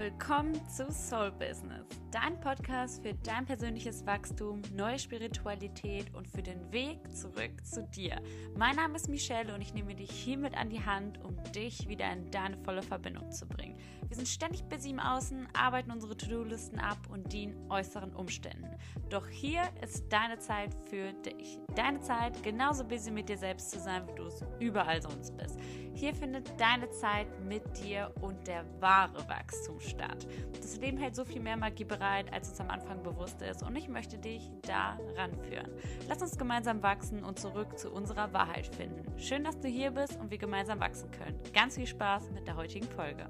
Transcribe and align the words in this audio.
Willkommen 0.00 0.54
zu 0.66 0.90
Soul 0.90 1.30
Business, 1.32 1.86
dein 2.10 2.40
Podcast 2.40 3.02
für 3.02 3.12
dein 3.12 3.44
persönliches 3.44 4.06
Wachstum, 4.06 4.62
neue 4.74 4.98
Spiritualität 4.98 6.06
und 6.14 6.26
für 6.26 6.42
den 6.42 6.72
Weg 6.72 7.14
zurück 7.14 7.62
zu 7.62 7.82
dir. 7.82 8.18
Mein 8.56 8.76
Name 8.76 8.96
ist 8.96 9.10
Michelle 9.10 9.54
und 9.54 9.60
ich 9.60 9.74
nehme 9.74 9.94
dich 9.94 10.10
hiermit 10.10 10.56
an 10.56 10.70
die 10.70 10.82
Hand, 10.82 11.22
um 11.22 11.36
dich 11.52 11.86
wieder 11.86 12.10
in 12.10 12.30
deine 12.30 12.56
volle 12.64 12.80
Verbindung 12.80 13.30
zu 13.30 13.46
bringen. 13.46 13.78
Wir 14.08 14.16
sind 14.16 14.26
ständig 14.26 14.64
busy 14.64 14.88
im 14.88 15.00
Außen, 15.00 15.46
arbeiten 15.52 15.90
unsere 15.90 16.16
To-Do-Listen 16.16 16.78
ab 16.78 16.96
und 17.10 17.30
dienen 17.30 17.70
äußeren 17.70 18.14
Umständen. 18.14 18.74
Doch 19.10 19.28
hier 19.28 19.64
ist 19.82 20.10
deine 20.10 20.38
Zeit 20.38 20.74
für 20.88 21.12
dich. 21.12 21.58
Deine 21.76 22.00
Zeit, 22.00 22.42
genauso 22.42 22.84
busy 22.84 23.10
mit 23.10 23.28
dir 23.28 23.36
selbst 23.36 23.70
zu 23.70 23.78
sein, 23.78 24.08
wie 24.08 24.14
du 24.14 24.24
es 24.24 24.42
überall 24.60 25.02
sonst 25.02 25.36
bist. 25.36 25.60
Hier 26.00 26.14
findet 26.14 26.58
deine 26.58 26.88
Zeit 26.92 27.26
mit 27.44 27.62
dir 27.76 28.10
und 28.22 28.46
der 28.46 28.64
wahre 28.80 29.28
Wachstum 29.28 29.78
statt. 29.80 30.26
Das 30.54 30.78
Leben 30.78 30.96
hält 30.96 31.14
so 31.14 31.26
viel 31.26 31.42
mehr 31.42 31.58
Magie 31.58 31.84
bereit, 31.84 32.32
als 32.32 32.48
uns 32.48 32.58
am 32.58 32.70
Anfang 32.70 33.02
bewusst 33.02 33.42
ist 33.42 33.62
und 33.62 33.76
ich 33.76 33.86
möchte 33.86 34.16
dich 34.16 34.50
da 34.62 34.98
ranführen. 35.16 35.70
Lass 36.08 36.22
uns 36.22 36.38
gemeinsam 36.38 36.82
wachsen 36.82 37.22
und 37.22 37.38
zurück 37.38 37.78
zu 37.78 37.92
unserer 37.92 38.32
Wahrheit 38.32 38.74
finden. 38.74 39.18
Schön, 39.18 39.44
dass 39.44 39.60
du 39.60 39.68
hier 39.68 39.90
bist 39.90 40.18
und 40.18 40.30
wir 40.30 40.38
gemeinsam 40.38 40.80
wachsen 40.80 41.10
können. 41.10 41.38
Ganz 41.52 41.76
viel 41.76 41.86
Spaß 41.86 42.30
mit 42.30 42.46
der 42.46 42.56
heutigen 42.56 42.88
Folge. 42.88 43.28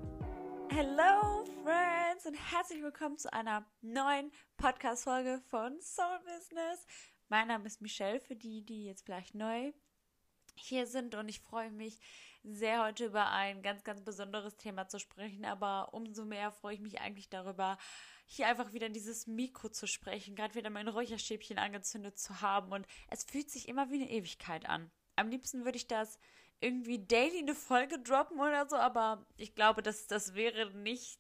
Hello 0.69 1.45
Friends 1.65 2.25
und 2.25 2.37
herzlich 2.53 2.85
willkommen 2.85 3.19
zu 3.19 3.33
einer 3.33 3.67
neuen 3.81 4.31
Podcast-Folge 4.59 5.41
von 5.49 5.81
Soul 5.81 6.21
Business. 6.21 6.87
Mein 7.29 7.49
Name 7.49 7.67
ist 7.67 7.83
Michelle, 7.83 8.21
für 8.21 8.37
die, 8.37 8.65
die 8.65 8.85
jetzt 8.85 9.05
vielleicht 9.05 9.35
neu 9.35 9.73
hier 10.61 10.87
sind 10.87 11.15
und 11.15 11.29
ich 11.29 11.41
freue 11.41 11.71
mich 11.71 11.99
sehr 12.43 12.83
heute 12.83 13.07
über 13.07 13.31
ein 13.31 13.63
ganz, 13.63 13.85
ganz 13.85 14.03
besonderes 14.03 14.57
Thema 14.57 14.89
zu 14.89 14.99
sprechen, 14.99 15.45
aber 15.45 15.93
umso 15.93 16.25
mehr 16.25 16.51
freue 16.53 16.75
ich 16.75 16.81
mich 16.81 17.01
eigentlich 17.01 17.29
darüber, 17.29 17.79
hier 18.27 18.47
einfach 18.47 18.73
wieder 18.73 18.87
in 18.87 18.93
dieses 18.93 19.27
Mikro 19.27 19.69
zu 19.69 19.87
sprechen, 19.87 20.37
gerade 20.37 20.55
wieder 20.55 20.71
mein 20.71 20.89
Räucherstäbchen 20.89 21.59
angezündet 21.59 22.19
zu 22.19 22.41
haben 22.41 22.73
und 22.73 22.87
es 23.09 23.25
fühlt 23.25 23.51
sich 23.51 23.69
immer 23.69 23.91
wie 23.91 23.97
eine 23.97 24.11
Ewigkeit 24.11 24.69
an. 24.69 24.91
Am 25.17 25.29
liebsten 25.29 25.65
würde 25.65 25.77
ich 25.77 25.89
das 25.89 26.19
irgendwie 26.61 27.05
daily 27.05 27.39
eine 27.39 27.55
Folge 27.55 27.99
droppen 27.99 28.39
oder 28.39 28.69
so, 28.69 28.77
aber 28.77 29.27
ich 29.37 29.55
glaube, 29.55 29.83
dass 29.83 30.07
das 30.07 30.35
wäre 30.35 30.71
nichts, 30.73 31.19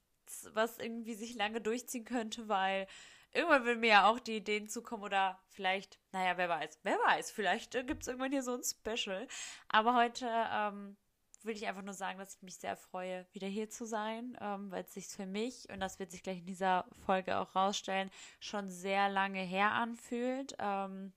was 0.53 0.79
irgendwie 0.79 1.15
sich 1.15 1.35
lange 1.35 1.61
durchziehen 1.61 2.05
könnte, 2.05 2.49
weil 2.49 2.87
irgendwann 3.33 3.65
will 3.65 3.77
mir 3.77 3.91
ja 3.91 4.09
auch 4.09 4.19
die 4.19 4.37
Ideen 4.37 4.69
zukommen 4.69 5.03
oder 5.03 5.39
vielleicht, 5.49 5.99
naja, 6.13 6.37
wer 6.37 6.49
weiß, 6.49 6.81
wer 6.83 6.99
weiß, 6.99 7.31
vielleicht 7.31 7.75
äh, 7.75 7.85
gibt 7.85 8.03
es 8.03 8.09
irgendwann 8.09 8.33
hier 8.33 8.43
so 8.43 8.55
ein 8.55 8.63
Special. 8.63 9.27
Aber 9.69 9.95
heute 9.95 10.29
ähm, 10.53 10.97
will 11.43 11.57
ich 11.57 11.67
einfach 11.67 11.83
nur 11.83 11.95
sagen, 11.95 12.19
dass 12.19 12.35
ich 12.35 12.43
mich 12.43 12.57
sehr 12.57 12.77
freue, 12.77 13.27
wieder 13.33 13.47
hier 13.47 13.71
zu 13.71 13.85
sein, 13.85 14.37
ähm, 14.41 14.71
weil 14.71 14.85
es 14.85 14.95
sich 14.95 15.09
für 15.09 15.27
mich, 15.27 15.69
und 15.71 15.81
das 15.81 15.99
wird 15.99 16.11
sich 16.11 16.23
gleich 16.23 16.39
in 16.39 16.47
dieser 16.47 16.87
Folge 17.07 17.39
auch 17.39 17.55
rausstellen, 17.55 18.11
schon 18.41 18.69
sehr 18.71 19.09
lange 19.09 19.41
her 19.41 19.73
anfühlt. 19.73 20.55
Ähm, 20.59 21.13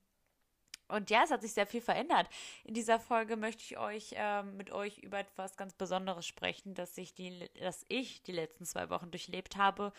und 0.94 1.10
ja, 1.10 1.24
es 1.24 1.32
hat 1.32 1.42
sich 1.42 1.54
sehr 1.54 1.68
viel 1.68 1.82
verändert. 1.82 2.28
In 2.64 2.74
dieser 2.74 3.00
Folge 3.00 3.36
möchte 3.36 3.64
ich 3.64 3.78
euch 3.78 4.14
ähm, 4.16 4.58
mit 4.58 4.72
euch 4.72 5.00
über 5.00 5.20
etwas 5.20 5.58
ganz 5.58 5.74
Besonderes 5.74 6.26
sprechen, 6.26 6.76
das 6.76 6.98
ich 6.98 7.14
die, 7.14 7.50
dass 7.60 7.86
ich 7.90 8.22
die 8.24 8.32
letzten 8.32 8.66
zwei 8.66 8.90
Wochen 8.90 9.12
durchlebt 9.12 9.58
habe 9.58 9.92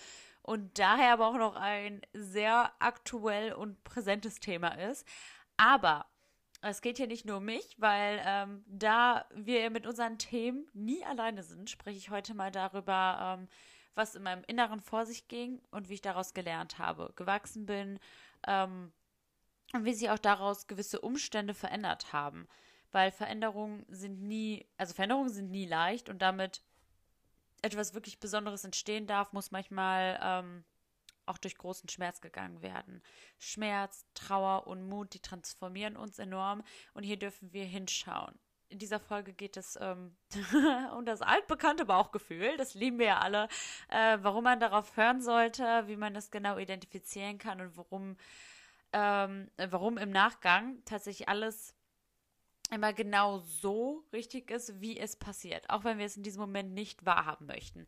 und 0.43 0.79
daher 0.79 1.15
aber 1.15 1.27
auch 1.27 1.37
noch 1.37 1.57
ein 1.57 2.01
sehr 2.13 2.73
aktuell 2.79 3.53
und 3.53 3.83
präsentes 3.85 4.41
Thema 4.41 4.69
ist. 4.79 5.07
Aber 5.57 6.07
es 6.63 6.81
geht 6.81 6.97
hier 6.97 7.07
nicht 7.07 7.27
nur 7.27 7.39
um 7.39 7.45
mich, 7.45 7.77
weil 7.79 8.23
ähm, 8.25 8.65
da 8.67 9.27
wir 9.35 9.69
mit 9.71 9.87
unseren 9.87 10.19
Themen 10.19 10.67
nie 10.73 11.05
alleine 11.05 11.43
sind, 11.43 11.69
spreche 11.69 11.99
ich 11.99 12.11
heute 12.11 12.35
mal 12.35 12.51
darüber, 12.51 13.39
ähm, 13.39 13.49
was 13.95 14.15
in 14.15 14.23
meinem 14.23 14.45
Inneren 14.47 14.81
vor 14.81 15.07
sich 15.07 15.29
ging 15.29 15.61
und 15.71 15.89
wie 15.89 15.95
ich 15.95 16.01
daraus 16.03 16.35
gelernt 16.35 16.79
habe, 16.79 17.13
gewachsen 17.17 17.67
bin 17.67 17.99
ähm, 18.47 18.93
und 19.73 19.85
wie 19.85 19.95
sich 19.95 20.11
auch 20.11 20.19
daraus 20.19 20.67
gewisse 20.67 21.01
Umstände 21.01 21.55
verändert 21.55 22.13
haben. 22.13 22.47
Weil 22.93 23.11
Veränderungen 23.11 23.85
sind 23.89 24.23
nie, 24.23 24.67
also 24.77 24.95
Veränderungen 24.95 25.31
sind 25.31 25.51
nie 25.51 25.67
leicht 25.67 26.09
und 26.09 26.23
damit 26.23 26.63
etwas 27.63 27.95
wirklich 27.95 28.21
Besonderes 28.21 28.65
entstehen 28.65 29.07
darf, 29.07 29.33
muss 29.33 29.51
manchmal 29.51 30.21
ähm, 30.23 30.65
auch 31.27 31.39
durch 31.39 31.57
großen 31.57 31.89
Schmerz 31.89 32.21
gegangen 32.21 32.63
werden. 32.63 33.03
Schmerz, 33.39 34.07
Trauer 34.15 34.67
und 34.67 34.89
Mut, 34.89 35.15
die 35.15 35.21
transformieren 35.21 35.97
uns 35.97 36.19
enorm 36.19 36.63
und 36.93 37.03
hier 37.03 37.19
dürfen 37.19 37.53
wir 37.53 37.65
hinschauen. 37.65 38.39
In 38.69 38.79
dieser 38.79 38.99
Folge 38.99 39.33
geht 39.33 39.57
es 39.57 39.79
ähm, 39.81 40.17
um 40.97 41.05
das 41.05 41.23
altbekannte 41.23 41.85
Bauchgefühl, 41.85 42.57
das 42.57 42.75
lieben 42.75 42.99
wir 42.99 43.07
ja 43.07 43.19
alle, 43.21 43.49
äh, 43.89 44.19
warum 44.21 44.45
man 44.45 44.61
darauf 44.61 44.97
hören 44.97 45.21
sollte, 45.21 45.85
wie 45.87 45.97
man 45.97 46.15
das 46.15 46.31
genau 46.31 46.59
identifizieren 46.59 47.39
kann 47.39 47.61
und 47.61 47.77
warum, 47.77 48.17
ähm, 48.95 49.51
warum 49.57 49.99
im 49.99 50.11
Nachgang 50.11 50.81
tatsächlich 50.85 51.29
alles 51.29 51.75
immer 52.71 52.93
genau 52.93 53.41
so 53.41 54.05
richtig 54.13 54.51
ist, 54.51 54.81
wie 54.81 54.99
es 54.99 55.17
passiert, 55.17 55.69
auch 55.69 55.85
wenn 55.85 55.99
wir 55.99 56.07
es 56.07 56.17
in 56.17 56.23
diesem 56.23 56.41
Moment 56.41 56.73
nicht 56.73 57.05
wahrhaben 57.05 57.47
möchten. 57.47 57.87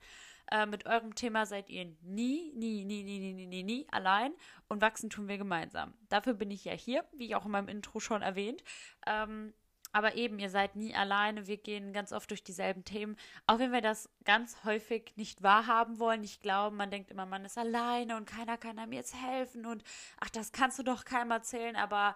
Äh, 0.51 0.67
mit 0.67 0.85
eurem 0.87 1.15
Thema 1.15 1.47
seid 1.47 1.71
ihr 1.71 1.85
nie, 2.03 2.53
nie, 2.55 2.85
nie, 2.85 3.05
nie, 3.05 3.19
nie, 3.21 3.33
nie, 3.33 3.47
nie, 3.47 3.63
nie 3.63 3.87
allein 3.91 4.33
und 4.69 4.81
wachsen 4.81 5.09
tun 5.09 5.29
wir 5.29 5.39
gemeinsam. 5.39 5.95
Dafür 6.09 6.35
bin 6.35 6.51
ich 6.51 6.65
ja 6.65 6.73
hier, 6.73 7.05
wie 7.13 7.35
auch 7.35 7.47
in 7.47 7.53
meinem 7.53 7.69
Intro 7.69 8.01
schon 8.01 8.23
erwähnt. 8.23 8.63
Ähm, 9.07 9.55
aber 9.93 10.15
eben, 10.15 10.39
ihr 10.39 10.51
seid 10.51 10.77
nie 10.77 10.95
alleine. 10.95 11.47
Wir 11.47 11.57
gehen 11.57 11.93
ganz 11.93 12.13
oft 12.13 12.31
durch 12.31 12.45
dieselben 12.45 12.85
Themen. 12.85 13.17
Auch 13.47 13.59
wenn 13.59 13.73
wir 13.73 13.81
das 13.81 14.11
ganz 14.25 14.65
häufig 14.65 15.13
nicht 15.17 15.43
wahrhaben 15.43 15.99
wollen, 15.99 16.21
nicht 16.21 16.43
glauben, 16.43 16.77
man 16.77 16.91
denkt 16.91 17.11
immer, 17.11 17.27
man 17.27 17.45
ist 17.45 17.59
alleine 17.59 18.17
und 18.17 18.27
keiner 18.27 18.59
kann 18.59 18.79
einem 18.79 18.93
jetzt 18.93 19.15
helfen 19.15 19.67
und 19.67 19.83
ach, 20.21 20.31
das 20.31 20.53
kannst 20.53 20.79
du 20.79 20.83
doch 20.83 21.05
keinem 21.05 21.31
erzählen. 21.31 21.77
Aber 21.77 22.15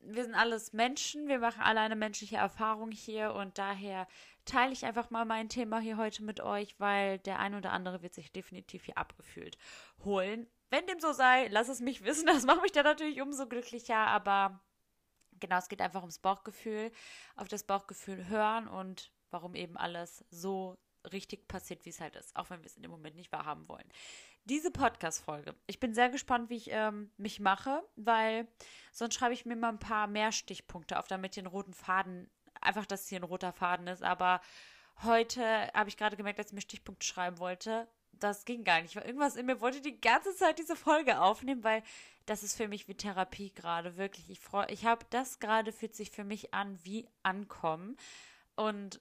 wir 0.00 0.24
sind 0.24 0.34
alles 0.34 0.72
Menschen, 0.72 1.28
wir 1.28 1.38
machen 1.38 1.62
alle 1.62 1.80
eine 1.80 1.96
menschliche 1.96 2.36
Erfahrung 2.36 2.90
hier 2.90 3.34
und 3.34 3.58
daher 3.58 4.06
teile 4.44 4.72
ich 4.72 4.84
einfach 4.84 5.10
mal 5.10 5.24
mein 5.24 5.48
Thema 5.48 5.80
hier 5.80 5.96
heute 5.96 6.22
mit 6.22 6.40
euch, 6.40 6.78
weil 6.78 7.18
der 7.18 7.38
ein 7.38 7.54
oder 7.54 7.72
andere 7.72 8.02
wird 8.02 8.14
sich 8.14 8.32
definitiv 8.32 8.84
hier 8.84 8.98
abgefühlt 8.98 9.58
holen. 10.04 10.46
Wenn 10.70 10.86
dem 10.86 11.00
so 11.00 11.12
sei, 11.12 11.48
lass 11.48 11.68
es 11.68 11.80
mich 11.80 12.04
wissen, 12.04 12.26
das 12.26 12.44
macht 12.44 12.62
mich 12.62 12.72
dann 12.72 12.84
natürlich 12.84 13.20
umso 13.20 13.46
glücklicher, 13.46 13.96
aber 13.96 14.60
genau, 15.40 15.58
es 15.58 15.68
geht 15.68 15.80
einfach 15.80 16.02
ums 16.02 16.18
Bauchgefühl, 16.18 16.92
auf 17.36 17.48
das 17.48 17.64
Bauchgefühl 17.64 18.28
hören 18.28 18.68
und 18.68 19.12
warum 19.30 19.54
eben 19.54 19.76
alles 19.76 20.24
so 20.30 20.78
richtig 21.12 21.46
passiert, 21.48 21.84
wie 21.84 21.90
es 21.90 22.00
halt 22.00 22.16
ist, 22.16 22.34
auch 22.36 22.50
wenn 22.50 22.60
wir 22.60 22.66
es 22.66 22.76
in 22.76 22.82
dem 22.82 22.90
Moment 22.90 23.16
nicht 23.16 23.32
wahrhaben 23.32 23.68
wollen 23.68 23.88
diese 24.46 24.70
Podcast-Folge. 24.70 25.54
Ich 25.66 25.80
bin 25.80 25.92
sehr 25.92 26.08
gespannt, 26.08 26.50
wie 26.50 26.56
ich 26.56 26.70
ähm, 26.70 27.10
mich 27.16 27.40
mache, 27.40 27.82
weil 27.96 28.46
sonst 28.92 29.14
schreibe 29.14 29.34
ich 29.34 29.44
mir 29.44 29.56
mal 29.56 29.70
ein 29.70 29.80
paar 29.80 30.06
mehr 30.06 30.32
Stichpunkte 30.32 30.98
auf, 30.98 31.08
damit 31.08 31.36
ein 31.36 31.46
roten 31.46 31.74
Faden, 31.74 32.30
einfach, 32.60 32.86
dass 32.86 33.08
hier 33.08 33.18
ein 33.18 33.24
roter 33.24 33.52
Faden 33.52 33.88
ist. 33.88 34.04
Aber 34.04 34.40
heute 35.02 35.42
habe 35.74 35.88
ich 35.88 35.96
gerade 35.96 36.16
gemerkt, 36.16 36.38
dass 36.38 36.46
ich 36.46 36.52
mir 36.52 36.60
Stichpunkte 36.60 37.04
schreiben 37.04 37.38
wollte. 37.38 37.88
Das 38.20 38.44
ging 38.44 38.64
gar 38.64 38.80
nicht, 38.80 38.96
irgendwas 38.96 39.36
in 39.36 39.46
mir 39.46 39.60
wollte 39.60 39.80
die 39.80 40.00
ganze 40.00 40.34
Zeit 40.34 40.58
diese 40.58 40.76
Folge 40.76 41.20
aufnehmen, 41.20 41.64
weil 41.64 41.82
das 42.24 42.42
ist 42.42 42.56
für 42.56 42.68
mich 42.68 42.88
wie 42.88 42.94
Therapie 42.94 43.52
gerade, 43.52 43.96
wirklich. 43.96 44.30
Ich 44.30 44.40
freue, 44.40 44.70
ich 44.70 44.84
habe 44.84 45.04
das 45.10 45.38
gerade, 45.38 45.72
fühlt 45.72 45.94
sich 45.94 46.10
für 46.10 46.24
mich 46.24 46.54
an 46.54 46.78
wie 46.82 47.08
Ankommen. 47.22 47.96
Und 48.56 49.00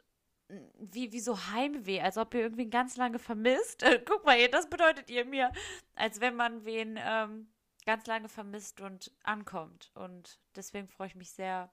wie, 0.77 1.11
wie 1.11 1.19
so 1.19 1.37
Heimweh, 1.51 2.01
als 2.01 2.17
ob 2.17 2.33
ihr 2.33 2.41
irgendwie 2.41 2.69
ganz 2.69 2.97
lange 2.97 3.19
vermisst. 3.19 3.83
Guck 4.05 4.25
mal, 4.25 4.47
das 4.49 4.69
bedeutet 4.69 5.09
ihr 5.09 5.25
mir, 5.25 5.51
als 5.95 6.21
wenn 6.21 6.35
man 6.35 6.65
wen 6.65 6.99
ähm, 7.01 7.47
ganz 7.85 8.05
lange 8.05 8.29
vermisst 8.29 8.81
und 8.81 9.11
ankommt. 9.23 9.91
Und 9.95 10.39
deswegen 10.55 10.87
freue 10.87 11.07
ich 11.07 11.15
mich 11.15 11.31
sehr, 11.31 11.71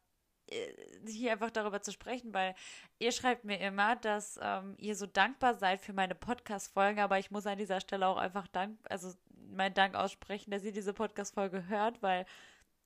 hier 1.07 1.33
einfach 1.33 1.51
darüber 1.51 1.83
zu 1.83 1.93
sprechen, 1.93 2.33
weil 2.33 2.55
ihr 2.99 3.13
schreibt 3.13 3.45
mir 3.45 3.59
immer, 3.61 3.97
dass 3.97 4.39
ähm, 4.43 4.75
ihr 4.79 4.97
so 4.97 5.07
dankbar 5.07 5.55
seid 5.55 5.81
für 5.81 5.93
meine 5.93 6.15
Podcast-Folgen, 6.15 7.01
aber 7.01 7.19
ich 7.19 7.31
muss 7.31 7.47
an 7.47 7.59
dieser 7.59 7.81
Stelle 7.81 8.07
auch 8.07 8.17
einfach 8.17 8.47
Dank, 8.49 8.79
also 8.89 9.13
meinen 9.51 9.75
Dank 9.75 9.95
aussprechen, 9.95 10.51
dass 10.51 10.65
ihr 10.65 10.73
diese 10.73 10.95
Podcast-Folge 10.95 11.69
hört, 11.69 12.03
weil 12.03 12.27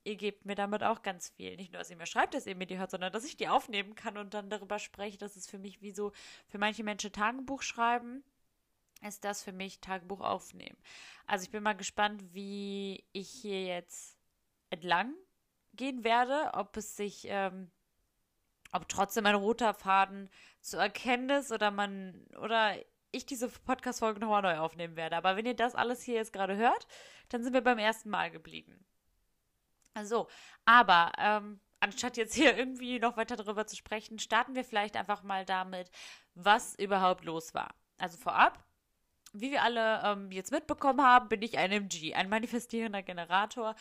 ihr 0.05 0.17
gebt 0.17 0.47
mir 0.47 0.55
damit 0.55 0.83
auch 0.83 1.03
ganz 1.03 1.31
viel. 1.31 1.57
Nicht 1.57 1.73
nur, 1.73 1.81
dass 1.81 1.91
ihr 1.91 1.97
mir 1.97 2.07
schreibt, 2.07 2.35
dass 2.35 2.47
ihr 2.47 2.55
mir 2.55 2.67
die 2.67 2.79
hört, 2.79 2.91
sondern 2.91 3.13
dass 3.13 3.25
ich 3.25 3.37
die 3.37 3.49
aufnehmen 3.49 3.95
kann 3.95 4.17
und 4.17 4.35
dann 4.35 4.51
darüber 4.51 4.79
spreche. 4.79 5.19
Das 5.19 5.37
ist 5.37 5.51
für 5.51 5.59
mich 5.59 5.83
wie 5.83 5.91
so, 5.91 6.13
für 6.49 6.59
manche 6.59 6.85
Menschen 6.85 7.13
Tagebuch 7.13 7.63
schreiben, 7.63 8.23
ist 9.03 9.25
das 9.25 9.43
für 9.43 9.53
mich 9.53 9.81
Tagebuch 9.81 10.21
aufnehmen. 10.21 10.77
Also 11.27 11.45
ich 11.45 11.51
bin 11.51 11.63
mal 11.63 11.75
gespannt, 11.77 12.23
wie 12.33 13.05
ich 13.13 13.29
hier 13.29 13.65
jetzt 13.65 14.17
entlang 14.71 15.13
gehen 15.77 16.05
werde, 16.05 16.51
ob 16.55 16.77
es 16.77 16.97
sich, 16.97 17.27
ähm, 17.29 17.71
ob 18.73 18.89
trotzdem 18.89 19.27
ein 19.27 19.35
roter 19.35 19.75
Faden 19.75 20.31
zu 20.61 20.77
erkennen 20.77 21.31
ist 21.31 21.53
oder 21.53 21.71
man, 21.71 22.27
oder 22.41 22.77
ich 23.13 23.27
diese 23.27 23.49
Podcast-Folge 23.49 24.21
nochmal 24.21 24.43
neu 24.43 24.59
aufnehmen 24.59 24.97
werde. 24.97 25.17
Aber 25.17 25.37
wenn 25.37 25.47
ihr 25.47 25.55
das 25.55 25.75
alles 25.75 26.03
hier 26.03 26.17
jetzt 26.17 26.33
gerade 26.33 26.57
hört, 26.57 26.87
dann 27.29 27.43
sind 27.43 27.53
wir 27.53 27.63
beim 27.63 27.79
ersten 27.79 28.11
Mal 28.11 28.31
geblieben. 28.31 28.85
So, 30.05 30.29
aber 30.67 31.13
ähm, 31.19 31.61
anstatt 31.81 32.17
jetzt 32.17 32.35
hier 32.35 32.57
irgendwie 32.57 32.99
noch 32.99 33.17
weiter 33.17 33.37
darüber 33.37 33.67
zu 33.67 33.77
sprechen, 33.77 34.19
starten 34.19 34.55
wir 34.55 34.65
vielleicht 34.65 34.97
einfach 34.97 35.23
mal 35.23 35.45
damit, 35.45 35.91
was 36.35 36.75
überhaupt 36.75 37.25
los 37.25 37.55
war. 37.55 37.75
Also 37.99 38.19
vorab, 38.19 38.63
wie 39.33 39.51
wir 39.51 39.63
alle 39.63 40.03
ähm, 40.05 40.31
jetzt 40.31 40.53
mitbekommen 40.53 41.03
haben, 41.03 41.29
bin 41.29 41.43
ich 41.43 41.59
ein 41.59 41.73
MG, 41.73 42.15
ein 42.15 42.29
manifestierender 42.29 43.03
Generator. 43.03 43.75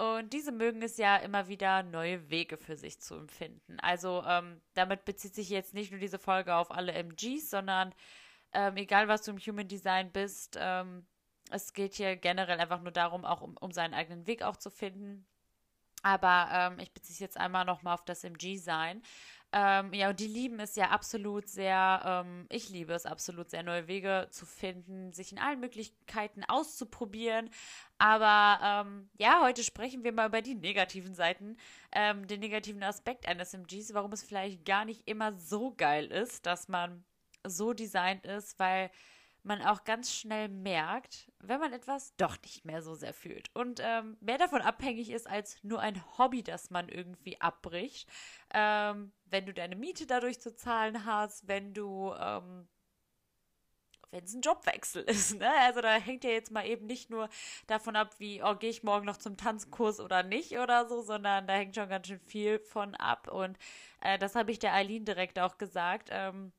Und 0.00 0.32
diese 0.32 0.50
mögen 0.50 0.80
es 0.80 0.96
ja 0.96 1.16
immer 1.18 1.48
wieder, 1.48 1.82
neue 1.82 2.30
Wege 2.30 2.56
für 2.56 2.74
sich 2.74 3.02
zu 3.02 3.16
empfinden. 3.16 3.78
Also 3.80 4.24
ähm, 4.26 4.62
damit 4.72 5.04
bezieht 5.04 5.34
sich 5.34 5.50
jetzt 5.50 5.74
nicht 5.74 5.90
nur 5.90 6.00
diese 6.00 6.18
Folge 6.18 6.54
auf 6.54 6.70
alle 6.70 6.92
MGs, 6.92 7.50
sondern 7.50 7.94
ähm, 8.54 8.78
egal 8.78 9.08
was 9.08 9.20
du 9.20 9.32
im 9.32 9.38
Human 9.38 9.68
Design 9.68 10.10
bist, 10.10 10.56
ähm, 10.58 11.06
es 11.50 11.74
geht 11.74 11.92
hier 11.92 12.16
generell 12.16 12.58
einfach 12.60 12.80
nur 12.80 12.92
darum, 12.92 13.26
auch 13.26 13.42
um, 13.42 13.58
um 13.58 13.72
seinen 13.72 13.92
eigenen 13.92 14.26
Weg 14.26 14.42
auch 14.42 14.56
zu 14.56 14.70
finden. 14.70 15.26
Aber 16.02 16.48
ähm, 16.50 16.78
ich 16.78 16.94
beziehe 16.94 17.12
es 17.12 17.20
jetzt 17.20 17.36
einmal 17.36 17.66
nochmal 17.66 17.92
auf 17.92 18.04
das 18.06 18.24
MG-Sein. 18.24 19.02
Ähm, 19.52 19.92
ja, 19.92 20.10
und 20.10 20.20
die 20.20 20.28
lieben 20.28 20.60
es 20.60 20.76
ja 20.76 20.90
absolut 20.90 21.48
sehr, 21.48 22.02
ähm, 22.04 22.46
ich 22.50 22.68
liebe 22.68 22.92
es 22.92 23.04
absolut 23.04 23.50
sehr, 23.50 23.64
neue 23.64 23.88
Wege 23.88 24.28
zu 24.30 24.46
finden, 24.46 25.12
sich 25.12 25.32
in 25.32 25.38
allen 25.38 25.58
Möglichkeiten 25.58 26.44
auszuprobieren. 26.44 27.50
Aber 27.98 28.86
ähm, 28.86 29.10
ja, 29.18 29.40
heute 29.42 29.64
sprechen 29.64 30.04
wir 30.04 30.12
mal 30.12 30.28
über 30.28 30.40
die 30.40 30.54
negativen 30.54 31.14
Seiten, 31.14 31.56
ähm, 31.92 32.28
den 32.28 32.40
negativen 32.40 32.82
Aspekt 32.84 33.26
eines 33.26 33.52
MGs, 33.52 33.92
warum 33.92 34.12
es 34.12 34.22
vielleicht 34.22 34.64
gar 34.64 34.84
nicht 34.84 35.08
immer 35.08 35.32
so 35.32 35.74
geil 35.74 36.06
ist, 36.06 36.46
dass 36.46 36.68
man 36.68 37.04
so 37.44 37.72
designt 37.72 38.26
ist, 38.26 38.58
weil 38.58 38.90
man 39.44 39.62
auch 39.62 39.84
ganz 39.84 40.14
schnell 40.14 40.48
merkt, 40.48 41.30
wenn 41.38 41.60
man 41.60 41.72
etwas 41.72 42.14
doch 42.16 42.36
nicht 42.42 42.64
mehr 42.64 42.82
so 42.82 42.94
sehr 42.94 43.14
fühlt 43.14 43.48
und 43.54 43.80
ähm, 43.82 44.16
mehr 44.20 44.38
davon 44.38 44.60
abhängig 44.62 45.10
ist 45.10 45.28
als 45.28 45.56
nur 45.62 45.80
ein 45.80 46.02
Hobby, 46.18 46.42
das 46.42 46.70
man 46.70 46.88
irgendwie 46.88 47.40
abbricht. 47.40 48.08
Ähm, 48.52 49.12
wenn 49.26 49.46
du 49.46 49.54
deine 49.54 49.76
Miete 49.76 50.06
dadurch 50.06 50.40
zu 50.40 50.54
zahlen 50.54 51.04
hast, 51.04 51.48
wenn 51.48 51.72
du, 51.74 52.12
ähm, 52.18 52.68
wenn 54.10 54.24
es 54.24 54.34
ein 54.34 54.42
Jobwechsel 54.42 55.02
ist, 55.06 55.38
ne? 55.38 55.50
Also 55.60 55.80
da 55.80 55.94
hängt 55.94 56.24
ja 56.24 56.30
jetzt 56.30 56.50
mal 56.50 56.66
eben 56.66 56.86
nicht 56.86 57.10
nur 57.10 57.28
davon 57.66 57.96
ab, 57.96 58.14
wie, 58.18 58.42
oh, 58.42 58.56
gehe 58.56 58.70
ich 58.70 58.82
morgen 58.82 59.06
noch 59.06 59.18
zum 59.18 59.36
Tanzkurs 59.36 60.00
oder 60.00 60.22
nicht 60.22 60.58
oder 60.58 60.88
so, 60.88 61.02
sondern 61.02 61.46
da 61.46 61.54
hängt 61.54 61.76
schon 61.76 61.88
ganz 61.88 62.08
schön 62.08 62.20
viel 62.20 62.58
von 62.58 62.94
ab. 62.96 63.28
Und 63.28 63.58
äh, 64.00 64.18
das 64.18 64.34
habe 64.34 64.50
ich 64.50 64.58
der 64.58 64.74
Eileen 64.74 65.04
direkt 65.04 65.38
auch 65.38 65.58
gesagt. 65.58 66.08
Ähm, 66.10 66.52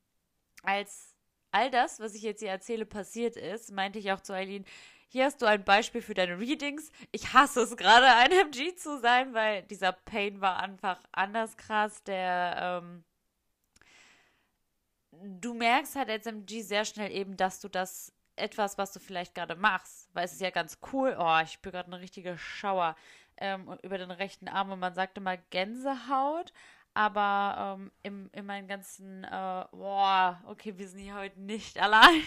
als 0.63 1.10
all 1.51 1.71
das, 1.71 1.99
was 1.99 2.15
ich 2.15 2.21
jetzt 2.21 2.39
hier 2.39 2.49
erzähle, 2.49 2.85
passiert 2.85 3.35
ist, 3.35 3.71
meinte 3.71 3.99
ich 3.99 4.11
auch 4.11 4.21
zu 4.21 4.33
Eileen, 4.33 4.65
hier 5.07 5.25
hast 5.25 5.41
du 5.41 5.45
ein 5.45 5.65
Beispiel 5.65 6.01
für 6.01 6.13
deine 6.13 6.39
Readings. 6.39 6.89
Ich 7.11 7.33
hasse 7.33 7.61
es 7.61 7.75
gerade, 7.75 8.05
ein 8.15 8.31
MG 8.31 8.75
zu 8.75 8.97
sein, 8.99 9.33
weil 9.33 9.63
dieser 9.63 9.91
Pain 9.91 10.39
war 10.39 10.59
einfach 10.59 11.03
anders 11.11 11.57
krass. 11.57 12.01
Der, 12.03 12.81
ähm, 12.81 13.03
du 15.11 15.53
merkst 15.53 15.95
halt 15.95 16.09
als 16.09 16.25
MG 16.25 16.61
sehr 16.61 16.85
schnell 16.85 17.11
eben, 17.11 17.35
dass 17.35 17.59
du 17.59 17.67
das 17.67 18.13
etwas, 18.37 18.77
was 18.77 18.93
du 18.93 18.99
vielleicht 18.99 19.35
gerade 19.35 19.55
machst, 19.55 20.09
weil 20.13 20.25
es 20.25 20.31
ist 20.31 20.41
ja 20.41 20.49
ganz 20.49 20.79
cool. 20.93 21.15
Oh, 21.19 21.39
ich 21.43 21.51
spüre 21.51 21.73
gerade 21.73 21.91
eine 21.91 21.99
richtige 21.99 22.37
Schauer 22.37 22.95
ähm, 23.37 23.77
über 23.83 23.97
den 23.97 24.11
rechten 24.11 24.47
Arm 24.47 24.71
und 24.71 24.79
man 24.79 24.93
sagt 24.93 25.17
immer 25.17 25.35
Gänsehaut. 25.35 26.53
Aber 26.93 27.77
ähm, 27.79 27.91
im, 28.03 28.29
in 28.33 28.45
meinen 28.45 28.67
ganzen, 28.67 29.23
äh, 29.23 29.65
boah, 29.71 30.41
okay, 30.45 30.77
wir 30.77 30.87
sind 30.87 30.99
hier 30.99 31.15
heute 31.15 31.39
nicht 31.39 31.79
alleine. 31.81 32.21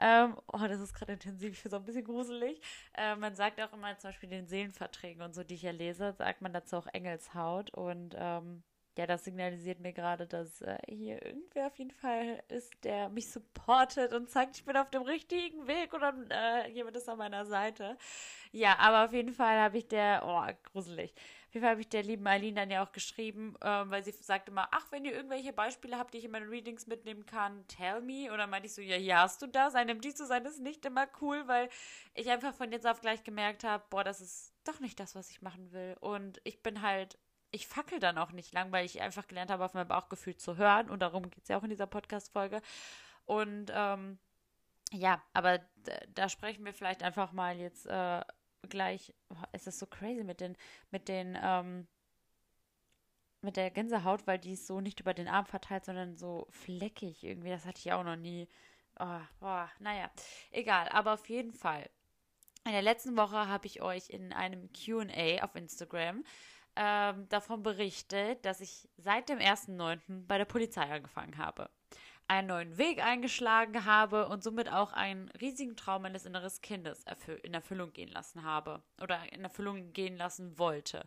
ähm, 0.00 0.36
oh, 0.52 0.66
das 0.66 0.80
ist 0.80 0.94
gerade 0.94 1.12
intensiv, 1.12 1.52
ich 1.52 1.58
finde 1.60 1.76
es 1.76 1.78
auch 1.78 1.82
ein 1.82 1.86
bisschen 1.86 2.04
gruselig. 2.04 2.60
Äh, 2.94 3.16
man 3.16 3.34
sagt 3.34 3.60
auch 3.60 3.72
immer 3.74 3.96
zum 3.98 4.08
Beispiel 4.08 4.30
den 4.30 4.46
Seelenverträgen 4.46 5.22
und 5.22 5.34
so, 5.34 5.44
die 5.44 5.54
ich 5.54 5.62
ja 5.62 5.70
lese, 5.72 6.12
sagt 6.12 6.40
man 6.40 6.52
dazu 6.54 6.76
auch 6.76 6.86
Engelshaut. 6.92 7.74
Und 7.74 8.14
ähm, 8.18 8.62
ja, 8.96 9.06
das 9.06 9.24
signalisiert 9.24 9.80
mir 9.80 9.92
gerade, 9.92 10.26
dass 10.26 10.62
äh, 10.62 10.78
hier 10.88 11.22
irgendwer 11.22 11.66
auf 11.66 11.76
jeden 11.76 11.90
Fall 11.90 12.42
ist, 12.48 12.72
der 12.84 13.10
mich 13.10 13.30
supportet 13.30 14.14
und 14.14 14.30
sagt, 14.30 14.56
ich 14.56 14.64
bin 14.64 14.76
auf 14.78 14.88
dem 14.90 15.02
richtigen 15.02 15.66
Weg 15.66 15.92
oder 15.92 16.14
äh, 16.30 16.70
jemand 16.70 16.96
ist 16.96 17.08
an 17.08 17.18
meiner 17.18 17.44
Seite. 17.44 17.98
Ja, 18.52 18.78
aber 18.78 19.04
auf 19.04 19.12
jeden 19.12 19.32
Fall 19.34 19.58
habe 19.60 19.76
ich 19.76 19.88
der, 19.88 20.22
oh, 20.24 20.70
gruselig 20.70 21.12
jeden 21.54 21.62
Fall 21.62 21.72
habe 21.72 21.80
ich 21.80 21.88
der 21.88 22.02
lieben 22.02 22.26
Eileen 22.26 22.54
dann 22.54 22.70
ja 22.70 22.84
auch 22.84 22.92
geschrieben, 22.92 23.54
ähm, 23.62 23.90
weil 23.90 24.04
sie 24.04 24.12
sagt 24.12 24.48
immer, 24.48 24.68
ach, 24.72 24.86
wenn 24.90 25.04
ihr 25.04 25.12
irgendwelche 25.12 25.52
Beispiele 25.52 25.98
habt, 25.98 26.12
die 26.12 26.18
ich 26.18 26.24
in 26.24 26.30
meine 26.30 26.50
Readings 26.50 26.86
mitnehmen 26.86 27.26
kann, 27.26 27.66
tell 27.68 28.00
me. 28.00 28.32
Oder 28.32 28.46
meinte 28.46 28.66
ich 28.66 28.74
so, 28.74 28.82
ja, 28.82 28.96
hier 28.96 29.18
hast 29.18 29.40
du 29.40 29.46
das. 29.46 29.74
Ein 29.74 29.88
MG 29.88 30.14
zu 30.14 30.26
sein 30.26 30.44
ist 30.44 30.60
nicht 30.60 30.84
immer 30.84 31.06
cool, 31.20 31.46
weil 31.46 31.68
ich 32.14 32.30
einfach 32.30 32.54
von 32.54 32.72
jetzt 32.72 32.86
auf 32.86 33.00
gleich 33.00 33.22
gemerkt 33.24 33.64
habe, 33.64 33.84
boah, 33.88 34.04
das 34.04 34.20
ist 34.20 34.52
doch 34.64 34.80
nicht 34.80 34.98
das, 35.00 35.14
was 35.14 35.30
ich 35.30 35.42
machen 35.42 35.72
will. 35.72 35.96
Und 36.00 36.40
ich 36.44 36.62
bin 36.62 36.82
halt, 36.82 37.18
ich 37.50 37.66
fackel 37.66 38.00
dann 38.00 38.18
auch 38.18 38.32
nicht 38.32 38.52
lang, 38.52 38.72
weil 38.72 38.84
ich 38.84 39.00
einfach 39.00 39.26
gelernt 39.28 39.50
habe, 39.50 39.64
auf 39.64 39.74
mein 39.74 39.88
Bauchgefühl 39.88 40.36
zu 40.36 40.56
hören. 40.56 40.90
Und 40.90 41.00
darum 41.00 41.30
geht 41.30 41.44
es 41.44 41.48
ja 41.48 41.58
auch 41.58 41.64
in 41.64 41.70
dieser 41.70 41.86
Podcast-Folge. 41.86 42.60
Und 43.26 43.70
ähm, 43.72 44.18
ja, 44.92 45.22
aber 45.32 45.60
da 46.14 46.28
sprechen 46.28 46.64
wir 46.64 46.74
vielleicht 46.74 47.02
einfach 47.02 47.32
mal 47.32 47.56
jetzt 47.56 47.86
äh, 47.86 48.22
gleich, 48.66 49.14
oh, 49.30 49.36
es 49.52 49.66
ist 49.66 49.78
so 49.78 49.86
crazy 49.86 50.24
mit 50.24 50.40
den, 50.40 50.56
mit 50.90 51.08
den, 51.08 51.38
ähm, 51.40 51.86
mit 53.40 53.56
der 53.56 53.70
Gänsehaut, 53.70 54.26
weil 54.26 54.38
die 54.38 54.52
ist 54.52 54.66
so 54.66 54.80
nicht 54.80 55.00
über 55.00 55.14
den 55.14 55.28
Arm 55.28 55.46
verteilt, 55.46 55.84
sondern 55.84 56.16
so 56.16 56.46
fleckig 56.50 57.22
irgendwie. 57.22 57.50
Das 57.50 57.66
hatte 57.66 57.80
ich 57.80 57.92
auch 57.92 58.04
noch 58.04 58.16
nie. 58.16 58.48
Oh, 58.98 59.20
boah, 59.40 59.70
naja, 59.80 60.10
egal. 60.50 60.88
Aber 60.88 61.14
auf 61.14 61.28
jeden 61.28 61.52
Fall. 61.52 61.88
In 62.64 62.72
der 62.72 62.82
letzten 62.82 63.16
Woche 63.16 63.48
habe 63.48 63.66
ich 63.66 63.82
euch 63.82 64.08
in 64.08 64.32
einem 64.32 64.70
QA 64.72 65.44
auf 65.44 65.54
Instagram 65.54 66.24
ähm, 66.76 67.28
davon 67.28 67.62
berichtet, 67.62 68.44
dass 68.44 68.60
ich 68.60 68.88
seit 68.96 69.28
dem 69.28 69.38
1.9. 69.38 70.26
bei 70.26 70.38
der 70.38 70.46
Polizei 70.46 70.82
angefangen 70.82 71.36
habe 71.36 71.68
einen 72.26 72.48
neuen 72.48 72.78
Weg 72.78 73.04
eingeschlagen 73.04 73.84
habe 73.84 74.28
und 74.28 74.42
somit 74.42 74.70
auch 74.70 74.92
einen 74.92 75.28
riesigen 75.40 75.76
Traum 75.76 76.02
meines 76.02 76.24
inneren 76.24 76.50
Kindes 76.62 77.04
in 77.42 77.54
Erfüllung 77.54 77.92
gehen 77.92 78.08
lassen 78.08 78.44
habe 78.44 78.82
oder 79.02 79.20
in 79.32 79.44
Erfüllung 79.44 79.92
gehen 79.92 80.16
lassen 80.16 80.58
wollte. 80.58 81.06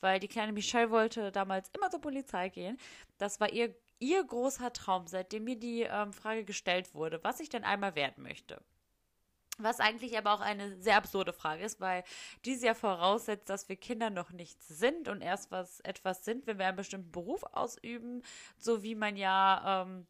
Weil 0.00 0.20
die 0.20 0.28
kleine 0.28 0.52
Michelle 0.52 0.90
wollte 0.90 1.32
damals 1.32 1.70
immer 1.70 1.90
zur 1.90 2.00
Polizei 2.00 2.50
gehen. 2.50 2.78
Das 3.16 3.40
war 3.40 3.50
ihr, 3.50 3.74
ihr 3.98 4.22
großer 4.22 4.72
Traum, 4.72 5.06
seitdem 5.06 5.44
mir 5.44 5.56
die 5.56 5.82
ähm, 5.82 6.12
Frage 6.12 6.44
gestellt 6.44 6.94
wurde, 6.94 7.22
was 7.24 7.40
ich 7.40 7.48
denn 7.48 7.64
einmal 7.64 7.94
werden 7.94 8.22
möchte. 8.22 8.60
Was 9.60 9.80
eigentlich 9.80 10.16
aber 10.16 10.34
auch 10.34 10.40
eine 10.40 10.80
sehr 10.80 10.96
absurde 10.96 11.32
Frage 11.32 11.64
ist, 11.64 11.80
weil 11.80 12.04
dies 12.44 12.62
ja 12.62 12.74
voraussetzt, 12.74 13.48
dass 13.48 13.68
wir 13.68 13.74
Kinder 13.74 14.08
noch 14.08 14.30
nichts 14.30 14.68
sind 14.68 15.08
und 15.08 15.20
erst 15.20 15.50
was 15.50 15.80
etwas 15.80 16.24
sind, 16.24 16.46
wenn 16.46 16.58
wir 16.58 16.66
einen 16.66 16.76
bestimmten 16.76 17.10
Beruf 17.10 17.42
ausüben, 17.42 18.22
so 18.56 18.84
wie 18.84 18.94
man 18.94 19.16
ja 19.16 19.82
ähm, 19.82 20.06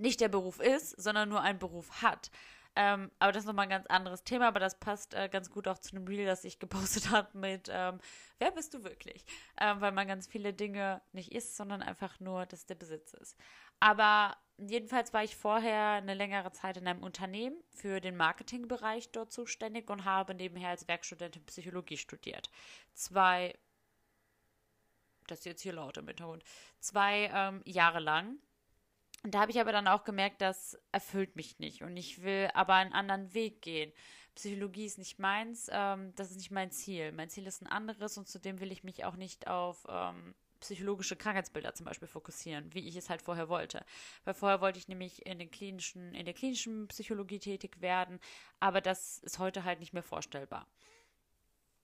nicht 0.00 0.20
der 0.20 0.28
Beruf 0.28 0.60
ist, 0.60 1.00
sondern 1.00 1.28
nur 1.28 1.42
einen 1.42 1.58
Beruf 1.58 2.02
hat. 2.02 2.30
Ähm, 2.76 3.10
aber 3.18 3.32
das 3.32 3.42
ist 3.42 3.46
nochmal 3.46 3.64
ein 3.64 3.70
ganz 3.70 3.86
anderes 3.86 4.22
Thema, 4.22 4.48
aber 4.48 4.60
das 4.60 4.78
passt 4.78 5.14
äh, 5.14 5.28
ganz 5.28 5.50
gut 5.50 5.66
auch 5.66 5.78
zu 5.78 5.96
einem 5.96 6.06
Reel, 6.06 6.24
das 6.24 6.44
ich 6.44 6.58
gepostet 6.60 7.10
habe 7.10 7.36
mit 7.36 7.68
ähm, 7.70 7.98
Wer 8.38 8.52
bist 8.52 8.72
du 8.74 8.84
wirklich? 8.84 9.24
Ähm, 9.60 9.80
weil 9.80 9.92
man 9.92 10.06
ganz 10.06 10.26
viele 10.26 10.52
Dinge 10.52 11.02
nicht 11.12 11.32
ist, 11.32 11.56
sondern 11.56 11.82
einfach 11.82 12.20
nur, 12.20 12.46
dass 12.46 12.66
der 12.66 12.76
Besitz 12.76 13.12
ist. 13.12 13.36
Aber 13.80 14.36
jedenfalls 14.56 15.12
war 15.12 15.24
ich 15.24 15.36
vorher 15.36 15.92
eine 15.92 16.14
längere 16.14 16.52
Zeit 16.52 16.76
in 16.76 16.86
einem 16.86 17.02
Unternehmen 17.02 17.56
für 17.68 18.00
den 18.00 18.16
Marketingbereich 18.16 19.10
dort 19.10 19.32
zuständig 19.32 19.90
und 19.90 20.04
habe 20.04 20.34
nebenher 20.34 20.70
als 20.70 20.86
Werkstudentin 20.86 21.44
Psychologie 21.46 21.96
studiert. 21.96 22.50
Zwei, 22.94 23.58
das 25.26 25.40
ist 25.40 25.44
jetzt 25.46 25.62
hier 25.62 25.72
laut 25.72 25.96
im 25.96 26.06
Hintergrund, 26.06 26.44
zwei 26.78 27.30
ähm, 27.34 27.62
Jahre 27.64 28.00
lang 28.00 28.38
und 29.22 29.34
da 29.34 29.40
habe 29.40 29.50
ich 29.50 29.60
aber 29.60 29.72
dann 29.72 29.88
auch 29.88 30.04
gemerkt, 30.04 30.40
das 30.40 30.78
erfüllt 30.92 31.36
mich 31.36 31.58
nicht 31.58 31.82
und 31.82 31.96
ich 31.96 32.22
will 32.22 32.48
aber 32.54 32.74
einen 32.74 32.92
anderen 32.92 33.34
Weg 33.34 33.60
gehen. 33.62 33.92
Psychologie 34.34 34.86
ist 34.86 34.98
nicht 34.98 35.18
meins, 35.18 35.68
ähm, 35.72 36.14
das 36.16 36.30
ist 36.30 36.38
nicht 36.38 36.50
mein 36.50 36.70
Ziel. 36.70 37.12
Mein 37.12 37.28
Ziel 37.28 37.46
ist 37.46 37.60
ein 37.62 37.66
anderes 37.66 38.16
und 38.16 38.28
zudem 38.28 38.60
will 38.60 38.72
ich 38.72 38.84
mich 38.84 39.04
auch 39.04 39.16
nicht 39.16 39.48
auf 39.48 39.86
ähm, 39.88 40.34
psychologische 40.60 41.16
Krankheitsbilder 41.16 41.74
zum 41.74 41.84
Beispiel 41.86 42.08
fokussieren, 42.08 42.72
wie 42.72 42.86
ich 42.86 42.96
es 42.96 43.10
halt 43.10 43.20
vorher 43.20 43.48
wollte. 43.48 43.84
Weil 44.24 44.34
vorher 44.34 44.60
wollte 44.60 44.78
ich 44.78 44.88
nämlich 44.88 45.26
in 45.26 45.38
den 45.38 45.50
klinischen, 45.50 46.14
in 46.14 46.24
der 46.24 46.34
klinischen 46.34 46.88
Psychologie 46.88 47.38
tätig 47.38 47.80
werden, 47.80 48.20
aber 48.60 48.80
das 48.80 49.18
ist 49.18 49.38
heute 49.38 49.64
halt 49.64 49.80
nicht 49.80 49.92
mehr 49.92 50.02
vorstellbar 50.02 50.66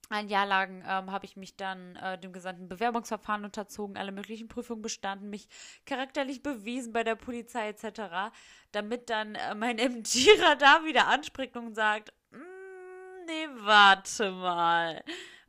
ein 0.09 0.29
Jahr 0.29 0.47
lang 0.47 0.83
ähm, 0.87 1.11
habe 1.11 1.25
ich 1.25 1.37
mich 1.37 1.57
dann 1.57 1.97
äh, 1.97 2.19
dem 2.19 2.33
gesamten 2.33 2.69
Bewerbungsverfahren 2.69 3.45
unterzogen, 3.45 3.97
alle 3.97 4.13
möglichen 4.13 4.49
Prüfungen 4.49 4.83
bestanden, 4.83 5.31
mich 5.31 5.49
charakterlich 5.85 6.43
bewiesen 6.43 6.93
bei 6.93 7.05
der 7.05 7.17
Polizei 7.17 7.69
etc., 7.69 8.33
damit 8.73 9.11
dann 9.11 9.35
äh, 9.35 9.55
mein 9.55 9.79
MG-Radar 9.79 10.85
wieder 10.85 11.09
anspringt 11.09 11.57
und 11.57 11.75
sagt, 11.75 12.13
mm, 12.31 13.27
nee, 13.27 13.49
warte 13.65 14.31
mal. 14.31 15.03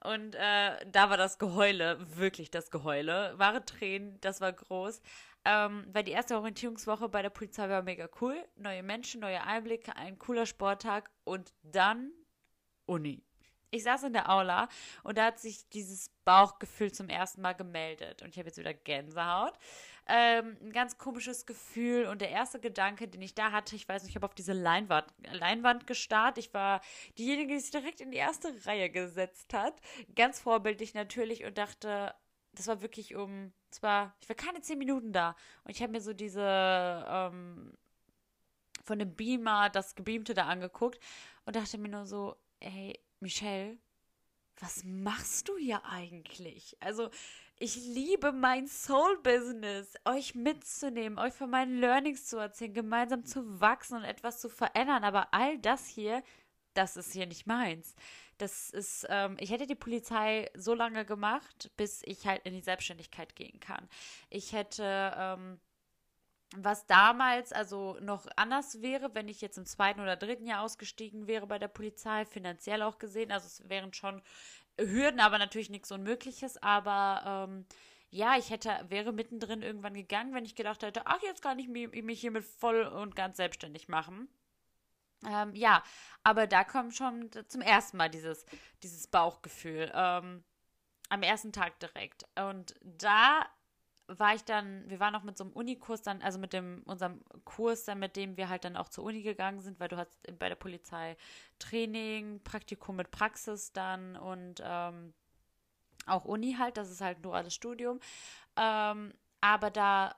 Und 0.03 0.35
äh, 0.35 0.85
da 0.91 1.09
war 1.09 1.17
das 1.17 1.37
Geheule, 1.37 1.97
wirklich 2.17 2.51
das 2.51 2.71
Geheule, 2.71 3.33
wahre 3.37 3.65
Tränen, 3.65 4.19
das 4.21 4.41
war 4.41 4.53
groß. 4.53 5.01
Ähm, 5.45 5.87
weil 5.93 6.03
die 6.03 6.11
erste 6.11 6.35
Orientierungswoche 6.35 7.09
bei 7.09 7.21
der 7.21 7.29
Polizei 7.29 7.69
war 7.69 7.81
mega 7.81 8.09
cool. 8.21 8.35
Neue 8.55 8.83
Menschen, 8.83 9.21
neue 9.21 9.41
Einblicke, 9.43 9.95
ein 9.95 10.19
cooler 10.19 10.45
Sporttag 10.45 11.09
und 11.23 11.53
dann 11.63 12.11
Uni. 12.85 13.26
Ich 13.71 13.83
saß 13.83 14.03
in 14.03 14.13
der 14.13 14.29
Aula 14.29 14.69
und 15.03 15.17
da 15.17 15.25
hat 15.25 15.39
sich 15.39 15.67
dieses 15.69 16.09
Bauchgefühl 16.25 16.91
zum 16.91 17.09
ersten 17.09 17.41
Mal 17.41 17.53
gemeldet. 17.53 18.21
Und 18.21 18.29
ich 18.29 18.37
habe 18.37 18.47
jetzt 18.47 18.57
wieder 18.57 18.73
Gänsehaut. 18.73 19.53
Ähm, 20.09 20.55
ein 20.61 20.71
ganz 20.71 20.97
komisches 20.97 21.45
Gefühl. 21.45 22.05
Und 22.05 22.21
der 22.21 22.29
erste 22.29 22.59
Gedanke, 22.59 23.07
den 23.07 23.21
ich 23.21 23.35
da 23.35 23.51
hatte, 23.51 23.75
ich 23.75 23.87
weiß 23.87 24.03
nicht, 24.03 24.11
ich 24.11 24.15
habe 24.15 24.25
auf 24.25 24.35
diese 24.35 24.53
Leinwand, 24.53 25.07
Leinwand 25.31 25.85
gestarrt. 25.85 26.37
Ich 26.37 26.53
war 26.53 26.81
diejenige, 27.17 27.53
die 27.53 27.59
sich 27.59 27.71
direkt 27.71 27.99
in 27.99 28.11
die 28.11 28.17
erste 28.17 28.53
Reihe 28.65 28.89
gesetzt 28.89 29.53
hat. 29.53 29.73
Ganz 30.15 30.39
vorbildlich 30.39 30.93
natürlich 30.93 31.43
und 31.43 31.57
dachte, 31.57 32.15
das 32.53 32.67
war 32.67 32.81
wirklich 32.81 33.15
um, 33.15 33.53
zwar, 33.69 34.15
ich 34.21 34.29
war 34.29 34.35
keine 34.35 34.61
zehn 34.61 34.77
Minuten 34.77 35.11
da. 35.11 35.35
Und 35.65 35.71
ich 35.71 35.81
habe 35.81 35.91
mir 35.91 36.01
so 36.01 36.13
diese, 36.13 36.41
ähm, 36.41 37.73
von 38.83 38.99
dem 38.99 39.13
Beamer, 39.13 39.69
das 39.69 39.95
Gebeamte 39.95 40.33
da 40.33 40.45
angeguckt 40.45 40.99
und 41.45 41.55
dachte 41.55 41.77
mir 41.77 41.89
nur 41.89 42.05
so, 42.05 42.37
ey, 42.61 42.97
Michelle, 43.19 43.77
was 44.59 44.83
machst 44.83 45.49
du 45.49 45.57
hier 45.57 45.83
eigentlich? 45.85 46.77
Also, 46.79 47.09
ich 47.59 47.75
liebe 47.75 48.31
mein 48.31 48.67
Soul-Business, 48.67 49.95
euch 50.05 50.35
mitzunehmen, 50.35 51.17
euch 51.17 51.33
von 51.33 51.49
meinen 51.49 51.79
Learnings 51.79 52.27
zu 52.27 52.37
erzählen, 52.37 52.73
gemeinsam 52.73 53.25
zu 53.25 53.59
wachsen 53.59 53.97
und 53.97 54.03
etwas 54.03 54.39
zu 54.39 54.49
verändern. 54.49 55.03
Aber 55.03 55.33
all 55.33 55.57
das 55.59 55.87
hier, 55.87 56.23
das 56.73 56.97
ist 56.97 57.13
hier 57.13 57.25
nicht 57.25 57.47
meins. 57.47 57.95
Das 58.37 58.69
ist, 58.69 59.07
ähm, 59.09 59.37
ich 59.39 59.49
hätte 59.51 59.65
die 59.65 59.75
Polizei 59.75 60.51
so 60.55 60.75
lange 60.75 61.05
gemacht, 61.05 61.71
bis 61.77 62.01
ich 62.05 62.27
halt 62.27 62.43
in 62.45 62.53
die 62.53 62.61
Selbstständigkeit 62.61 63.35
gehen 63.35 63.59
kann. 63.59 63.89
Ich 64.29 64.53
hätte 64.53 65.13
ähm, 65.17 65.59
was 66.55 66.85
damals 66.85 67.51
also 67.51 67.97
noch 68.01 68.25
anders 68.35 68.81
wäre, 68.81 69.13
wenn 69.13 69.27
ich 69.27 69.41
jetzt 69.41 69.57
im 69.57 69.65
zweiten 69.65 69.99
oder 69.99 70.15
dritten 70.15 70.47
Jahr 70.47 70.61
ausgestiegen 70.61 71.27
wäre 71.27 71.45
bei 71.45 71.59
der 71.59 71.67
Polizei, 71.67 72.25
finanziell 72.25 72.81
auch 72.81 72.99
gesehen. 72.99 73.31
Also 73.31 73.47
es 73.47 73.69
wären 73.69 73.93
schon 73.93 74.21
Hürden, 74.79 75.19
aber 75.19 75.37
natürlich 75.37 75.69
nichts 75.69 75.91
Unmögliches. 75.91 76.61
Aber 76.63 77.47
ähm, 77.49 77.65
ja, 78.09 78.37
ich 78.37 78.49
hätte, 78.49 78.85
wäre 78.87 79.11
mittendrin 79.11 79.61
irgendwann 79.61 79.93
gegangen, 79.93 80.33
wenn 80.33 80.45
ich 80.45 80.55
gedacht 80.55 80.83
hätte, 80.83 81.05
ach, 81.05 81.21
jetzt 81.21 81.41
kann 81.41 81.59
ich 81.59 81.67
mich, 81.67 81.91
mich 82.03 82.21
hiermit 82.21 82.45
voll 82.45 82.83
und 82.83 83.15
ganz 83.15 83.37
selbstständig 83.37 83.89
machen. 83.89 84.29
Ähm, 85.27 85.53
ja, 85.53 85.83
aber 86.23 86.47
da 86.47 86.63
kommt 86.63 86.95
schon 86.95 87.29
zum 87.47 87.61
ersten 87.61 87.97
Mal 87.97 88.09
dieses, 88.09 88.45
dieses 88.83 89.07
Bauchgefühl. 89.07 89.91
Ähm, 89.93 90.43
am 91.09 91.23
ersten 91.23 91.51
Tag 91.51 91.79
direkt. 91.79 92.25
Und 92.35 92.75
da 92.81 93.45
war 94.07 94.35
ich 94.35 94.43
dann, 94.43 94.89
wir 94.89 94.99
waren 94.99 95.13
noch 95.13 95.23
mit 95.23 95.37
so 95.37 95.43
einem 95.43 95.53
Unikurs 95.53 96.01
dann, 96.01 96.21
also 96.21 96.39
mit 96.39 96.53
dem, 96.53 96.81
unserem 96.85 97.21
Kurs 97.43 97.83
dann, 97.83 97.99
mit 97.99 98.15
dem 98.15 98.37
wir 98.37 98.49
halt 98.49 98.63
dann 98.63 98.77
auch 98.77 98.89
zur 98.89 99.03
Uni 99.03 99.21
gegangen 99.21 99.59
sind, 99.59 99.79
weil 99.79 99.89
du 99.89 99.97
hast 99.97 100.11
bei 100.39 100.47
der 100.47 100.55
Polizei 100.55 101.17
Training, 101.59 102.41
Praktikum 102.43 102.95
mit 102.95 103.11
Praxis 103.11 103.73
dann 103.73 104.15
und 104.15 104.61
ähm, 104.63 105.13
auch 106.05 106.25
Uni 106.25 106.55
halt, 106.57 106.77
das 106.77 106.89
ist 106.89 107.01
halt 107.01 107.19
ein 107.19 107.21
duales 107.21 107.53
Studium. 107.53 107.99
Ähm, 108.55 109.13
aber 109.41 109.69
da, 109.69 110.15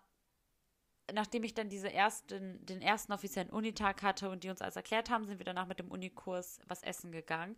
nachdem 1.11 1.43
ich 1.43 1.55
dann 1.55 1.69
diese 1.69 1.91
ersten, 1.91 2.63
den 2.65 2.81
ersten 2.81 3.11
offiziellen 3.11 3.49
Unitag 3.49 4.03
hatte 4.03 4.29
und 4.29 4.43
die 4.43 4.49
uns 4.49 4.61
alles 4.61 4.75
erklärt 4.75 5.09
haben, 5.09 5.25
sind 5.25 5.39
wir 5.39 5.45
danach 5.45 5.67
mit 5.67 5.79
dem 5.79 5.89
Unikurs 5.89 6.59
was 6.67 6.83
essen 6.83 7.11
gegangen. 7.11 7.57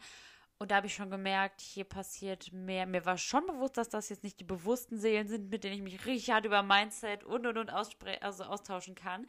Und 0.62 0.70
da 0.70 0.75
habe 0.75 0.86
ich 0.86 0.94
schon 0.94 1.10
gemerkt, 1.10 1.60
hier 1.60 1.86
passiert 1.86 2.53
mehr. 2.53 2.86
Mir 2.86 3.03
war 3.03 3.18
schon 3.18 3.48
bewusst, 3.48 3.77
dass 3.77 3.89
das 3.89 4.10
jetzt 4.10 4.24
nicht 4.24 4.39
die 4.39 4.44
bewussten 4.44 5.00
Seelen 5.00 5.27
sind, 5.27 5.50
mit 5.50 5.63
denen 5.63 5.74
ich 5.74 5.82
mich 5.82 6.06
richtig 6.06 6.30
hart 6.30 6.46
über 6.46 6.62
Mindset 6.62 7.24
und 7.24 7.48
und 7.48 7.58
und 7.58 7.72
also 7.72 8.44
austauschen 8.44 8.94
kann. 8.94 9.25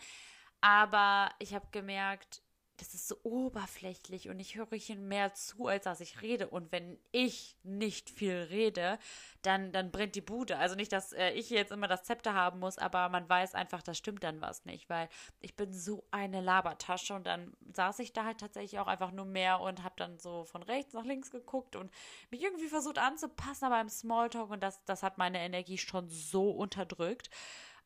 Aber 0.61 1.31
ich 1.39 1.55
habe 1.55 1.67
gemerkt, 1.73 2.43
das 2.83 2.95
ist 2.95 3.07
so 3.07 3.17
oberflächlich 3.23 4.29
und 4.29 4.41
ich 4.41 4.57
höre 4.57 4.73
ihnen 4.73 5.07
mehr 5.07 5.35
zu, 5.35 5.69
als 5.69 5.85
dass 5.85 6.01
ich 6.01 6.21
rede. 6.21 6.49
Und 6.49 6.73
wenn 6.73 6.99
ich 7.13 7.57
nicht 7.63 8.11
viel 8.11 8.35
rede, 8.35 8.99
dann, 9.43 9.71
dann 9.71 9.93
brennt 9.93 10.17
die 10.17 10.21
Bude. 10.21 10.59
Also 10.59 10.75
nicht, 10.75 10.91
dass 10.91 11.13
äh, 11.13 11.31
ich 11.31 11.51
jetzt 11.51 11.71
immer 11.71 11.87
das 11.87 12.03
Zepter 12.03 12.35
haben 12.35 12.59
muss, 12.59 12.79
aber 12.79 13.09
man 13.09 13.29
weiß 13.29 13.55
einfach, 13.55 13.83
das 13.83 13.99
stimmt 13.99 14.25
dann 14.25 14.41
was 14.41 14.65
nicht, 14.65 14.91
weil 14.91 15.09
ich 15.39 15.55
bin 15.55 15.73
so 15.73 16.03
eine 16.11 16.41
Labertasche 16.41 17.15
und 17.15 17.25
dann 17.25 17.53
saß 17.73 18.01
ich 18.01 18.13
da 18.13 18.25
halt 18.25 18.39
tatsächlich 18.39 18.81
auch 18.81 18.89
einfach 18.89 19.13
nur 19.13 19.27
mehr 19.27 19.61
und 19.61 19.85
habe 19.85 19.95
dann 19.97 20.19
so 20.19 20.45
von 20.45 20.65
rechts 20.65 20.93
nach 20.93 21.05
links 21.05 21.31
geguckt 21.31 21.77
und 21.77 21.89
mich 22.31 22.43
irgendwie 22.43 22.67
versucht 22.67 22.99
anzupassen, 22.99 23.67
aber 23.67 23.81
im 23.81 23.89
Smalltalk 23.89 24.51
und 24.51 24.61
das, 24.61 24.85
das 24.87 25.05
hat 25.05 25.19
meine 25.19 25.39
Energie 25.39 25.79
schon 25.79 26.09
so 26.09 26.51
unterdrückt. 26.51 27.31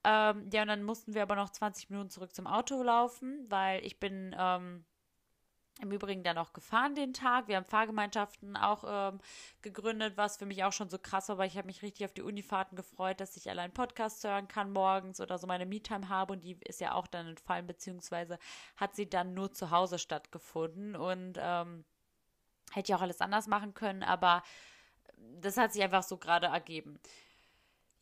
Ähm, 0.09 0.49
ja, 0.53 0.63
und 0.63 0.69
dann 0.69 0.85
mussten 0.85 1.15
wir 1.15 1.23
aber 1.23 1.35
noch 1.35 1.51
20 1.51 1.91
Minuten 1.91 2.11
zurück 2.11 2.33
zum 2.33 2.47
Auto 2.47 2.81
laufen, 2.81 3.45
weil 3.49 3.85
ich 3.85 3.99
bin 3.99 4.37
ähm, 4.39 4.85
im 5.81 5.91
Übrigen 5.91 6.23
dann 6.23 6.39
auch 6.39 6.53
gefahren 6.53 6.95
den 6.95 7.13
Tag. 7.13 7.49
Wir 7.49 7.57
haben 7.57 7.65
Fahrgemeinschaften 7.65 8.57
auch 8.57 8.85
ähm, 8.87 9.21
gegründet, 9.63 10.17
was 10.17 10.37
für 10.37 10.47
mich 10.47 10.63
auch 10.63 10.73
schon 10.73 10.89
so 10.89 10.99
krass 10.99 11.29
war, 11.29 11.39
weil 11.39 11.49
ich 11.49 11.59
habe 11.59 11.67
mich 11.67 11.83
richtig 11.83 12.07
auf 12.07 12.15
die 12.15 12.23
Unifahrten 12.23 12.77
gefreut, 12.77 13.21
dass 13.21 13.37
ich 13.37 13.51
allein 13.51 13.73
Podcasts 13.73 14.23
hören 14.23 14.47
kann 14.47 14.71
morgens 14.71 15.21
oder 15.21 15.39
so 15.39 15.49
meine 15.49 15.67
Me-Time 15.67 16.09
habe 16.09 16.35
und 16.35 16.45
die 16.45 16.57
ist 16.65 16.81
ja 16.81 16.95
auch 16.95 17.09
dann 17.09 17.27
entfallen, 17.27 17.67
beziehungsweise 17.67 18.39
hat 18.77 18.95
sie 18.95 19.11
dann 19.11 19.35
nur 19.35 19.53
zu 19.53 19.73
Hause 19.73 19.99
stattgefunden 19.99 20.95
und 20.95 21.37
ähm, 21.41 21.85
hätte 22.71 22.93
ja 22.93 22.99
auch 22.99 23.03
alles 23.03 23.21
anders 23.21 23.49
machen 23.49 23.75
können, 23.75 24.05
aber 24.05 24.45
das 25.41 25.57
hat 25.57 25.73
sich 25.73 25.83
einfach 25.83 26.05
so 26.05 26.17
gerade 26.17 26.47
ergeben. 26.47 27.01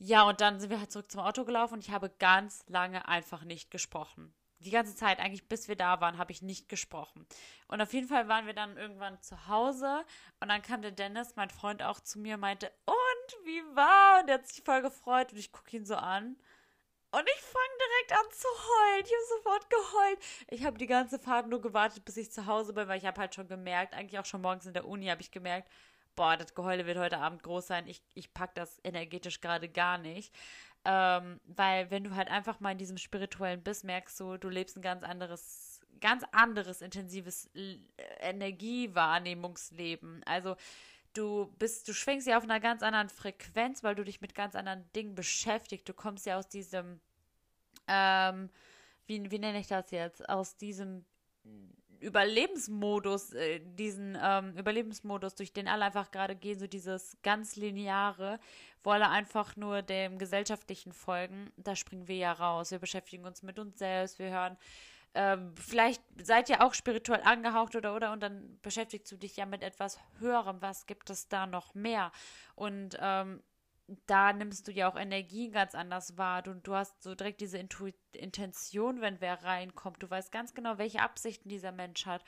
Ja, 0.07 0.25
und 0.25 0.43
dann 0.43 0.61
sind 0.61 0.69
wir 0.69 0.81
halt 0.81 0.93
zurück 0.93 1.11
zum 1.11 1.23
Auto 1.23 1.47
gelaufen 1.47 1.75
und 1.75 1.81
ich 1.81 1.91
habe 1.91 2.11
ganz 2.19 2.63
lange 2.69 3.09
einfach 3.09 3.43
nicht 3.43 3.71
gesprochen. 3.71 4.35
Die 4.59 4.71
ganze 4.71 4.95
Zeit, 4.95 5.19
eigentlich 5.19 5.49
bis 5.49 5.67
wir 5.67 5.77
da 5.77 5.99
waren, 6.03 6.19
habe 6.19 6.31
ich 6.31 6.43
nicht 6.43 6.69
gesprochen. 6.69 7.27
Und 7.69 7.81
auf 7.81 7.95
jeden 7.95 8.07
Fall 8.07 8.29
waren 8.29 8.45
wir 8.45 8.53
dann 8.53 8.77
irgendwann 8.77 9.19
zu 9.23 9.49
Hause 9.49 10.05
und 10.41 10.51
dann 10.51 10.61
kam 10.61 10.83
der 10.83 10.91
Dennis, 10.91 11.37
mein 11.37 11.49
Freund, 11.49 11.83
auch 11.83 12.01
zu 12.01 12.19
mir 12.19 12.35
und 12.35 12.41
meinte, 12.41 12.71
und 12.85 13.47
wie 13.47 13.63
war? 13.75 14.21
Und 14.21 14.29
er 14.29 14.35
hat 14.35 14.47
sich 14.47 14.63
voll 14.63 14.83
gefreut 14.83 15.33
und 15.33 15.39
ich 15.39 15.53
gucke 15.53 15.75
ihn 15.75 15.87
so 15.87 15.97
an. 15.97 16.37
Und 17.11 17.27
ich 17.27 17.41
fange 17.41 17.79
direkt 17.79 18.13
an 18.13 18.31
zu 18.31 18.49
heulen. 18.49 19.05
Ich 19.07 19.13
habe 19.13 19.39
sofort 19.39 19.71
geheult. 19.71 20.19
Ich 20.49 20.65
habe 20.67 20.77
die 20.77 20.87
ganze 20.87 21.19
Fahrt 21.19 21.49
nur 21.49 21.63
gewartet, 21.63 22.05
bis 22.05 22.19
ich 22.19 22.31
zu 22.31 22.45
Hause 22.45 22.75
bin, 22.75 22.89
weil 22.89 22.99
ich 22.99 23.07
habe 23.07 23.23
halt 23.23 23.35
schon 23.35 23.49
gemerkt, 23.49 23.95
eigentlich 23.95 24.19
auch 24.19 24.27
schon 24.27 24.43
morgens 24.43 24.67
in 24.67 24.75
der 24.75 24.87
Uni 24.87 25.07
habe 25.07 25.23
ich 25.23 25.31
gemerkt, 25.31 25.71
boah, 26.17 26.37
das 26.37 26.55
Geheule 26.55 26.87
wird 26.87 26.99
heute 26.99 27.19
Abend 27.19 27.43
groß 27.43 27.67
sein. 27.67 27.87
Ich, 27.87 28.03
ich 28.15 28.33
pack 28.33 28.55
das 28.55 28.81
energetisch 28.85 29.41
gerade 29.41 29.69
gar 29.69 29.99
nicht. 29.99 30.35
Ähm, 30.85 31.41
weil 31.47 31.91
wenn 31.91 32.05
du 32.05 32.15
halt 32.15 32.29
einfach 32.29 32.61
mal 32.61 32.73
in 32.73 32.79
diesem 32.79 32.99
spirituellen 32.99 33.63
bist, 33.63 33.85
merkst 33.85 34.21
du, 34.21 34.37
du 34.37 34.51
lebst 34.51 34.77
ein 34.77 34.83
ganz 34.83 35.03
anderes, 35.03 35.81
ganz 36.01 36.25
anderes, 36.33 36.83
intensives 36.83 37.51
Energiewahrnehmungsleben. 38.21 40.23
Also 40.25 40.57
du 41.15 41.47
bist, 41.59 41.89
du 41.89 41.95
schwingst 41.95 42.27
ja 42.27 42.37
auf 42.37 42.45
einer 42.45 42.61
ganz 42.61 42.83
anderen 42.83 43.09
Frequenz, 43.09 43.83
weil 43.83 43.95
du 43.95 44.05
dich 44.05 44.21
mit 44.21 44.35
ganz 44.35 44.55
anderen 44.55 44.85
Dingen 44.93 45.15
beschäftigst. 45.15 45.89
Du 45.89 45.95
kommst 45.95 46.27
ja 46.27 46.37
aus 46.37 46.49
diesem, 46.49 47.01
ähm, 47.89 48.51
wie, 49.07 49.31
wie 49.31 49.39
nenne 49.39 49.61
ich 49.61 49.69
das 49.69 49.91
jetzt? 49.91 50.29
Aus 50.29 50.59
diesem 50.59 51.07
Überlebensmodus, 52.05 53.33
äh, 53.33 53.61
diesen 53.61 54.17
ähm, 54.21 54.57
Überlebensmodus, 54.57 55.35
durch 55.35 55.53
den 55.53 55.69
alle 55.69 55.87
einfach 55.87 56.11
gerade 56.11 56.37
gehen, 56.37 56.59
so 56.59 56.67
dieses 56.67 57.17
ganz 57.23 57.57
lineare, 57.57 58.39
wo 58.83 58.91
alle 58.91 59.09
einfach 59.09 59.57
nur 59.57 59.83
dem 59.83 60.19
Gesellschaftlichen 60.19 60.93
folgen, 60.93 61.51
da 61.57 61.75
springen 61.75 62.07
wir 62.07 62.17
ja 62.17 62.33
raus. 62.33 62.71
Wir 62.71 62.79
beschäftigen 62.79 63.25
uns 63.25 63.43
mit 63.43 63.59
uns 63.59 63.79
selbst, 63.79 64.19
wir 64.19 64.31
hören, 64.31 64.57
ähm, 65.15 65.55
vielleicht 65.57 66.03
seid 66.21 66.51
ihr 66.51 66.61
auch 66.61 66.75
spirituell 66.75 67.23
angehaucht 67.23 67.77
oder 67.77 67.95
oder 67.95 68.13
und 68.13 68.21
dann 68.21 68.59
beschäftigst 68.63 69.11
du 69.13 69.17
dich 69.17 69.37
ja 69.37 69.47
mit 69.47 69.63
etwas 69.63 69.99
Höherem. 70.19 70.61
Was 70.61 70.87
gibt 70.87 71.09
es 71.09 71.29
da 71.29 71.47
noch 71.47 71.75
mehr? 71.75 72.11
Und 72.57 72.99
ähm, 73.01 73.41
da 74.07 74.33
nimmst 74.33 74.67
du 74.67 74.73
ja 74.73 74.91
auch 74.91 74.97
Energie 74.97 75.51
ganz 75.51 75.75
anders 75.75 76.17
wahr 76.17 76.43
und 76.47 76.67
du 76.67 76.75
hast 76.75 77.03
so 77.03 77.15
direkt 77.15 77.41
diese 77.41 77.59
Intu 77.59 77.91
Intention, 78.13 79.01
wenn 79.01 79.21
wer 79.21 79.43
reinkommt. 79.43 80.03
Du 80.03 80.09
weißt 80.09 80.33
ganz 80.33 80.55
genau, 80.55 80.79
welche 80.79 81.03
Absichten 81.03 81.49
dieser 81.49 81.73
Mensch 81.73 82.07
hat. 82.07 82.25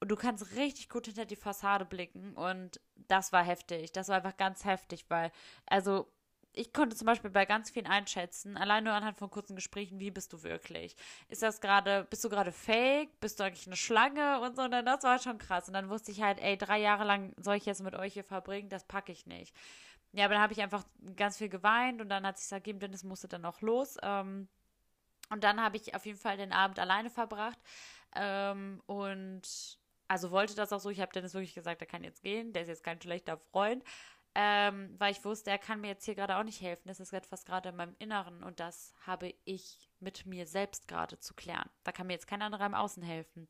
Und 0.00 0.10
du 0.10 0.16
kannst 0.16 0.56
richtig 0.56 0.88
gut 0.88 1.06
hinter 1.06 1.24
die 1.24 1.36
Fassade 1.36 1.84
blicken. 1.84 2.34
Und 2.34 2.80
das 3.08 3.32
war 3.32 3.44
heftig. 3.44 3.92
Das 3.92 4.08
war 4.08 4.16
einfach 4.16 4.36
ganz 4.36 4.64
heftig, 4.64 5.06
weil, 5.08 5.30
also, 5.66 6.10
ich 6.52 6.72
konnte 6.72 6.96
zum 6.96 7.06
Beispiel 7.06 7.30
bei 7.30 7.44
ganz 7.44 7.70
vielen 7.70 7.86
einschätzen, 7.86 8.56
allein 8.56 8.84
nur 8.84 8.94
anhand 8.94 9.18
von 9.18 9.28
kurzen 9.28 9.56
Gesprächen, 9.56 10.00
wie 10.00 10.10
bist 10.10 10.32
du 10.32 10.42
wirklich? 10.42 10.96
Ist 11.28 11.42
das 11.42 11.60
gerade, 11.60 12.06
bist 12.08 12.24
du 12.24 12.30
gerade 12.30 12.50
fake? 12.50 13.20
Bist 13.20 13.38
du 13.38 13.44
eigentlich 13.44 13.66
eine 13.66 13.76
Schlange? 13.76 14.40
Und 14.40 14.56
so, 14.56 14.62
und 14.62 14.70
das 14.70 15.02
war 15.02 15.18
schon 15.18 15.36
krass. 15.36 15.68
Und 15.68 15.74
dann 15.74 15.90
wusste 15.90 16.12
ich 16.12 16.22
halt, 16.22 16.40
ey, 16.40 16.56
drei 16.56 16.80
Jahre 16.80 17.04
lang 17.04 17.34
soll 17.36 17.56
ich 17.56 17.66
jetzt 17.66 17.82
mit 17.82 17.94
euch 17.94 18.14
hier 18.14 18.24
verbringen, 18.24 18.70
das 18.70 18.84
packe 18.84 19.12
ich 19.12 19.26
nicht. 19.26 19.54
Ja, 20.16 20.24
aber 20.24 20.34
dann 20.34 20.42
habe 20.42 20.54
ich 20.54 20.62
einfach 20.62 20.82
ganz 21.14 21.36
viel 21.36 21.50
geweint 21.50 22.00
und 22.00 22.08
dann 22.08 22.26
hat 22.26 22.38
sich 22.38 22.50
ergeben, 22.50 22.80
Dennis 22.80 23.04
musste 23.04 23.28
dann 23.28 23.44
auch 23.44 23.60
los. 23.60 23.98
Ähm, 24.02 24.48
und 25.28 25.44
dann 25.44 25.60
habe 25.60 25.76
ich 25.76 25.94
auf 25.94 26.06
jeden 26.06 26.18
Fall 26.18 26.38
den 26.38 26.52
Abend 26.52 26.78
alleine 26.78 27.10
verbracht. 27.10 27.58
Ähm, 28.14 28.82
und 28.86 29.42
also 30.08 30.30
wollte 30.30 30.54
das 30.54 30.72
auch 30.72 30.80
so. 30.80 30.88
Ich 30.88 31.00
habe 31.00 31.12
Dennis 31.12 31.34
wirklich 31.34 31.54
gesagt, 31.54 31.82
er 31.82 31.86
kann 31.86 32.02
jetzt 32.02 32.22
gehen. 32.22 32.54
Der 32.54 32.62
ist 32.62 32.68
jetzt 32.68 32.82
kein 32.82 33.00
schlechter 33.00 33.36
Freund. 33.36 33.84
Ähm, 34.34 34.94
weil 34.98 35.12
ich 35.12 35.22
wusste, 35.22 35.50
er 35.50 35.58
kann 35.58 35.82
mir 35.82 35.88
jetzt 35.88 36.06
hier 36.06 36.14
gerade 36.14 36.36
auch 36.36 36.44
nicht 36.44 36.62
helfen. 36.62 36.88
Das 36.88 36.98
ist 37.00 37.12
etwas 37.12 37.44
gerade 37.44 37.68
in 37.68 37.76
meinem 37.76 37.96
Inneren 37.98 38.42
und 38.42 38.60
das 38.60 38.94
habe 39.06 39.34
ich 39.44 39.90
mit 40.00 40.26
mir 40.26 40.46
selbst 40.46 40.88
gerade 40.88 41.18
zu 41.18 41.34
klären. 41.34 41.68
Da 41.84 41.92
kann 41.92 42.06
mir 42.06 42.14
jetzt 42.14 42.26
kein 42.26 42.42
anderer 42.42 42.66
im 42.66 42.74
Außen 42.74 43.02
helfen. 43.02 43.48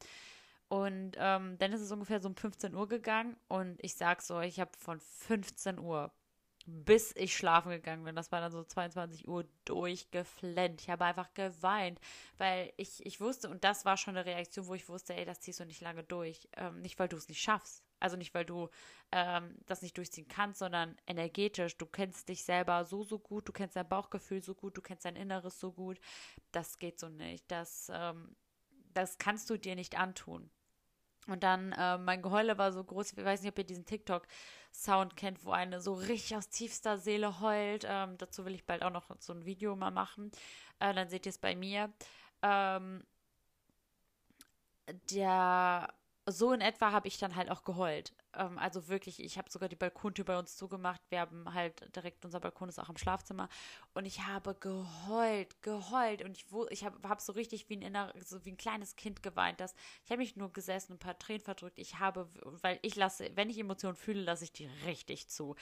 Und 0.68 1.16
ähm, 1.18 1.58
dann 1.58 1.73
ist 1.73 1.80
es 1.80 1.92
ungefähr 1.92 2.20
so 2.20 2.28
um 2.28 2.37
15 2.37 2.75
Uhr 2.75 2.88
gegangen 2.88 3.37
und 3.49 3.82
ich 3.82 3.96
sag 3.96 4.23
so, 4.23 4.40
ich 4.40 4.58
habe 4.61 4.70
von 4.78 5.00
15 5.00 5.78
Uhr 5.78 6.12
bis 6.66 7.14
ich 7.16 7.37
schlafen 7.37 7.70
gegangen 7.70 8.04
bin. 8.04 8.16
Das 8.16 8.32
war 8.32 8.40
dann 8.40 8.50
so 8.50 8.64
22 8.64 9.28
Uhr 9.28 9.44
durchgeflennt. 9.64 10.80
Ich 10.80 10.90
habe 10.90 11.04
einfach 11.04 11.32
geweint, 11.35 12.00
weil 12.38 12.73
ich, 12.76 13.04
ich 13.06 13.20
wusste, 13.20 13.49
und 13.49 13.64
das 13.64 13.85
war 13.85 13.96
schon 13.96 14.16
eine 14.16 14.26
Reaktion, 14.26 14.66
wo 14.66 14.75
ich 14.75 14.88
wusste, 14.88 15.14
ey, 15.14 15.25
das 15.25 15.40
ziehst 15.40 15.61
du 15.61 15.64
nicht 15.64 15.80
lange 15.80 16.02
durch. 16.02 16.49
Ähm, 16.56 16.80
nicht, 16.80 16.99
weil 16.99 17.08
du 17.08 17.16
es 17.16 17.28
nicht 17.28 17.40
schaffst. 17.40 17.85
Also 18.00 18.16
nicht, 18.16 18.35
weil 18.35 18.44
du 18.44 18.68
ähm, 19.12 19.56
das 19.66 19.82
nicht 19.82 19.96
durchziehen 19.96 20.28
kannst, 20.28 20.58
sondern 20.58 20.96
energetisch. 21.06 21.78
Du 21.78 21.87
kennst 21.87 22.28
dich 22.28 22.44
selber 22.44 22.85
so, 22.85 23.04
so 23.04 23.18
gut, 23.18 23.49
du 23.49 23.52
kennst 23.52 23.76
dein 23.76 23.88
Bauchgefühl 23.88 24.42
so 24.42 24.54
gut, 24.54 24.76
du 24.76 24.82
kennst 24.82 25.04
dein 25.04 25.16
Inneres 25.16 25.58
so 25.61 25.73
gut. 25.73 25.99
Das 26.52 26.78
geht 26.78 26.99
so 26.99 27.08
nicht. 27.08 27.50
Das, 27.50 27.90
ähm, 27.94 28.37
das 28.92 29.18
kannst 29.18 29.49
du 29.50 29.56
dir 29.56 29.76
nicht 29.76 29.99
antun. 29.99 30.50
Und 31.26 31.42
dann, 31.42 31.73
äh, 31.73 31.99
mein 31.99 32.23
Geheule 32.23 32.56
war 32.59 32.73
so 32.73 32.85
groß, 32.85 33.12
ich 33.12 33.25
weiß 33.25 33.42
nicht, 33.42 33.50
ob 33.50 33.59
ihr 33.59 33.64
diesen 33.64 33.85
TikTok-Sound 33.85 35.16
kennt, 35.16 35.45
wo 35.45 35.50
eine 35.50 35.80
so 35.80 35.95
richtig 35.95 36.37
aus 36.37 36.49
tiefster 36.49 36.99
Seele 36.99 37.40
heult. 37.40 37.85
Ähm, 37.88 38.16
dazu 38.18 38.45
will 38.45 38.54
ich 38.54 38.64
bald 38.64 38.83
auch 38.83 38.90
noch 38.90 39.11
so 39.18 39.33
ein 39.33 39.45
Video 39.45 39.75
mal 39.76 39.90
machen. 39.90 40.30
Äh, 40.78 40.95
dann 40.95 41.09
seht 41.09 41.26
ihr 41.26 41.30
es 41.30 41.38
bei 41.38 41.56
mir. 41.56 41.92
Ähm, 42.42 43.04
der 45.11 45.92
so 46.26 46.52
in 46.52 46.61
etwa 46.61 46.92
habe 46.92 47.09
ich 47.09 47.18
dann 47.18 47.37
halt 47.37 47.50
auch 47.50 47.64
geheult. 47.64 48.12
Ähm, 48.37 48.59
also 48.59 48.88
wirklich, 48.88 49.23
ich 49.23 49.38
habe 49.38 49.50
sogar 49.50 49.69
die 49.69 49.76
Balkontür 49.76 50.25
bei 50.25 50.38
uns 50.38 50.57
zugemacht. 50.57 51.00
Wir 51.09 51.21
haben 51.21 51.52
halt 51.52 51.95
direkt, 51.95 52.25
unser 52.25 52.40
Balkon 52.40 52.69
ist 52.69 52.78
auch 52.78 52.88
im 52.88 52.97
Schlafzimmer. 52.97 53.49
Und 53.95 54.05
ich 54.05 54.26
habe 54.26 54.55
geheult, 54.55 55.62
geheult. 55.62 56.23
Und 56.23 56.37
ich, 56.37 56.47
ich 56.71 56.85
habe 56.85 57.09
hab 57.09 57.21
so 57.21 57.33
richtig 57.33 57.69
wie 57.69 57.76
ein, 57.76 57.83
inner, 57.83 58.12
so 58.25 58.45
wie 58.45 58.52
ein 58.52 58.57
kleines 58.57 58.97
Kind 58.97 59.23
geweint. 59.23 59.61
Das, 59.61 59.75
ich 60.05 60.11
habe 60.11 60.19
mich 60.19 60.37
nur 60.37 60.52
gesessen 60.52 60.93
und 60.93 60.97
ein 60.97 61.07
paar 61.07 61.19
Tränen 61.19 61.43
verdrückt. 61.43 61.78
Ich 61.78 61.99
habe, 61.99 62.28
weil 62.62 62.78
ich 62.83 62.97
lasse, 62.97 63.31
wenn 63.35 63.50
ich 63.50 63.59
Emotionen 63.59 63.97
fühle, 63.97 64.23
lasse 64.23 64.45
ich 64.45 64.52
die 64.52 64.66
richtig 64.87 65.28
zu. 65.28 65.57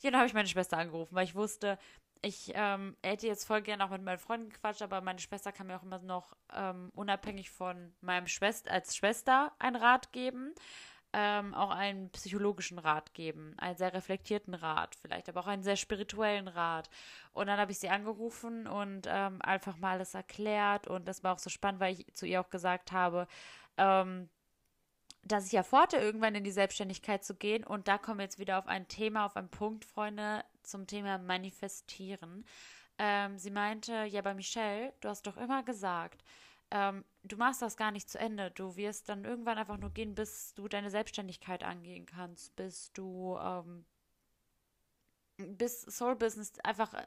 Ja, 0.00 0.10
dann 0.10 0.20
habe 0.20 0.28
ich 0.28 0.34
meine 0.34 0.48
Schwester 0.48 0.76
angerufen, 0.76 1.14
weil 1.14 1.24
ich 1.24 1.34
wusste, 1.34 1.78
ich 2.24 2.52
ähm, 2.54 2.96
hätte 3.02 3.26
jetzt 3.26 3.44
voll 3.44 3.62
gerne 3.62 3.84
auch 3.84 3.90
mit 3.90 4.02
meinen 4.02 4.18
Freunden 4.18 4.48
gequatscht, 4.48 4.82
aber 4.82 5.00
meine 5.00 5.18
Schwester 5.18 5.52
kann 5.52 5.66
mir 5.66 5.76
auch 5.76 5.82
immer 5.82 5.98
noch 5.98 6.34
ähm, 6.52 6.90
unabhängig 6.94 7.50
von 7.50 7.92
meinem 8.00 8.26
Schwester 8.26 8.70
als 8.70 8.96
Schwester 8.96 9.52
einen 9.58 9.76
Rat 9.76 10.10
geben, 10.12 10.54
ähm, 11.14 11.54
auch 11.54 11.70
einen 11.70 12.10
psychologischen 12.10 12.78
Rat 12.78 13.14
geben, 13.14 13.54
einen 13.56 13.76
sehr 13.76 13.94
reflektierten 13.94 14.52
Rat, 14.52 14.96
vielleicht 14.96 15.28
aber 15.28 15.40
auch 15.40 15.46
einen 15.46 15.62
sehr 15.62 15.76
spirituellen 15.76 16.48
Rat. 16.48 16.90
Und 17.32 17.46
dann 17.46 17.58
habe 17.58 17.70
ich 17.70 17.78
sie 17.78 17.88
angerufen 17.88 18.66
und 18.66 19.06
ähm, 19.08 19.40
einfach 19.40 19.78
mal 19.78 19.92
alles 19.92 20.14
erklärt 20.14 20.88
und 20.88 21.06
das 21.06 21.22
war 21.22 21.34
auch 21.34 21.38
so 21.38 21.50
spannend, 21.50 21.80
weil 21.80 21.94
ich 21.94 22.14
zu 22.14 22.26
ihr 22.26 22.40
auch 22.40 22.50
gesagt 22.50 22.90
habe, 22.90 23.28
ähm, 23.76 24.28
dass 25.22 25.46
ich 25.46 25.52
ja 25.52 25.62
vorhatte, 25.62 25.96
irgendwann 25.96 26.34
in 26.34 26.44
die 26.44 26.50
Selbstständigkeit 26.50 27.24
zu 27.24 27.34
gehen. 27.34 27.64
Und 27.64 27.88
da 27.88 27.96
kommen 27.96 28.18
wir 28.18 28.24
jetzt 28.24 28.38
wieder 28.38 28.58
auf 28.58 28.66
ein 28.66 28.88
Thema, 28.88 29.24
auf 29.24 29.36
einen 29.36 29.48
Punkt, 29.48 29.84
Freunde, 29.84 30.44
zum 30.62 30.86
Thema 30.86 31.16
Manifestieren. 31.16 32.44
Ähm, 32.98 33.38
sie 33.38 33.50
meinte, 33.50 34.04
ja, 34.04 34.20
bei 34.20 34.34
Michelle, 34.34 34.92
du 35.00 35.08
hast 35.08 35.26
doch 35.26 35.36
immer 35.36 35.62
gesagt, 35.62 36.22
ähm, 36.74 37.04
du 37.22 37.36
machst 37.36 37.62
das 37.62 37.76
gar 37.76 37.92
nicht 37.92 38.10
zu 38.10 38.18
Ende. 38.18 38.50
Du 38.50 38.76
wirst 38.76 39.08
dann 39.08 39.24
irgendwann 39.24 39.58
einfach 39.58 39.78
nur 39.78 39.90
gehen, 39.90 40.16
bis 40.16 40.52
du 40.54 40.66
deine 40.66 40.90
Selbstständigkeit 40.90 41.62
angehen 41.62 42.04
kannst, 42.04 42.54
bis 42.56 42.92
du 42.92 43.38
ähm, 43.40 43.86
bis 45.36 45.82
Soul 45.82 46.16
Business 46.16 46.52
einfach 46.62 46.94
äh, 46.94 47.00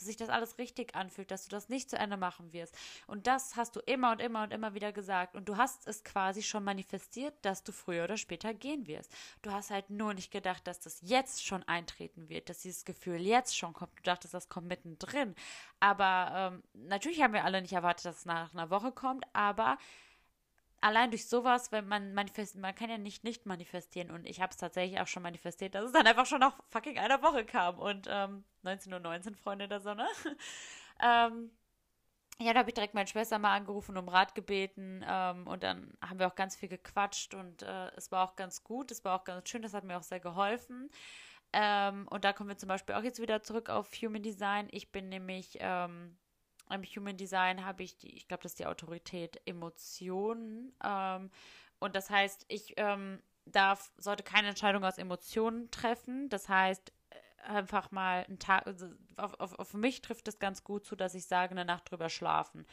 sich 0.00 0.16
das 0.16 0.28
alles 0.28 0.58
richtig 0.58 0.94
anfühlt, 0.94 1.30
dass 1.30 1.44
du 1.44 1.50
das 1.50 1.68
nicht 1.68 1.90
zu 1.90 1.98
Ende 1.98 2.16
machen 2.16 2.52
wirst. 2.52 2.76
Und 3.06 3.26
das 3.26 3.56
hast 3.56 3.76
du 3.76 3.80
immer 3.80 4.12
und 4.12 4.20
immer 4.20 4.42
und 4.42 4.52
immer 4.52 4.74
wieder 4.74 4.92
gesagt. 4.92 5.34
Und 5.34 5.48
du 5.48 5.56
hast 5.56 5.86
es 5.86 6.04
quasi 6.04 6.42
schon 6.42 6.64
manifestiert, 6.64 7.34
dass 7.42 7.64
du 7.64 7.72
früher 7.72 8.04
oder 8.04 8.16
später 8.16 8.54
gehen 8.54 8.86
wirst. 8.86 9.12
Du 9.42 9.52
hast 9.52 9.70
halt 9.70 9.90
nur 9.90 10.14
nicht 10.14 10.30
gedacht, 10.30 10.66
dass 10.66 10.80
das 10.80 11.00
jetzt 11.02 11.44
schon 11.44 11.62
eintreten 11.64 12.28
wird, 12.28 12.48
dass 12.48 12.60
dieses 12.60 12.84
Gefühl 12.84 13.20
jetzt 13.20 13.56
schon 13.56 13.72
kommt. 13.72 13.98
Du 13.98 14.02
dachtest, 14.02 14.34
das 14.34 14.48
kommt 14.48 14.68
mittendrin. 14.68 15.34
Aber 15.80 16.52
ähm, 16.54 16.62
natürlich 16.88 17.22
haben 17.22 17.34
wir 17.34 17.44
alle 17.44 17.60
nicht 17.60 17.72
erwartet, 17.72 18.06
dass 18.06 18.18
es 18.18 18.24
nach 18.24 18.54
einer 18.54 18.70
Woche 18.70 18.92
kommt, 18.92 19.24
aber 19.32 19.78
allein 20.80 21.10
durch 21.10 21.28
sowas, 21.28 21.72
wenn 21.72 21.88
man 21.88 22.14
manifestiert, 22.14 22.62
man 22.62 22.74
kann 22.74 22.90
ja 22.90 22.98
nicht 22.98 23.24
nicht 23.24 23.46
manifestieren 23.46 24.10
und 24.10 24.26
ich 24.26 24.40
habe 24.40 24.50
es 24.50 24.56
tatsächlich 24.56 25.00
auch 25.00 25.06
schon 25.06 25.22
manifestiert, 25.22 25.74
dass 25.74 25.86
es 25.86 25.92
dann 25.92 26.06
einfach 26.06 26.26
schon 26.26 26.40
nach 26.40 26.58
fucking 26.68 26.98
einer 26.98 27.22
Woche 27.22 27.44
kam 27.44 27.78
und 27.78 28.06
ähm, 28.10 28.44
19.19 28.64 29.30
Uhr, 29.30 29.36
Freunde 29.36 29.68
der 29.68 29.80
Sonne. 29.80 30.06
ähm, 31.02 31.50
ja, 32.38 32.52
da 32.52 32.60
habe 32.60 32.70
ich 32.70 32.74
direkt 32.74 32.94
meine 32.94 33.06
Schwester 33.06 33.38
mal 33.38 33.54
angerufen, 33.54 33.96
um 33.96 34.08
Rat 34.08 34.34
gebeten 34.34 35.04
ähm, 35.08 35.46
und 35.46 35.62
dann 35.62 35.96
haben 36.02 36.18
wir 36.18 36.26
auch 36.26 36.34
ganz 36.34 36.54
viel 36.56 36.68
gequatscht 36.68 37.34
und 37.34 37.62
äh, 37.62 37.90
es 37.96 38.12
war 38.12 38.28
auch 38.28 38.36
ganz 38.36 38.62
gut, 38.62 38.90
es 38.90 39.04
war 39.04 39.18
auch 39.18 39.24
ganz 39.24 39.48
schön, 39.48 39.62
das 39.62 39.72
hat 39.72 39.84
mir 39.84 39.96
auch 39.96 40.02
sehr 40.02 40.20
geholfen. 40.20 40.90
Ähm, 41.52 42.06
und 42.08 42.24
da 42.24 42.32
kommen 42.34 42.50
wir 42.50 42.58
zum 42.58 42.68
Beispiel 42.68 42.94
auch 42.94 43.02
jetzt 43.02 43.20
wieder 43.20 43.42
zurück 43.42 43.70
auf 43.70 43.90
Human 44.02 44.22
Design. 44.22 44.68
Ich 44.70 44.92
bin 44.92 45.08
nämlich 45.08 45.56
ähm, 45.60 46.18
im 46.70 46.82
Human 46.82 47.16
Design 47.16 47.64
habe 47.64 47.82
ich 47.82 47.98
die, 47.98 48.16
ich 48.16 48.28
glaube, 48.28 48.42
das 48.42 48.52
ist 48.52 48.58
die 48.58 48.66
Autorität 48.66 49.40
Emotionen. 49.46 50.74
Ähm, 50.82 51.30
und 51.78 51.94
das 51.94 52.10
heißt, 52.10 52.46
ich 52.48 52.74
ähm, 52.76 53.22
darf, 53.44 53.92
sollte 53.96 54.22
keine 54.22 54.48
Entscheidung 54.48 54.84
aus 54.84 54.98
Emotionen 54.98 55.70
treffen. 55.70 56.28
Das 56.28 56.48
heißt, 56.48 56.92
äh, 57.10 57.48
einfach 57.48 57.90
mal 57.90 58.24
einen 58.24 58.38
Tag, 58.38 58.66
also 58.66 58.88
auf, 59.16 59.38
auf, 59.40 59.58
auf 59.58 59.74
mich 59.74 60.02
trifft 60.02 60.28
es 60.28 60.38
ganz 60.38 60.64
gut 60.64 60.84
zu, 60.84 60.96
dass 60.96 61.14
ich 61.14 61.26
sage, 61.26 61.52
eine 61.52 61.64
Nacht 61.64 61.90
drüber 61.90 62.08
schlafen. 62.08 62.66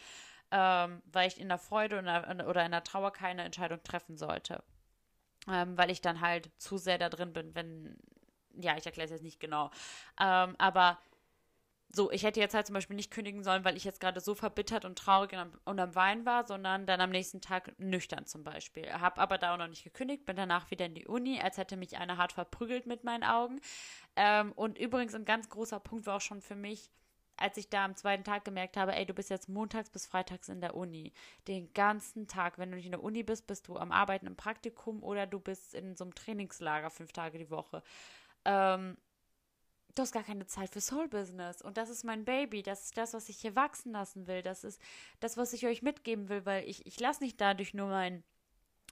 Ähm, 0.52 1.02
weil 1.06 1.28
ich 1.28 1.40
in 1.40 1.50
der 1.50 1.58
Freude 1.58 2.00
oder, 2.00 2.48
oder 2.48 2.66
in 2.66 2.72
der 2.72 2.84
Trauer 2.84 3.12
keine 3.12 3.44
Entscheidung 3.44 3.82
treffen 3.84 4.18
sollte. 4.18 4.64
Ähm, 5.48 5.78
weil 5.78 5.92
ich 5.92 6.02
dann 6.02 6.22
halt 6.22 6.52
zu 6.58 6.78
sehr 6.78 6.98
da 6.98 7.10
drin 7.10 7.34
bin, 7.34 7.54
wenn, 7.56 7.98
ja, 8.56 8.78
ich 8.78 8.86
erkläre 8.86 9.06
es 9.06 9.12
jetzt 9.12 9.24
nicht 9.24 9.40
genau. 9.40 9.72
Ähm, 10.20 10.56
aber 10.58 11.00
so, 11.96 12.12
ich 12.12 12.24
hätte 12.24 12.40
jetzt 12.40 12.56
halt 12.56 12.66
zum 12.66 12.74
Beispiel 12.74 12.96
nicht 12.96 13.12
kündigen 13.12 13.44
sollen, 13.44 13.64
weil 13.64 13.78
ich 13.78 13.84
jetzt 13.84 14.00
gerade 14.00 14.20
so 14.20 14.34
verbittert 14.34 14.84
und 14.84 14.98
traurig 14.98 15.32
und 15.34 15.40
am, 15.40 15.52
und 15.64 15.80
am 15.80 15.94
Wein 15.94 16.26
war, 16.26 16.48
sondern 16.48 16.88
dann 16.88 17.00
am 17.02 17.12
nächsten 17.12 17.40
Tag 17.40 17.78
nüchtern 17.78 18.26
zum 18.26 18.44
Beispiel. 18.44 18.92
Hab 18.92 19.20
aber 19.20 19.38
da 19.38 19.54
auch 19.54 19.60
noch 19.60 19.68
nicht 19.68 19.84
gekündigt, 19.84 20.26
bin 20.26 20.36
danach 20.36 20.72
wieder 20.72 20.88
in 20.88 20.96
die 20.96 21.06
Uni, 21.06 21.40
als 21.40 21.58
hätte 21.58 21.78
mich 21.78 21.98
einer 21.98 22.18
hart 22.18 22.34
verprügelt 22.34 22.88
mit 22.88 23.04
meinen 23.04 23.24
Augen. 23.24 23.62
Ähm, 24.16 24.54
und 24.54 24.80
übrigens 24.80 25.14
ein 25.14 25.26
ganz 25.26 25.50
großer 25.50 25.80
Punkt 25.80 26.08
war 26.08 26.18
auch 26.18 26.22
schon 26.22 26.42
für 26.42 26.56
mich, 26.56 26.90
als 27.38 27.58
ich 27.58 27.70
da 27.70 27.86
am 27.86 27.96
zweiten 27.96 28.24
Tag 28.24 28.44
gemerkt 28.44 28.76
habe, 28.76 28.96
ey, 28.96 29.06
du 29.06 29.14
bist 29.14 29.30
jetzt 29.30 29.48
montags 29.48 29.92
bis 29.92 30.08
freitags 30.08 30.50
in 30.50 30.62
der 30.62 30.76
Uni. 30.76 31.14
Den 31.48 31.74
ganzen 31.74 32.28
Tag. 32.28 32.58
Wenn 32.58 32.72
du 32.72 32.76
nicht 32.76 32.86
in 32.86 32.92
der 32.92 33.04
Uni 33.04 33.22
bist, 33.22 33.46
bist 33.46 33.68
du 33.68 33.78
am 33.78 33.92
Arbeiten 33.92 34.26
im 34.26 34.36
Praktikum 34.36 35.04
oder 35.04 35.28
du 35.28 35.40
bist 35.40 35.76
in 35.76 35.96
so 35.96 36.06
einem 36.06 36.16
Trainingslager 36.16 36.90
fünf 36.90 37.12
Tage 37.12 37.38
die 37.38 37.50
Woche. 37.52 37.84
Ähm, 38.46 38.98
du 39.96 40.02
hast 40.02 40.12
gar 40.12 40.24
keine 40.24 40.46
Zeit 40.46 40.72
für 40.72 40.82
Soul 40.82 41.08
Business. 41.08 41.62
Und 41.62 41.78
das 41.78 41.90
ist 41.90 42.04
mein 42.04 42.26
Baby. 42.26 42.64
Das 42.64 42.86
ist 42.86 42.98
das, 42.98 43.14
was 43.14 43.30
ich 43.30 43.38
hier 43.38 43.56
wachsen 43.56 43.92
lassen 43.92 44.28
will. 44.28 44.42
Das 44.42 44.64
ist 44.64 44.82
das, 45.20 45.38
was 45.38 45.54
ich 45.54 45.66
euch 45.66 45.82
mitgeben 45.82 46.30
will, 46.30 46.46
weil 46.46 46.68
ich, 46.68 46.86
ich 46.86 47.00
lasse 47.00 47.24
nicht 47.24 47.40
dadurch 47.40 47.74
nur 47.74 47.88
mein, 47.88 48.24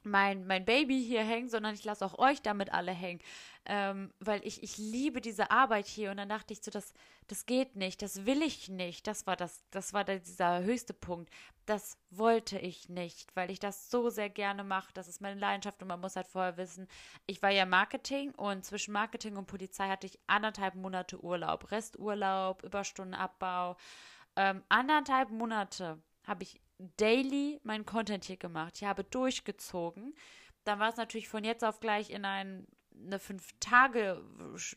mein, 0.04 0.46
mein 0.48 0.66
Baby 0.66 1.04
hier 1.04 1.24
hängen, 1.24 1.50
sondern 1.50 1.74
ich 1.74 1.84
lasse 1.84 2.06
auch 2.06 2.18
euch 2.18 2.42
damit 2.42 2.74
alle 2.74 2.92
hängen. 2.92 3.20
Ähm, 3.66 4.12
weil 4.20 4.46
ich, 4.46 4.64
ich 4.64 4.78
liebe 4.78 5.22
diese 5.22 5.52
Arbeit 5.52 5.86
hier. 5.86 6.12
Und 6.12 6.18
dann 6.18 6.30
dachte 6.30 6.54
ich 6.54 6.64
so, 6.64 6.72
das, 6.72 6.94
das 7.28 7.46
geht 7.46 7.76
nicht, 7.76 8.02
das 8.02 8.26
will 8.26 8.42
ich 8.42 8.70
nicht. 8.70 9.06
Das 9.08 9.28
war 9.28 9.36
das, 9.36 9.64
das 9.70 9.94
war 9.94 10.04
dieser 10.04 10.64
höchste 10.64 10.94
Punkt. 10.94 11.32
Das 11.66 11.98
wollte 12.10 12.58
ich 12.58 12.90
nicht, 12.90 13.36
weil 13.36 13.52
ich 13.52 13.60
das 13.60 13.92
so 13.92 14.10
sehr 14.10 14.30
gerne 14.30 14.64
mache. 14.64 14.92
Das 14.94 15.08
ist 15.08 15.22
meine 15.22 15.40
Leidenschaft 15.40 15.82
und 15.82 15.88
man 15.90 16.02
muss 16.02 16.16
halt 16.16 16.28
vorher 16.28 16.58
wissen, 16.58 16.88
ich 17.28 17.42
war 17.42 17.52
ja 17.52 17.66
Marketing 17.66 18.32
und 18.32 18.66
zwischen 18.66 18.94
Marketing 18.94 19.38
und 19.38 19.46
Polizei 19.46 19.88
hatte 19.88 20.08
ich 20.08 20.20
anderthalb 20.28 20.76
Monate 20.76 21.24
Urlaub, 21.24 21.72
Resturlaub, 21.72 22.64
Überstundenabbau. 22.64 23.78
Ähm, 24.36 24.64
anderthalb 24.70 25.30
Monate 25.30 26.02
habe 26.26 26.44
ich 26.44 26.60
daily 26.98 27.60
meinen 27.63 27.86
Content 27.86 28.26
hier 28.26 28.38
gemacht. 28.38 28.74
Ich 28.76 28.84
habe 28.84 29.04
durchgezogen. 29.04 30.15
Dann 30.63 30.80
war 30.80 30.89
es 30.89 30.98
natürlich 30.98 31.30
von 31.30 31.44
jetzt 31.44 31.63
auf 31.63 31.80
gleich 31.80 32.10
in 32.10 32.26
ein, 32.26 32.67
eine 32.96 33.20
fünf 33.20 33.50
Tage, 33.60 34.22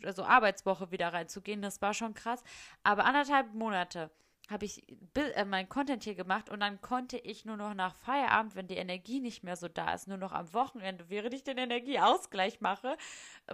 also 0.03 0.25
Arbeitswoche 0.25 0.91
wieder 0.91 1.13
reinzugehen. 1.13 1.63
Das 1.63 1.83
war 1.83 1.95
schon 1.95 2.15
krass. 2.15 2.43
Aber 2.83 3.05
anderthalb 3.05 3.53
Monate 3.55 4.11
habe 4.51 4.67
ich 4.67 4.87
äh, 5.15 5.45
mein 5.45 5.69
Content 5.69 6.05
hier 6.05 6.15
gemacht 6.15 6.51
und 6.51 6.61
dann 6.61 6.81
konnte 6.81 7.17
ich 7.17 7.45
nur 7.45 7.57
noch 7.57 7.75
nach 7.75 7.95
Feierabend, 7.95 8.55
wenn 8.55 8.67
die 8.67 8.77
Energie 8.77 9.21
nicht 9.21 9.43
mehr 9.43 9.57
so 9.57 9.69
da 9.69 9.95
ist, 9.95 10.07
nur 10.07 10.19
noch 10.19 10.33
am 10.33 10.53
Wochenende, 10.53 11.09
während 11.09 11.33
ich 11.35 11.45
den 11.45 11.57
Energieausgleich 11.57 12.61
mache, 12.61 12.97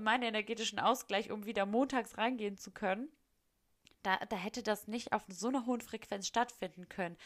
meinen 0.00 0.24
energetischen 0.24 0.80
Ausgleich, 0.80 1.30
um 1.30 1.46
wieder 1.46 1.64
montags 1.64 2.18
reingehen 2.18 2.56
zu 2.56 2.72
können. 2.72 3.08
Da, 4.02 4.16
da 4.16 4.36
hätte 4.36 4.62
das 4.62 4.88
nicht 4.88 5.12
auf 5.12 5.22
so 5.28 5.48
einer 5.48 5.66
hohen 5.66 5.80
Frequenz 5.80 6.26
stattfinden 6.26 6.88
können. 6.88 7.16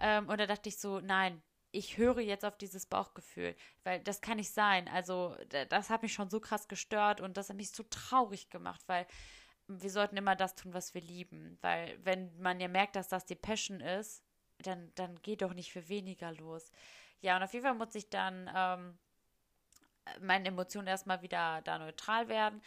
Ähm, 0.00 0.28
und 0.28 0.38
da 0.38 0.46
dachte 0.46 0.68
ich 0.68 0.78
so, 0.78 1.00
nein, 1.00 1.42
ich 1.72 1.96
höre 1.96 2.20
jetzt 2.20 2.44
auf 2.44 2.56
dieses 2.58 2.86
Bauchgefühl, 2.86 3.56
weil 3.82 4.00
das 4.00 4.20
kann 4.20 4.36
nicht 4.36 4.52
sein. 4.52 4.88
Also, 4.88 5.34
das 5.70 5.90
hat 5.90 6.02
mich 6.02 6.12
schon 6.12 6.28
so 6.28 6.38
krass 6.38 6.68
gestört 6.68 7.20
und 7.20 7.36
das 7.36 7.48
hat 7.48 7.56
mich 7.56 7.72
so 7.72 7.82
traurig 7.84 8.50
gemacht, 8.50 8.82
weil 8.86 9.06
wir 9.68 9.90
sollten 9.90 10.16
immer 10.16 10.36
das 10.36 10.54
tun, 10.54 10.74
was 10.74 10.92
wir 10.92 11.00
lieben. 11.00 11.58
Weil, 11.62 11.98
wenn 12.04 12.36
man 12.38 12.60
ja 12.60 12.68
merkt, 12.68 12.96
dass 12.96 13.08
das 13.08 13.24
die 13.24 13.34
Passion 13.34 13.80
ist, 13.80 14.22
dann, 14.58 14.92
dann 14.94 15.20
geh 15.22 15.36
doch 15.36 15.54
nicht 15.54 15.72
für 15.72 15.88
weniger 15.88 16.32
los. 16.32 16.70
Ja, 17.20 17.36
und 17.36 17.42
auf 17.42 17.52
jeden 17.54 17.64
Fall 17.64 17.74
muss 17.74 17.94
ich 17.94 18.10
dann 18.10 18.50
ähm, 18.54 18.98
meine 20.20 20.48
Emotionen 20.48 20.88
erstmal 20.88 21.22
wieder 21.22 21.62
da 21.62 21.78
neutral 21.78 22.28
werden. 22.28 22.60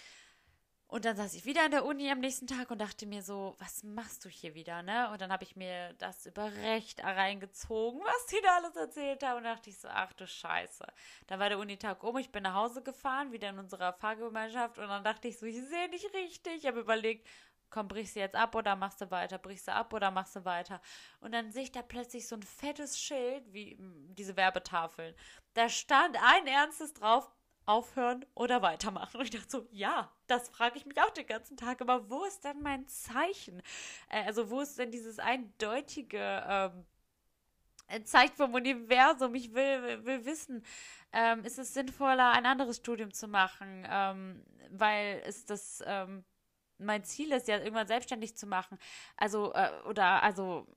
Und 0.87 1.03
dann 1.03 1.17
saß 1.17 1.33
ich 1.33 1.45
wieder 1.45 1.65
in 1.65 1.71
der 1.71 1.83
Uni 1.83 2.11
am 2.11 2.19
nächsten 2.19 2.45
Tag 2.45 2.69
und 2.69 2.79
dachte 2.79 3.07
mir 3.07 3.23
so, 3.23 3.55
was 3.57 3.83
machst 3.83 4.23
du 4.23 4.29
hier 4.29 4.53
wieder, 4.53 4.83
ne? 4.83 5.09
Und 5.11 5.19
dann 5.19 5.31
habe 5.31 5.43
ich 5.43 5.55
mir 5.55 5.93
das 5.97 6.27
über 6.27 6.51
Recht 6.53 7.03
reingezogen, 7.03 8.01
was 8.01 8.25
die 8.27 8.41
da 8.43 8.57
alles 8.57 8.75
erzählt 8.75 9.23
haben. 9.23 9.37
Und 9.37 9.45
dachte 9.45 9.71
ich 9.71 9.79
so, 9.79 9.87
ach 9.87 10.13
du 10.13 10.27
Scheiße. 10.27 10.85
Dann 11.27 11.39
war 11.39 11.49
der 11.49 11.57
Unitag 11.57 12.03
um, 12.03 12.17
ich 12.17 12.31
bin 12.31 12.43
nach 12.43 12.53
Hause 12.53 12.83
gefahren, 12.83 13.31
wieder 13.31 13.49
in 13.49 13.59
unserer 13.59 13.93
Fahrgemeinschaft. 13.93 14.77
Und 14.77 14.87
dann 14.87 15.03
dachte 15.03 15.27
ich 15.27 15.39
so, 15.39 15.47
ich 15.47 15.55
sehe 15.55 15.89
nicht 15.89 16.13
richtig. 16.13 16.57
Ich 16.57 16.67
habe 16.67 16.81
überlegt, 16.81 17.27
komm, 17.71 17.87
brichst 17.87 18.15
du 18.15 18.19
jetzt 18.19 18.35
ab 18.35 18.55
oder 18.55 18.75
machst 18.75 19.01
du 19.01 19.11
weiter? 19.11 19.37
Brichst 19.37 19.67
du 19.67 19.73
ab 19.73 19.91
oder 19.91 20.11
machst 20.11 20.35
du 20.35 20.45
weiter? 20.45 20.81
Und 21.19 21.33
dann 21.33 21.51
sehe 21.51 21.63
ich 21.63 21.71
da 21.71 21.81
plötzlich 21.81 22.27
so 22.27 22.35
ein 22.35 22.43
fettes 22.43 22.99
Schild, 22.99 23.51
wie 23.51 23.75
diese 23.79 24.37
Werbetafeln. 24.37 25.15
Da 25.55 25.67
stand 25.67 26.15
ein 26.21 26.47
Ernstes 26.47 26.93
drauf, 26.93 27.29
aufhören 27.65 28.25
oder 28.35 28.61
weitermachen. 28.61 29.17
Und 29.17 29.23
ich 29.23 29.31
dachte 29.31 29.49
so, 29.49 29.67
ja, 29.71 30.11
das 30.27 30.49
frage 30.49 30.77
ich 30.77 30.85
mich 30.85 30.99
auch 31.01 31.11
den 31.11 31.27
ganzen 31.27 31.57
Tag. 31.57 31.81
Aber 31.81 32.09
wo 32.09 32.23
ist 32.25 32.43
denn 32.43 32.61
mein 32.61 32.87
Zeichen? 32.87 33.61
Äh, 34.09 34.23
also 34.25 34.49
wo 34.49 34.61
ist 34.61 34.77
denn 34.77 34.91
dieses 34.91 35.19
eindeutige 35.19 36.43
ähm, 36.47 36.85
Zeichen 38.05 38.35
vom 38.35 38.53
Universum? 38.53 39.35
Ich 39.35 39.53
will, 39.53 39.83
will, 39.83 40.05
will 40.05 40.25
wissen, 40.25 40.63
ähm, 41.11 41.43
ist 41.43 41.59
es 41.59 41.73
sinnvoller, 41.73 42.31
ein 42.31 42.45
anderes 42.45 42.77
Studium 42.77 43.13
zu 43.13 43.27
machen, 43.27 43.87
ähm, 43.89 44.43
weil 44.71 45.21
es 45.25 45.45
das 45.45 45.83
ähm, 45.85 46.23
mein 46.77 47.03
Ziel 47.03 47.31
ist 47.31 47.47
ja 47.47 47.57
irgendwann 47.57 47.87
selbstständig 47.87 48.35
zu 48.35 48.47
machen. 48.47 48.77
Also 49.17 49.53
äh, 49.53 49.71
oder 49.87 50.23
also 50.23 50.67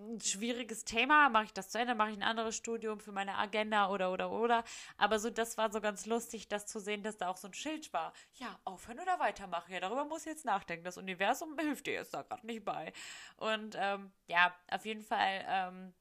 ein 0.00 0.20
schwieriges 0.20 0.84
Thema, 0.84 1.28
mache 1.28 1.44
ich 1.44 1.52
das 1.52 1.70
zu 1.70 1.78
Ende, 1.78 1.94
mache 1.94 2.10
ich 2.10 2.16
ein 2.16 2.22
anderes 2.22 2.56
Studium 2.56 3.00
für 3.00 3.12
meine 3.12 3.36
Agenda 3.36 3.90
oder 3.90 4.12
oder 4.12 4.30
oder. 4.30 4.64
Aber 4.96 5.18
so, 5.18 5.30
das 5.30 5.58
war 5.58 5.70
so 5.70 5.80
ganz 5.80 6.06
lustig, 6.06 6.48
das 6.48 6.66
zu 6.66 6.80
sehen, 6.80 7.02
dass 7.02 7.16
da 7.16 7.28
auch 7.28 7.36
so 7.36 7.48
ein 7.48 7.54
Schild 7.54 7.92
war. 7.92 8.12
Ja, 8.34 8.58
aufhören 8.64 9.00
oder 9.00 9.18
weitermachen. 9.18 9.72
Ja, 9.72 9.80
darüber 9.80 10.04
muss 10.04 10.20
ich 10.20 10.26
jetzt 10.26 10.44
nachdenken. 10.44 10.84
Das 10.84 10.98
Universum 10.98 11.58
hilft 11.58 11.86
dir 11.86 11.94
jetzt 11.94 12.14
da 12.14 12.22
gerade 12.22 12.46
nicht 12.46 12.64
bei. 12.64 12.92
Und 13.36 13.76
ähm, 13.78 14.12
ja, 14.26 14.54
auf 14.70 14.84
jeden 14.86 15.02
Fall 15.02 15.44
ähm, 15.46 15.94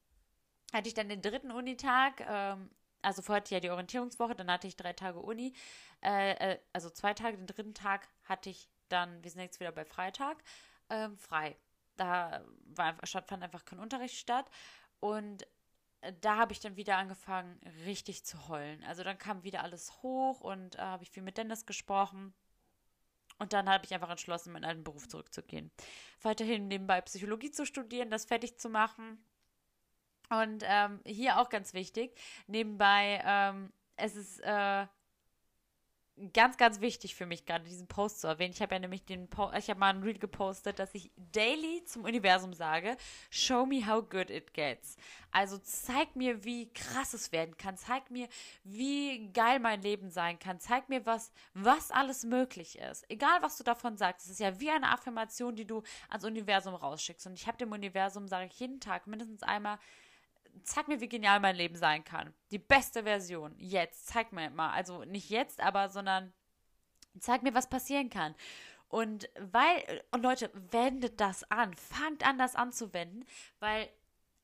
hatte 0.74 0.88
ich 0.88 0.94
dann 0.94 1.10
den 1.10 1.22
dritten 1.22 1.52
Unitag. 1.52 2.22
Ähm, 2.28 2.70
also 3.02 3.22
vorher 3.22 3.42
hatte 3.42 3.48
ich 3.48 3.52
ja 3.52 3.60
die 3.60 3.70
Orientierungswoche, 3.70 4.36
dann 4.36 4.52
hatte 4.52 4.68
ich 4.68 4.76
drei 4.76 4.94
Tage 4.94 5.20
Uni. 5.20 5.54
Äh, 6.02 6.54
äh, 6.54 6.60
also 6.74 6.90
zwei 6.90 7.14
Tage, 7.14 7.38
den 7.38 7.48
dritten 7.48 7.74
Tag 7.74 8.08
hatte 8.24 8.50
ich 8.50 8.70
dann, 8.90 9.24
wir 9.24 9.32
sind 9.32 9.42
jetzt 9.42 9.60
wieder 9.60 9.72
bei 9.72 9.86
Freitag, 9.86 10.44
ähm, 10.90 11.18
frei 11.18 11.56
da 12.00 12.44
war, 12.76 12.96
fand 13.06 13.44
einfach 13.44 13.66
kein 13.66 13.80
Unterricht 13.80 14.18
statt. 14.18 14.50
Und 15.00 15.44
äh, 16.02 16.14
da 16.22 16.38
habe 16.38 16.54
ich 16.54 16.60
dann 16.60 16.76
wieder 16.76 16.98
angefangen, 16.98 17.60
richtig 17.86 18.26
zu 18.26 18.48
heulen. 18.48 18.84
Also 18.86 19.04
dann 19.04 19.18
kam 19.18 19.44
wieder 19.44 19.64
alles 19.64 20.02
hoch 20.02 20.42
und 20.42 20.76
äh, 20.76 20.80
habe 20.80 21.04
ich 21.04 21.12
viel 21.12 21.24
mit 21.24 21.38
Dennis 21.38 21.66
gesprochen. 21.66 22.34
Und 23.38 23.54
dann 23.54 23.70
habe 23.70 23.86
ich 23.86 23.94
einfach 23.94 24.10
entschlossen, 24.10 24.52
meinen 24.52 24.66
alten 24.66 24.84
Beruf 24.84 25.08
zurückzugehen. 25.08 25.72
Weiterhin 26.22 26.68
nebenbei 26.68 27.00
Psychologie 27.02 27.52
zu 27.52 27.66
studieren, 27.66 28.10
das 28.10 28.26
fertig 28.26 28.58
zu 28.58 28.70
machen. 28.70 29.24
Und 30.30 30.64
ähm, 30.68 31.00
hier 31.06 31.40
auch 31.40 31.50
ganz 31.50 31.74
wichtig, 31.74 32.16
nebenbei, 32.48 33.22
ähm, 33.26 33.72
es 33.96 34.16
ist 34.16 34.40
äh, 34.42 34.86
ganz, 36.34 36.58
ganz 36.58 36.82
wichtig 36.82 37.16
für 37.16 37.26
mich 37.26 37.46
gerade, 37.46 37.64
diesen 37.66 37.88
Post 37.88 38.22
zu 38.22 38.28
erwähnen. 38.28 38.54
Ich 38.54 38.62
habe 38.62 38.76
ja 38.76 38.80
nämlich 38.80 39.06
den 39.06 39.30
po 39.30 39.52
ich 39.58 39.70
habe 39.70 39.80
mal 39.80 39.94
ein 39.94 40.04
Reel 40.04 40.18
gepostet, 40.18 40.80
dass 40.80 40.94
ich 40.94 41.12
daily 41.32 41.84
zum 41.86 42.04
Universum 42.04 42.54
sage, 42.54 42.98
show 43.30 43.66
me 43.66 43.86
how 43.88 44.08
good 44.08 44.30
it 44.30 44.54
gets. 44.54 44.98
Also 45.32 45.58
zeig 45.60 46.16
mir, 46.16 46.44
wie 46.44 46.72
krass 46.74 47.14
es 47.14 47.32
werden 47.32 47.56
kann, 47.58 47.78
zeig 47.78 48.10
mir, 48.10 48.28
wie 48.64 49.32
geil 49.32 49.60
mein 49.60 49.82
Leben 49.82 50.10
sein 50.10 50.40
kann, 50.40 50.60
zeig 50.60 50.90
mir, 50.90 51.06
was, 51.06 51.32
was 51.54 51.92
alles 51.92 52.24
möglich 52.24 52.80
ist. 52.80 53.10
Egal, 53.10 53.42
was 53.42 53.58
du 53.58 53.64
davon 53.64 53.96
sagst, 53.96 54.26
es 54.26 54.34
ist 54.34 54.40
ja 54.40 54.60
wie 54.60 54.72
eine 54.72 54.90
Affirmation, 54.90 55.56
die 55.56 55.66
du 55.66 55.84
ans 56.10 56.26
Universum 56.26 56.74
rausschickst. 56.74 57.28
Und 57.28 57.34
ich 57.34 57.48
habe 57.48 57.58
dem 57.58 57.72
Universum, 57.72 58.28
sage 58.28 58.48
ich 58.48 58.60
jeden 58.60 58.80
Tag 58.80 59.08
mindestens 59.08 59.44
einmal, 59.44 59.78
zeig 60.64 60.88
mir, 60.88 61.02
wie 61.02 61.10
genial 61.10 61.40
mein 61.40 61.56
Leben 61.56 61.76
sein 61.76 62.04
kann. 62.04 62.34
Die 62.52 62.60
beste 62.60 63.04
Version. 63.04 63.56
Jetzt. 63.58 64.08
Zeig 64.08 64.32
mir 64.32 64.50
mal. 64.50 64.72
Also 64.72 65.04
nicht 65.06 65.30
jetzt, 65.30 65.62
aber 65.62 65.90
sondern 65.90 66.34
zeig 67.20 67.44
mir, 67.44 67.54
was 67.54 67.70
passieren 67.70 68.10
kann. 68.10 68.36
Und 68.88 69.30
weil, 69.40 70.04
und 70.12 70.24
Leute, 70.24 70.50
wendet 70.72 71.20
das 71.20 71.50
an. 71.52 71.74
Fangt 71.76 72.26
an, 72.26 72.38
das 72.38 72.56
anzuwenden, 72.56 73.26
weil 73.60 73.88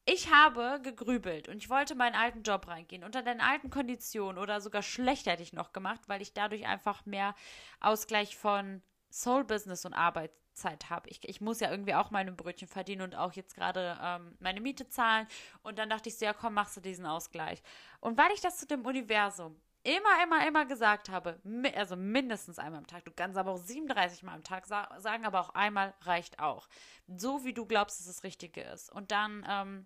ich 0.06 0.32
habe 0.32 0.80
gegrübelt 0.84 1.48
und 1.48 1.58
ich 1.58 1.70
wollte 1.70 1.96
meinen 1.96 2.14
alten 2.14 2.44
Job 2.44 2.68
reingehen. 2.68 3.04
Unter 3.04 3.24
den 3.24 3.42
alten 3.42 3.72
Konditionen 3.72 4.38
oder 4.38 4.62
sogar 4.62 4.84
schlechter 4.84 5.32
hätte 5.32 5.42
ich 5.42 5.54
noch 5.54 5.74
gemacht, 5.74 6.02
weil 6.08 6.22
ich 6.22 6.34
dadurch 6.34 6.68
einfach 6.68 7.08
mehr 7.08 7.34
Ausgleich 7.80 8.38
von 8.38 8.84
Soul 9.10 9.46
Business 9.46 9.84
und 9.84 9.96
Arbeit 9.96 10.32
Zeit 10.56 10.90
habe. 10.90 11.10
Ich, 11.10 11.28
ich 11.28 11.42
muss 11.42 11.60
ja 11.60 11.70
irgendwie 11.70 11.94
auch 11.96 12.12
meine 12.12 12.32
Brötchen 12.32 12.68
verdienen 12.68 13.02
und 13.02 13.16
auch 13.16 13.34
jetzt 13.34 13.56
gerade 13.56 13.98
ähm, 14.02 14.36
meine 14.40 14.62
Miete 14.62 14.88
zahlen. 14.90 15.28
Und 15.64 15.78
dann 15.78 15.90
dachte 15.90 16.10
ich 16.10 16.18
so, 16.18 16.26
ja 16.26 16.34
komm, 16.34 16.54
machst 16.54 16.76
du 16.78 16.82
diesen 16.82 17.06
Ausgleich. 17.06 17.62
Und 18.00 18.18
weil 18.18 18.32
ich 18.34 18.42
das 18.42 18.58
zu 18.58 18.66
dem 18.66 18.86
Universum 18.86 19.60
immer, 19.86 20.24
immer, 20.24 20.48
immer 20.48 20.66
gesagt 20.66 21.10
habe, 21.10 21.40
also 21.76 21.96
mindestens 21.96 22.58
einmal 22.58 22.80
am 22.80 22.88
Tag, 22.88 23.06
du 23.06 23.12
kannst 23.12 23.38
aber 23.38 23.52
auch 23.52 23.58
37 23.58 24.24
Mal 24.24 24.34
am 24.34 24.44
Tag 24.44 24.66
sagen, 24.66 25.26
aber 25.26 25.40
auch 25.40 25.50
einmal 25.50 25.94
reicht 26.02 26.40
auch. 26.40 26.68
So 27.08 27.46
wie 27.46 27.54
du 27.54 27.66
glaubst, 27.66 28.00
dass 28.00 28.08
es 28.08 28.16
das 28.16 28.24
Richtige 28.24 28.62
ist. 28.62 28.92
Und 28.92 29.12
dann 29.12 29.46
ähm, 29.48 29.86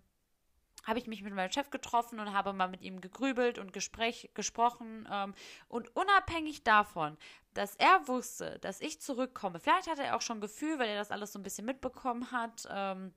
habe 0.86 0.98
ich 0.98 1.06
mich 1.06 1.22
mit 1.22 1.34
meinem 1.34 1.52
Chef 1.52 1.70
getroffen 1.70 2.20
und 2.20 2.32
habe 2.32 2.52
mal 2.52 2.68
mit 2.68 2.82
ihm 2.82 3.00
gegrübelt 3.00 3.58
und 3.58 3.72
Gespräch 3.72 4.30
gesprochen. 4.34 5.08
Ähm, 5.10 5.34
und 5.68 5.94
unabhängig 5.96 6.64
davon, 6.64 7.16
dass 7.54 7.76
er 7.76 8.06
wusste, 8.08 8.58
dass 8.60 8.80
ich 8.80 9.00
zurückkomme, 9.00 9.60
vielleicht 9.60 9.88
hatte 9.88 10.04
er 10.04 10.16
auch 10.16 10.22
schon 10.22 10.40
Gefühl, 10.40 10.78
weil 10.78 10.88
er 10.88 10.98
das 10.98 11.10
alles 11.10 11.32
so 11.32 11.38
ein 11.38 11.42
bisschen 11.42 11.66
mitbekommen 11.66 12.30
hat, 12.32 12.66
ähm, 12.70 13.12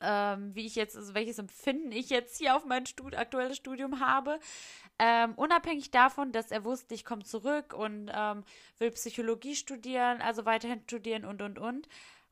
ähm, 0.00 0.54
wie 0.54 0.66
ich 0.66 0.74
jetzt, 0.74 0.96
also 0.96 1.14
welches 1.14 1.38
Empfinden 1.38 1.90
ich 1.90 2.10
jetzt 2.10 2.36
hier 2.36 2.54
auf 2.54 2.64
mein 2.64 2.86
Stud 2.86 3.14
aktuelles 3.16 3.56
Studium 3.56 4.00
habe. 4.00 4.38
Ähm, 4.98 5.34
unabhängig 5.34 5.90
davon, 5.90 6.32
dass 6.32 6.50
er 6.50 6.64
wusste, 6.64 6.94
ich 6.94 7.04
komme 7.04 7.24
zurück 7.24 7.72
und 7.72 8.10
ähm, 8.14 8.44
will 8.78 8.90
Psychologie 8.90 9.56
studieren, 9.56 10.20
also 10.20 10.44
weiterhin 10.44 10.82
studieren 10.82 11.24
und 11.24 11.42
und 11.42 11.58
und 11.58 11.88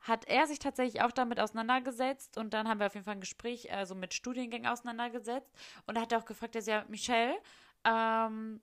hat 0.07 0.25
er 0.25 0.45
sich 0.47 0.59
tatsächlich 0.59 1.01
auch 1.01 1.11
damit 1.11 1.39
auseinandergesetzt 1.39 2.37
und 2.37 2.53
dann 2.53 2.67
haben 2.67 2.79
wir 2.79 2.87
auf 2.87 2.93
jeden 2.93 3.05
Fall 3.05 3.15
ein 3.15 3.21
Gespräch 3.21 3.73
also 3.73 3.95
mit 3.95 4.13
Studiengängen 4.13 4.67
auseinandergesetzt 4.67 5.51
und 5.87 5.95
da 5.95 6.01
hat 6.01 6.11
er 6.11 6.19
auch 6.19 6.25
gefragt, 6.25 6.55
er 6.55 6.59
ist 6.59 6.67
ja, 6.67 6.85
Michelle, 6.87 7.35
ähm, 7.83 8.61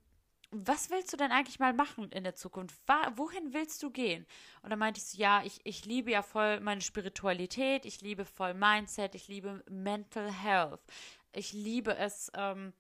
was 0.53 0.91
willst 0.91 1.13
du 1.13 1.17
denn 1.17 1.33
eigentlich 1.33 1.59
mal 1.59 1.73
machen 1.73 2.13
in 2.13 2.25
der 2.25 2.35
Zukunft? 2.35 2.77
wohin 3.17 3.55
willst 3.55 3.83
du 3.83 3.91
gehen? 3.91 4.27
Und 4.63 4.71
dann 4.71 4.79
meinte 4.79 4.99
ich 4.99 5.07
so, 5.07 5.19
ja, 5.19 5.43
ich, 5.45 5.61
ich 5.65 5.87
liebe 5.87 6.11
ja 6.11 6.23
voll 6.23 6.61
meine 6.61 6.83
Spiritualität, 6.83 7.87
ich 7.87 8.03
liebe 8.03 8.27
voll 8.27 8.53
Mindset, 8.53 9.15
ich 9.15 9.29
liebe 9.29 9.65
Mental 9.69 10.31
Health. 10.31 10.81
Ich 11.33 11.55
liebe 11.55 11.97
es, 11.97 12.31
ähm, 12.35 12.75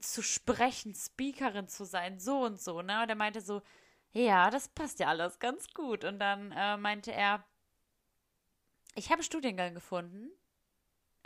zu 0.00 0.22
sprechen, 0.22 0.94
Speakerin 0.94 1.68
zu 1.68 1.84
sein, 1.84 2.18
so 2.18 2.44
und 2.44 2.60
so, 2.60 2.80
ne? 2.80 3.02
Und 3.02 3.10
er 3.10 3.14
meinte 3.14 3.42
so, 3.42 3.60
ja, 4.12 4.48
das 4.50 4.68
passt 4.68 4.98
ja 4.98 5.08
alles 5.08 5.38
ganz 5.38 5.68
gut. 5.74 6.04
Und 6.04 6.18
dann 6.18 6.52
äh, 6.52 6.78
meinte 6.78 7.12
er, 7.12 7.44
ich 8.96 9.06
habe 9.06 9.16
einen 9.16 9.24
Studiengang 9.24 9.74
gefunden. 9.74 10.30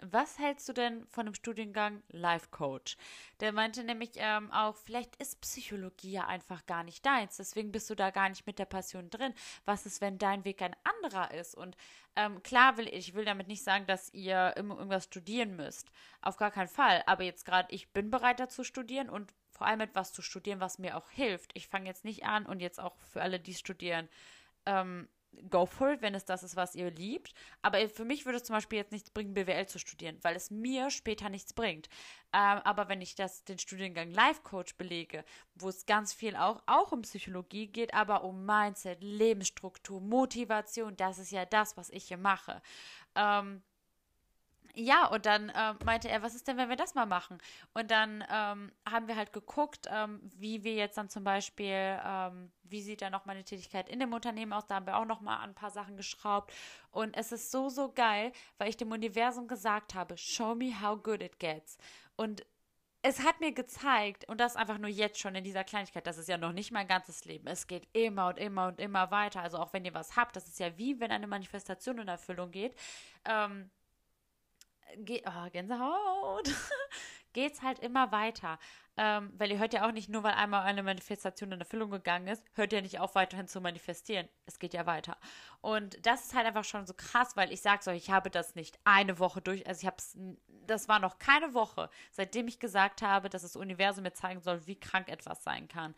Was 0.03 0.39
hältst 0.39 0.67
du 0.67 0.73
denn 0.73 1.07
von 1.09 1.27
dem 1.27 1.35
Studiengang 1.35 2.03
Life 2.09 2.49
Coach? 2.51 2.97
Der 3.41 3.53
meinte 3.53 3.85
nämlich 3.85 4.13
ähm, 4.17 4.51
auch, 4.51 4.75
vielleicht 4.75 5.15
ist 5.17 5.43
Psychologie 5.43 6.13
ja 6.13 6.27
einfach 6.27 6.65
gar 6.65 6.85
nicht 6.85 7.05
deins, 7.05 7.37
deswegen 7.37 7.71
bist 7.71 7.91
du 7.91 7.95
da 7.95 8.11
gar 8.11 8.31
nicht 8.31 8.47
mit 8.47 8.59
der 8.59 8.65
Passion 8.65 9.11
drin. 9.11 9.35
Was 9.67 9.85
ist, 9.85 10.01
wenn 10.01 10.17
dein 10.17 10.47
Weg 10.47 10.63
ein 10.63 10.75
anderer 10.85 11.33
ist? 11.33 11.55
Und 11.55 11.77
ähm, 12.17 12.43
klar 12.43 12.79
will 12.79 12.89
ich 12.89 13.15
will 13.15 13.27
damit 13.27 13.47
nicht 13.47 13.63
sagen, 13.63 13.87
dass 13.87 14.13
ihr 14.15 14.55
irgendwas 14.57 15.05
studieren 15.05 15.55
müsst. 15.55 15.91
Auf 16.23 16.39
gar 16.39 16.51
keinen 16.51 16.69
Fall. 16.69 17.03
Aber 17.07 17.25
jetzt 17.25 17.45
gerade, 17.45 17.69
ich 17.71 17.93
bin 17.93 18.11
bereit 18.11 18.41
dazu 18.41 18.65
studieren 18.65 19.11
und 19.11 19.35
vor 19.51 19.67
allem 19.67 19.81
etwas 19.81 20.15
zu 20.15 20.23
studieren, 20.23 20.61
was 20.61 20.79
mir 20.79 20.97
auch 20.97 21.11
hilft. 21.11 21.51
Ich 21.55 21.69
fange 21.69 21.87
jetzt 21.87 22.07
nicht 22.07 22.25
an 22.25 22.47
und 22.47 22.61
jetzt 22.61 22.81
auch 22.81 22.97
für 23.13 23.21
alle, 23.21 23.39
die 23.39 23.55
studieren, 23.55 24.09
ähm, 24.65 25.09
go 25.49 25.67
for 25.67 25.93
it, 25.93 26.03
wenn 26.03 26.15
es 26.15 26.25
das 26.25 26.43
ist, 26.43 26.57
was 26.57 26.75
ihr 26.75 26.91
liebt. 26.91 27.35
Aber 27.63 27.89
für 27.89 28.05
mich 28.05 28.25
würde 28.25 28.39
es 28.39 28.45
zum 28.45 28.55
Beispiel 28.55 28.79
jetzt 28.79 28.93
nichts 28.93 29.11
bringen, 29.11 29.35
BWL 29.35 29.67
zu 29.67 29.79
studieren, 29.79 30.19
weil 30.23 30.37
es 30.37 30.51
mir 30.51 30.91
später 30.91 31.29
nichts 31.29 31.53
bringt. 31.53 31.89
Ähm, 32.33 32.61
aber 32.65 32.89
wenn 32.89 33.01
ich 33.01 33.15
das, 33.15 33.45
den 33.45 33.59
Studiengang 33.59 34.11
Life 34.11 34.43
Coach 34.43 34.77
belege, 34.77 35.25
wo 35.55 35.69
es 35.69 35.87
ganz 35.87 36.13
viel 36.13 36.37
auch, 36.37 36.63
auch 36.67 36.93
um 36.93 37.03
Psychologie 37.03 37.67
geht, 37.67 37.95
aber 37.95 38.25
um 38.25 38.45
Mindset, 38.45 39.03
Lebensstruktur, 39.03 40.01
Motivation, 40.01 40.97
das 40.97 41.19
ist 41.19 41.31
ja 41.31 41.45
das, 41.45 41.77
was 41.77 41.91
ich 41.91 42.05
hier 42.05 42.19
mache. 42.19 42.63
Ähm, 43.15 43.63
ja, 44.75 45.07
und 45.07 45.27
dann 45.27 45.49
äh, 45.49 45.75
meinte 45.85 46.09
er, 46.09 46.23
was 46.23 46.35
ist 46.35 46.49
denn, 46.49 46.57
wenn 46.57 46.69
wir 46.69 46.77
das 46.77 46.95
mal 46.95 47.07
machen? 47.07 47.39
Und 47.75 47.91
dann 47.91 48.25
ähm, 48.31 48.73
haben 48.89 49.09
wir 49.09 49.17
halt 49.17 49.33
geguckt, 49.33 49.87
ähm, 49.91 50.21
wie 50.37 50.65
wir 50.65 50.75
jetzt 50.75 50.97
dann 50.99 51.09
zum 51.09 51.25
Beispiel, 51.25 51.99
ähm, 52.05 52.51
wie 52.63 52.83
sieht 52.83 53.03
dann 53.03 53.13
noch 53.13 53.27
meine 53.27 53.45
Tätigkeit 53.45 53.89
in 53.89 54.01
dem 54.01 54.13
Unternehmen 54.13 54.53
aus? 54.53 54.67
Da 54.67 54.77
haben 54.77 54.87
wir 54.87 54.97
auch 54.97 55.05
noch 55.05 55.21
mal 55.21 55.41
ein 55.41 55.55
paar 55.55 55.71
Sachen 55.71 55.97
geschraubt. 55.97 56.53
Und 56.91 57.17
es 57.17 57.33
ist 57.33 57.51
so, 57.51 57.69
so 57.69 57.93
geil, 57.93 58.33
weil 58.59 58.69
ich 58.69 58.77
dem 58.77 58.93
Universum 58.93 59.49
gesagt 59.49 59.95
habe, 59.95 60.17
show 60.17 60.55
me 60.55 60.81
how 60.81 61.01
good 61.03 61.23
it 61.23 61.39
gets. 61.39 61.79
Und 62.17 62.45
es 63.03 63.25
hat 63.25 63.41
mir 63.41 63.53
gezeigt, 63.53 64.29
und 64.29 64.41
das 64.41 64.57
einfach 64.57 64.79
nur 64.79 64.91
jetzt 64.91 65.19
schon 65.19 65.35
in 65.35 65.45
dieser 65.45 65.65
Kleinigkeit, 65.65 66.07
das 66.07 66.19
ist 66.19 66.29
ja 66.29 66.37
noch 66.37 66.53
nicht 66.53 66.71
mein 66.71 66.87
ganzes 66.87 67.25
Leben. 67.25 67.47
Es 67.47 67.67
geht 67.67 67.89
immer 67.95 68.29
und 68.29 68.39
immer 68.39 68.69
und 68.69 68.79
immer 68.79 69.11
weiter. 69.11 69.41
Also 69.41 69.59
auch 69.59 69.73
wenn 69.73 69.85
ihr 69.85 69.95
was 69.95 70.17
habt, 70.17 70.37
das 70.37 70.47
ist 70.49 70.59
ja 70.61 70.77
wie 70.77 71.01
wenn 71.01 71.11
eine 71.11 71.27
Manifestation 71.27 71.99
in 71.99 72.09
Erfüllung 72.09 72.51
geht. 72.51 72.75
Ähm, 73.25 73.71
Ge 74.99 75.23
oh, 75.27 75.51
Gänsehaut, 75.51 76.51
geht's 77.33 77.63
halt 77.63 77.79
immer 77.79 78.13
weiter. 78.13 78.59
Ähm, 78.97 79.33
weil 79.39 79.51
ihr 79.51 79.59
hört 79.59 79.73
ja 79.73 79.87
auch 79.87 79.93
nicht, 79.93 80.09
nur 80.11 80.23
weil 80.25 80.35
einmal 80.35 80.63
eine 80.63 80.83
Manifestation 80.83 81.53
in 81.53 81.61
Erfüllung 81.61 81.91
gegangen 81.91 82.27
ist, 82.27 82.45
hört 82.55 82.73
ihr 82.73 82.83
nicht 82.83 82.99
auf, 82.99 83.15
weiterhin 83.15 83.49
zu 83.49 83.61
manifestieren. 83.61 84.29
Es 84.47 84.59
geht 84.59 84.75
ja 84.75 84.85
weiter. 84.85 85.17
Und 85.63 86.05
das 86.05 86.27
ist 86.27 86.35
halt 86.35 86.47
einfach 86.47 86.65
schon 86.65 86.87
so 86.87 86.93
krass, 86.95 87.37
weil 87.37 87.53
ich 87.53 87.63
sag's 87.63 87.89
euch, 87.89 87.97
ich 87.97 88.11
habe 88.11 88.31
das 88.31 88.57
nicht 88.57 88.79
eine 88.85 89.19
Woche 89.19 89.41
durch, 89.41 89.67
also 89.67 89.81
ich 89.81 89.87
hab's, 89.87 90.19
das 90.67 90.89
war 90.89 90.99
noch 90.99 91.19
keine 91.19 91.55
Woche, 91.55 91.89
seitdem 92.11 92.49
ich 92.49 92.59
gesagt 92.59 93.01
habe, 93.01 93.31
dass 93.31 93.43
das 93.43 93.57
Universum 93.57 94.03
mir 94.03 94.13
zeigen 94.13 94.41
soll, 94.41 94.67
wie 94.67 94.79
krank 94.79 95.09
etwas 95.09 95.45
sein 95.45 95.67
kann. 95.69 95.95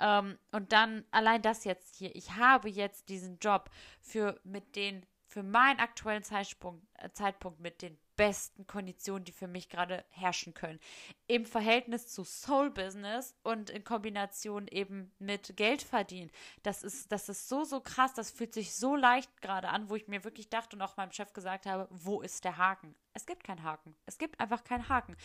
Ähm, 0.00 0.38
und 0.52 0.72
dann 0.72 1.04
allein 1.10 1.42
das 1.42 1.64
jetzt 1.64 1.96
hier, 1.96 2.14
ich 2.14 2.36
habe 2.36 2.70
jetzt 2.70 3.08
diesen 3.08 3.38
Job 3.38 3.70
für 4.00 4.40
mit 4.44 4.76
den 4.76 5.04
für 5.26 5.42
meinen 5.42 5.80
aktuellen 5.80 6.22
Zeitpunkt, 6.22 6.86
äh, 6.94 7.10
Zeitpunkt 7.10 7.60
mit 7.60 7.82
den 7.82 7.98
besten 8.16 8.66
Konditionen, 8.66 9.24
die 9.24 9.32
für 9.32 9.46
mich 9.46 9.68
gerade 9.68 10.04
herrschen 10.10 10.54
können. 10.54 10.80
Im 11.26 11.44
Verhältnis 11.44 12.08
zu 12.08 12.24
Soul 12.24 12.70
Business 12.70 13.34
und 13.42 13.70
in 13.70 13.84
Kombination 13.84 14.66
eben 14.68 15.12
mit 15.18 15.56
Geld 15.56 15.82
verdienen. 15.82 16.30
Das 16.62 16.82
ist, 16.82 17.12
das 17.12 17.28
ist 17.28 17.48
so, 17.48 17.64
so 17.64 17.80
krass. 17.80 18.14
Das 18.14 18.30
fühlt 18.30 18.54
sich 18.54 18.74
so 18.74 18.96
leicht 18.96 19.42
gerade 19.42 19.68
an, 19.68 19.88
wo 19.88 19.96
ich 19.96 20.08
mir 20.08 20.24
wirklich 20.24 20.48
dachte 20.48 20.76
und 20.76 20.82
auch 20.82 20.96
meinem 20.96 21.12
Chef 21.12 21.32
gesagt 21.32 21.66
habe, 21.66 21.86
wo 21.90 22.22
ist 22.22 22.44
der 22.44 22.56
Haken? 22.56 22.94
Es 23.12 23.26
gibt 23.26 23.44
keinen 23.44 23.62
Haken. 23.62 23.94
Es 24.06 24.18
gibt 24.18 24.40
einfach 24.40 24.64
keinen 24.64 24.88
Haken. 24.88 25.16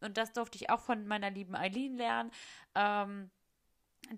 Und 0.00 0.16
das 0.16 0.32
durfte 0.32 0.56
ich 0.56 0.70
auch 0.70 0.80
von 0.80 1.06
meiner 1.06 1.30
lieben 1.30 1.54
Eileen 1.54 1.96
lernen. 1.96 2.30
Ähm, 2.74 3.30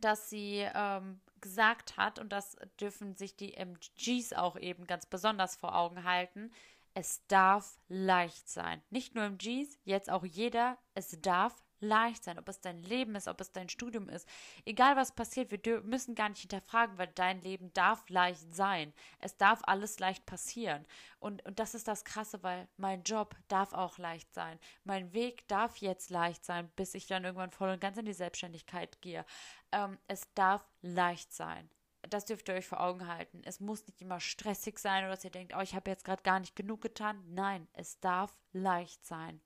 dass 0.00 0.30
sie 0.30 0.66
ähm, 0.74 1.20
gesagt 1.40 1.96
hat, 1.96 2.18
und 2.18 2.32
das 2.32 2.56
dürfen 2.80 3.14
sich 3.14 3.36
die 3.36 3.54
MGs 3.54 4.32
auch 4.32 4.56
eben 4.56 4.86
ganz 4.86 5.06
besonders 5.06 5.56
vor 5.56 5.76
Augen 5.76 6.04
halten, 6.04 6.50
es 6.94 7.26
darf 7.26 7.78
leicht 7.88 8.48
sein. 8.48 8.82
Nicht 8.90 9.14
nur 9.14 9.24
im 9.24 9.38
Gs, 9.38 9.78
jetzt 9.84 10.10
auch 10.10 10.24
jeder, 10.24 10.78
es 10.94 11.18
darf 11.20 11.62
leicht 11.82 12.24
sein. 12.24 12.38
Ob 12.38 12.48
es 12.48 12.60
dein 12.60 12.82
Leben 12.82 13.14
ist, 13.14 13.28
ob 13.28 13.40
es 13.40 13.52
dein 13.52 13.68
Studium 13.68 14.08
ist. 14.08 14.26
Egal 14.64 14.96
was 14.96 15.14
passiert, 15.14 15.50
wir 15.50 15.82
müssen 15.82 16.14
gar 16.14 16.28
nicht 16.28 16.40
hinterfragen, 16.40 16.96
weil 16.96 17.08
dein 17.08 17.40
Leben 17.40 17.72
darf 17.74 18.08
leicht 18.08 18.54
sein. 18.54 18.92
Es 19.18 19.36
darf 19.36 19.60
alles 19.64 19.98
leicht 19.98 20.24
passieren. 20.24 20.86
Und, 21.18 21.44
und 21.44 21.58
das 21.58 21.74
ist 21.74 21.88
das 21.88 22.04
Krasse, 22.04 22.42
weil 22.42 22.68
mein 22.76 23.02
Job 23.02 23.36
darf 23.48 23.72
auch 23.72 23.98
leicht 23.98 24.32
sein. 24.32 24.58
Mein 24.84 25.12
Weg 25.12 25.46
darf 25.48 25.78
jetzt 25.78 26.10
leicht 26.10 26.44
sein, 26.44 26.70
bis 26.76 26.94
ich 26.94 27.06
dann 27.06 27.24
irgendwann 27.24 27.50
voll 27.50 27.70
und 27.70 27.80
ganz 27.80 27.98
in 27.98 28.06
die 28.06 28.12
Selbstständigkeit 28.12 29.00
gehe. 29.02 29.24
Ähm, 29.72 29.98
es 30.06 30.32
darf 30.34 30.64
leicht 30.82 31.32
sein 31.32 31.68
das 32.08 32.24
dürft 32.24 32.48
ihr 32.48 32.54
euch 32.54 32.66
vor 32.66 32.80
Augen 32.80 33.06
halten. 33.06 33.42
Es 33.44 33.60
muss 33.60 33.86
nicht 33.86 34.00
immer 34.00 34.20
stressig 34.20 34.78
sein 34.78 35.04
oder 35.04 35.14
dass 35.14 35.24
ihr 35.24 35.30
denkt, 35.30 35.54
oh, 35.56 35.60
ich 35.60 35.74
habe 35.74 35.90
jetzt 35.90 36.04
gerade 36.04 36.22
gar 36.22 36.40
nicht 36.40 36.56
genug 36.56 36.80
getan. 36.80 37.22
Nein, 37.28 37.68
es 37.72 38.00
darf 38.00 38.36
leicht 38.52 39.04
sein. 39.04 39.40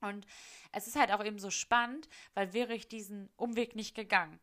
Und 0.00 0.26
es 0.72 0.86
ist 0.86 0.96
halt 0.96 1.10
auch 1.10 1.24
eben 1.24 1.38
so 1.38 1.50
spannend, 1.50 2.08
weil 2.34 2.52
wäre 2.52 2.74
ich 2.74 2.88
diesen 2.88 3.30
Umweg 3.36 3.74
nicht 3.74 3.94
gegangen, 3.94 4.38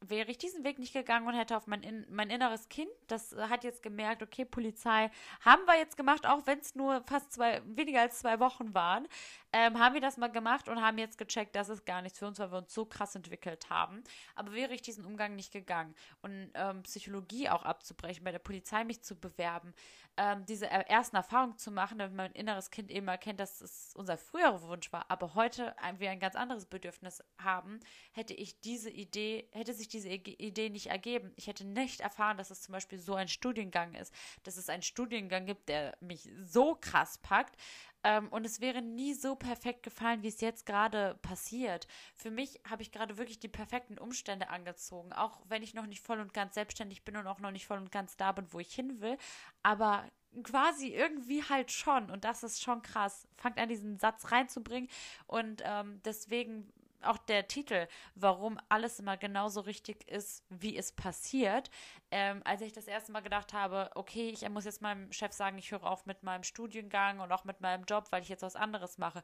wäre 0.00 0.30
ich 0.30 0.38
diesen 0.38 0.64
Weg 0.64 0.78
nicht 0.78 0.92
gegangen 0.92 1.26
und 1.26 1.34
hätte 1.34 1.56
auf 1.56 1.66
mein, 1.66 1.82
in, 1.82 2.06
mein 2.10 2.30
inneres 2.30 2.68
Kind, 2.68 2.90
das 3.06 3.34
hat 3.36 3.64
jetzt 3.64 3.82
gemerkt, 3.82 4.22
okay, 4.22 4.44
Polizei 4.44 5.10
haben 5.40 5.64
wir 5.66 5.76
jetzt 5.76 5.96
gemacht, 5.96 6.26
auch 6.26 6.46
wenn 6.46 6.58
es 6.58 6.74
nur 6.74 7.02
fast 7.04 7.32
zwei, 7.32 7.62
weniger 7.64 8.00
als 8.00 8.18
zwei 8.18 8.40
Wochen 8.40 8.74
waren, 8.74 9.08
ähm, 9.52 9.78
haben 9.78 9.94
wir 9.94 10.00
das 10.00 10.16
mal 10.16 10.28
gemacht 10.28 10.68
und 10.68 10.82
haben 10.82 10.98
jetzt 10.98 11.18
gecheckt, 11.18 11.54
dass 11.56 11.68
es 11.68 11.84
gar 11.84 12.02
nichts 12.02 12.18
für 12.18 12.26
uns, 12.26 12.38
weil 12.38 12.50
wir 12.50 12.58
uns 12.58 12.74
so 12.74 12.84
krass 12.84 13.14
entwickelt 13.14 13.70
haben. 13.70 14.02
Aber 14.34 14.52
wäre 14.52 14.74
ich 14.74 14.82
diesen 14.82 15.04
Umgang 15.04 15.36
nicht 15.36 15.52
gegangen 15.52 15.94
und 16.22 16.50
ähm, 16.54 16.82
Psychologie 16.82 17.48
auch 17.48 17.62
abzubrechen, 17.62 18.24
bei 18.24 18.32
der 18.32 18.38
Polizei 18.40 18.84
mich 18.84 19.02
zu 19.02 19.14
bewerben, 19.18 19.74
ähm, 20.16 20.46
diese 20.46 20.66
ersten 20.66 21.16
Erfahrungen 21.16 21.56
zu 21.58 21.70
machen, 21.70 21.98
damit 21.98 22.16
mein 22.16 22.32
inneres 22.32 22.70
Kind 22.70 22.90
eben 22.90 23.08
erkennt, 23.08 23.40
dass 23.40 23.60
es 23.60 23.92
unser 23.96 24.16
früherer 24.16 24.62
Wunsch 24.62 24.92
war, 24.92 25.10
aber 25.10 25.34
heute 25.34 25.74
wir 25.98 26.10
ein 26.10 26.20
ganz 26.20 26.36
anderes 26.36 26.66
Bedürfnis 26.66 27.22
haben, 27.38 27.80
hätte 28.12 28.34
ich 28.34 28.60
diese 28.60 28.90
Idee, 28.90 29.48
hätte 29.52 29.74
sich 29.74 29.88
diese 29.88 30.08
Idee 30.08 30.70
nicht 30.70 30.86
ergeben. 30.86 31.32
Ich 31.36 31.46
hätte 31.46 31.64
nicht 31.64 32.00
erfahren, 32.00 32.36
dass 32.36 32.50
es 32.50 32.62
zum 32.62 32.72
Beispiel 32.72 32.98
so 32.98 33.14
ein 33.14 33.28
Studiengang 33.28 33.94
ist, 33.94 34.14
dass 34.42 34.56
es 34.56 34.68
einen 34.68 34.82
Studiengang 34.82 35.46
gibt, 35.46 35.68
der 35.68 35.96
mich 36.00 36.28
so 36.44 36.76
krass 36.80 37.18
packt. 37.18 37.56
Ähm, 38.04 38.28
und 38.28 38.44
es 38.44 38.60
wäre 38.60 38.82
nie 38.82 39.14
so 39.14 39.34
perfekt 39.34 39.82
gefallen, 39.82 40.22
wie 40.22 40.28
es 40.28 40.40
jetzt 40.40 40.66
gerade 40.66 41.18
passiert. 41.22 41.86
Für 42.14 42.30
mich 42.30 42.60
habe 42.68 42.82
ich 42.82 42.92
gerade 42.92 43.16
wirklich 43.16 43.38
die 43.38 43.48
perfekten 43.48 43.98
Umstände 43.98 44.50
angezogen, 44.50 45.12
auch 45.14 45.40
wenn 45.48 45.62
ich 45.62 45.74
noch 45.74 45.86
nicht 45.86 46.02
voll 46.02 46.20
und 46.20 46.34
ganz 46.34 46.54
selbstständig 46.54 47.04
bin 47.04 47.16
und 47.16 47.26
auch 47.26 47.40
noch 47.40 47.50
nicht 47.50 47.66
voll 47.66 47.78
und 47.78 47.90
ganz 47.90 48.16
da 48.16 48.32
bin, 48.32 48.46
wo 48.52 48.60
ich 48.60 48.74
hin 48.74 49.00
will. 49.00 49.16
Aber 49.62 50.04
quasi 50.42 50.88
irgendwie 50.88 51.42
halt 51.42 51.72
schon. 51.72 52.10
Und 52.10 52.24
das 52.24 52.42
ist 52.42 52.62
schon 52.62 52.82
krass. 52.82 53.26
Fangt 53.36 53.58
an, 53.58 53.68
diesen 53.68 53.98
Satz 53.98 54.30
reinzubringen. 54.30 54.90
Und 55.26 55.62
ähm, 55.64 56.00
deswegen 56.04 56.72
auch 57.04 57.18
der 57.18 57.48
Titel, 57.48 57.86
warum 58.14 58.58
alles 58.68 58.98
immer 58.98 59.16
genauso 59.16 59.60
richtig 59.60 60.08
ist, 60.08 60.44
wie 60.48 60.76
es 60.76 60.92
passiert. 60.92 61.70
Ähm, 62.10 62.42
als 62.44 62.60
ich 62.60 62.72
das 62.72 62.86
erste 62.86 63.12
Mal 63.12 63.20
gedacht 63.20 63.52
habe, 63.52 63.90
okay, 63.94 64.30
ich 64.30 64.48
muss 64.48 64.64
jetzt 64.64 64.82
meinem 64.82 65.12
Chef 65.12 65.32
sagen, 65.32 65.58
ich 65.58 65.70
höre 65.70 65.84
auf 65.84 66.06
mit 66.06 66.22
meinem 66.22 66.42
Studiengang 66.42 67.20
und 67.20 67.32
auch 67.32 67.44
mit 67.44 67.60
meinem 67.60 67.84
Job, 67.84 68.06
weil 68.10 68.22
ich 68.22 68.28
jetzt 68.28 68.42
was 68.42 68.56
anderes 68.56 68.98
mache. 68.98 69.22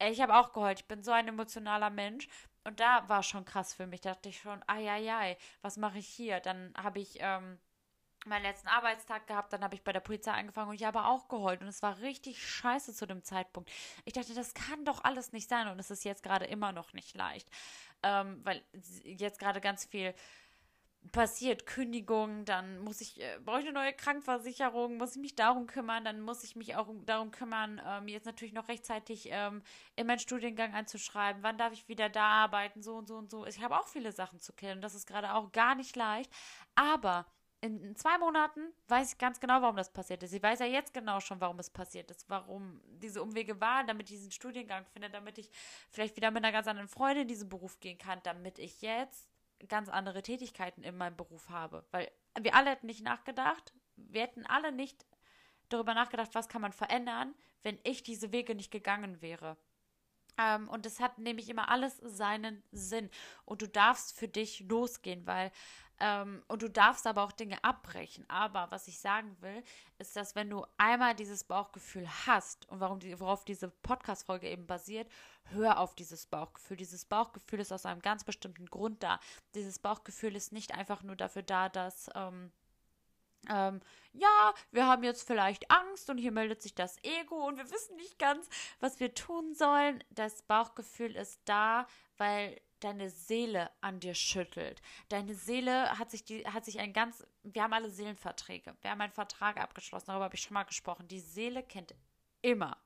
Ich 0.00 0.20
habe 0.20 0.34
auch 0.34 0.52
geheult. 0.52 0.80
Ich 0.80 0.88
bin 0.88 1.02
so 1.02 1.12
ein 1.12 1.28
emotionaler 1.28 1.90
Mensch. 1.90 2.28
Und 2.64 2.80
da 2.80 3.08
war 3.08 3.22
schon 3.22 3.44
krass 3.44 3.74
für 3.74 3.86
mich. 3.86 4.00
Da 4.00 4.14
dachte 4.14 4.30
ich 4.30 4.40
schon, 4.40 4.62
ai, 4.66 4.90
ai, 4.90 5.12
ai, 5.12 5.36
was 5.62 5.76
mache 5.76 5.98
ich 5.98 6.08
hier? 6.08 6.40
Dann 6.40 6.72
habe 6.76 6.98
ich 6.98 7.18
ähm, 7.20 7.58
meinen 8.26 8.42
letzten 8.44 8.68
Arbeitstag 8.68 9.26
gehabt, 9.26 9.52
dann 9.52 9.62
habe 9.62 9.74
ich 9.74 9.82
bei 9.82 9.92
der 9.92 10.00
Polizei 10.00 10.32
angefangen 10.32 10.70
und 10.70 10.76
ich 10.76 10.84
habe 10.84 11.04
auch 11.04 11.28
geheult 11.28 11.60
und 11.60 11.68
es 11.68 11.82
war 11.82 11.98
richtig 12.00 12.46
scheiße 12.46 12.94
zu 12.94 13.06
dem 13.06 13.22
Zeitpunkt. 13.22 13.70
Ich 14.04 14.12
dachte, 14.12 14.34
das 14.34 14.54
kann 14.54 14.84
doch 14.84 15.04
alles 15.04 15.32
nicht 15.32 15.48
sein 15.48 15.68
und 15.68 15.78
es 15.78 15.90
ist 15.90 16.04
jetzt 16.04 16.22
gerade 16.22 16.44
immer 16.46 16.72
noch 16.72 16.92
nicht 16.92 17.14
leicht, 17.16 17.48
ähm, 18.02 18.40
weil 18.44 18.62
jetzt 19.04 19.38
gerade 19.38 19.60
ganz 19.60 19.84
viel 19.84 20.14
passiert, 21.12 21.66
Kündigung, 21.66 22.44
dann 22.44 22.78
muss 22.78 23.00
ich, 23.00 23.20
äh, 23.20 23.38
brauche 23.44 23.60
ich 23.60 23.66
eine 23.66 23.74
neue 23.74 23.92
Krankenversicherung, 23.92 24.96
muss 24.96 25.16
ich 25.16 25.20
mich 25.20 25.34
darum 25.34 25.66
kümmern, 25.66 26.04
dann 26.04 26.20
muss 26.20 26.44
ich 26.44 26.56
mich 26.56 26.76
auch 26.76 26.88
darum 27.04 27.30
kümmern, 27.30 27.80
ähm, 27.86 28.08
jetzt 28.08 28.24
natürlich 28.24 28.54
noch 28.54 28.68
rechtzeitig 28.68 29.28
ähm, 29.30 29.62
in 29.96 30.06
meinen 30.06 30.18
Studiengang 30.18 30.72
einzuschreiben, 30.72 31.42
wann 31.42 31.58
darf 31.58 31.72
ich 31.72 31.88
wieder 31.88 32.08
da 32.08 32.24
arbeiten, 32.24 32.82
so 32.82 32.96
und 32.96 33.06
so 33.06 33.16
und 33.16 33.30
so. 33.30 33.46
Ich 33.46 33.62
habe 33.62 33.78
auch 33.78 33.86
viele 33.86 34.12
Sachen 34.12 34.40
zu 34.40 34.52
klären 34.52 34.78
und 34.78 34.82
das 34.82 34.94
ist 34.94 35.06
gerade 35.06 35.34
auch 35.34 35.52
gar 35.52 35.74
nicht 35.74 35.94
leicht, 35.96 36.30
aber 36.74 37.26
in 37.64 37.96
zwei 37.96 38.18
Monaten 38.18 38.60
weiß 38.88 39.12
ich 39.12 39.18
ganz 39.18 39.40
genau, 39.40 39.62
warum 39.62 39.76
das 39.76 39.90
passiert 39.90 40.22
ist. 40.22 40.34
Ich 40.34 40.42
weiß 40.42 40.58
ja 40.58 40.66
jetzt 40.66 40.92
genau 40.92 41.20
schon, 41.20 41.40
warum 41.40 41.58
es 41.58 41.70
passiert 41.70 42.10
ist, 42.10 42.28
warum 42.28 42.82
diese 42.84 43.22
Umwege 43.22 43.58
waren, 43.58 43.86
damit 43.86 44.10
ich 44.10 44.16
diesen 44.16 44.32
Studiengang 44.32 44.84
finde, 44.92 45.08
damit 45.08 45.38
ich 45.38 45.50
vielleicht 45.88 46.14
wieder 46.16 46.30
mit 46.30 46.44
einer 46.44 46.52
ganz 46.52 46.66
anderen 46.66 46.88
Freundin 46.88 47.22
in 47.22 47.28
diesen 47.28 47.48
Beruf 47.48 47.80
gehen 47.80 47.96
kann, 47.96 48.20
damit 48.22 48.58
ich 48.58 48.82
jetzt 48.82 49.30
ganz 49.68 49.88
andere 49.88 50.20
Tätigkeiten 50.20 50.82
in 50.82 50.96
meinem 50.96 51.16
Beruf 51.16 51.48
habe. 51.48 51.86
Weil 51.90 52.10
wir 52.38 52.54
alle 52.54 52.70
hätten 52.70 52.86
nicht 52.86 53.02
nachgedacht, 53.02 53.72
wir 53.96 54.22
hätten 54.22 54.44
alle 54.44 54.70
nicht 54.70 55.06
darüber 55.70 55.94
nachgedacht, 55.94 56.34
was 56.34 56.48
kann 56.48 56.60
man 56.60 56.72
verändern, 56.72 57.34
wenn 57.62 57.78
ich 57.84 58.02
diese 58.02 58.30
Wege 58.30 58.54
nicht 58.54 58.72
gegangen 58.72 59.22
wäre. 59.22 59.56
Ähm, 60.36 60.68
und 60.68 60.84
es 60.86 61.00
hat 61.00 61.18
nämlich 61.18 61.48
immer 61.48 61.68
alles 61.68 61.96
seinen 62.02 62.62
Sinn. 62.72 63.10
Und 63.44 63.62
du 63.62 63.68
darfst 63.68 64.18
für 64.18 64.28
dich 64.28 64.60
losgehen, 64.60 65.26
weil 65.26 65.50
ähm, 66.00 66.42
und 66.48 66.62
du 66.62 66.68
darfst 66.68 67.06
aber 67.06 67.22
auch 67.22 67.32
Dinge 67.32 67.62
abbrechen. 67.62 68.24
Aber 68.28 68.70
was 68.70 68.88
ich 68.88 68.98
sagen 68.98 69.36
will, 69.40 69.62
ist, 69.98 70.16
dass 70.16 70.34
wenn 70.34 70.50
du 70.50 70.66
einmal 70.76 71.14
dieses 71.14 71.44
Bauchgefühl 71.44 72.08
hast 72.26 72.68
und 72.68 72.80
warum 72.80 72.98
die, 72.98 73.18
worauf 73.20 73.44
diese 73.44 73.68
Podcast-Folge 73.68 74.48
eben 74.48 74.66
basiert, 74.66 75.08
hör 75.50 75.78
auf 75.78 75.94
dieses 75.94 76.26
Bauchgefühl. 76.26 76.76
Dieses 76.76 77.04
Bauchgefühl 77.04 77.60
ist 77.60 77.72
aus 77.72 77.86
einem 77.86 78.02
ganz 78.02 78.24
bestimmten 78.24 78.66
Grund 78.66 79.02
da. 79.02 79.20
Dieses 79.54 79.78
Bauchgefühl 79.78 80.34
ist 80.34 80.52
nicht 80.52 80.74
einfach 80.74 81.02
nur 81.02 81.16
dafür 81.16 81.42
da, 81.42 81.68
dass. 81.68 82.10
Ähm, 82.14 82.50
ähm, 83.50 83.80
ja, 84.14 84.54
wir 84.70 84.86
haben 84.86 85.02
jetzt 85.02 85.26
vielleicht 85.26 85.70
Angst 85.70 86.08
und 86.08 86.16
hier 86.16 86.32
meldet 86.32 86.62
sich 86.62 86.74
das 86.74 86.96
Ego 87.04 87.46
und 87.46 87.58
wir 87.58 87.70
wissen 87.70 87.96
nicht 87.96 88.18
ganz, 88.18 88.48
was 88.80 89.00
wir 89.00 89.14
tun 89.14 89.54
sollen. 89.54 90.02
Das 90.08 90.42
Bauchgefühl 90.42 91.14
ist 91.14 91.40
da, 91.44 91.86
weil 92.16 92.58
deine 92.84 93.10
Seele 93.10 93.70
an 93.80 93.98
dir 93.98 94.14
schüttelt. 94.14 94.82
Deine 95.08 95.34
Seele 95.34 95.98
hat 95.98 96.10
sich 96.10 96.24
die 96.24 96.46
hat 96.46 96.64
sich 96.64 96.78
ein 96.78 96.92
ganz 96.92 97.26
wir 97.42 97.62
haben 97.62 97.72
alle 97.72 97.90
Seelenverträge. 97.90 98.76
Wir 98.82 98.90
haben 98.90 99.00
einen 99.00 99.12
Vertrag 99.12 99.58
abgeschlossen, 99.58 100.06
darüber 100.08 100.26
habe 100.26 100.34
ich 100.34 100.42
schon 100.42 100.54
mal 100.54 100.64
gesprochen. 100.64 101.08
Die 101.08 101.20
Seele 101.20 101.62
kennt 101.62 101.94
immer 102.42 102.76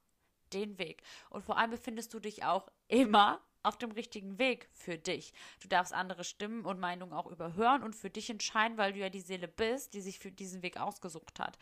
den 0.53 0.79
Weg. 0.79 1.03
Und 1.31 1.43
vor 1.43 1.59
allem 1.59 1.71
befindest 1.71 2.15
du 2.15 2.21
dich 2.21 2.45
auch 2.45 2.71
immer 2.87 3.43
auf 3.63 3.77
dem 3.77 3.91
richtigen 3.91 4.39
Weg 4.39 4.69
für 4.73 4.97
dich. 4.97 5.33
Du 5.61 5.69
darfst 5.69 5.93
andere 5.93 6.25
Stimmen 6.25 6.65
und 6.65 6.79
Meinungen 6.79 7.13
auch 7.13 7.27
überhören 7.27 7.83
und 7.83 7.95
für 7.95 8.09
dich 8.09 8.31
entscheiden, 8.31 8.79
weil 8.79 8.93
du 8.93 9.01
ja 9.01 9.11
die 9.11 9.21
Seele 9.21 9.49
bist, 9.49 9.95
die 9.95 10.01
sich 10.01 10.19
für 10.19 10.31
diesen 10.31 10.63
Weg 10.63 10.79
ausgesucht 10.79 11.41
hat. 11.41 11.59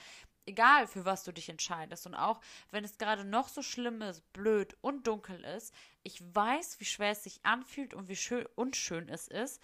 Egal, 0.47 0.87
für 0.87 1.05
was 1.05 1.25
du 1.25 1.33
dich 1.33 1.49
entscheidest. 1.49 2.07
Und 2.07 2.15
auch 2.15 2.41
wenn 2.71 2.85
es 2.85 2.99
gerade 2.99 3.25
noch 3.25 3.49
so 3.49 3.63
schlimm 3.63 4.01
ist, 4.01 4.33
blöd 4.33 4.77
und 4.81 5.07
dunkel 5.07 5.45
ist, 5.45 5.75
ich 6.03 6.23
weiß, 6.35 6.79
wie 6.81 6.85
schwer 6.85 7.11
es 7.11 7.25
sich 7.25 7.45
anfühlt 7.45 7.95
und 7.95 8.09
wie 8.09 8.17
schön 8.17 8.47
unschön 8.55 9.09
es 9.09 9.29
ist, 9.29 9.61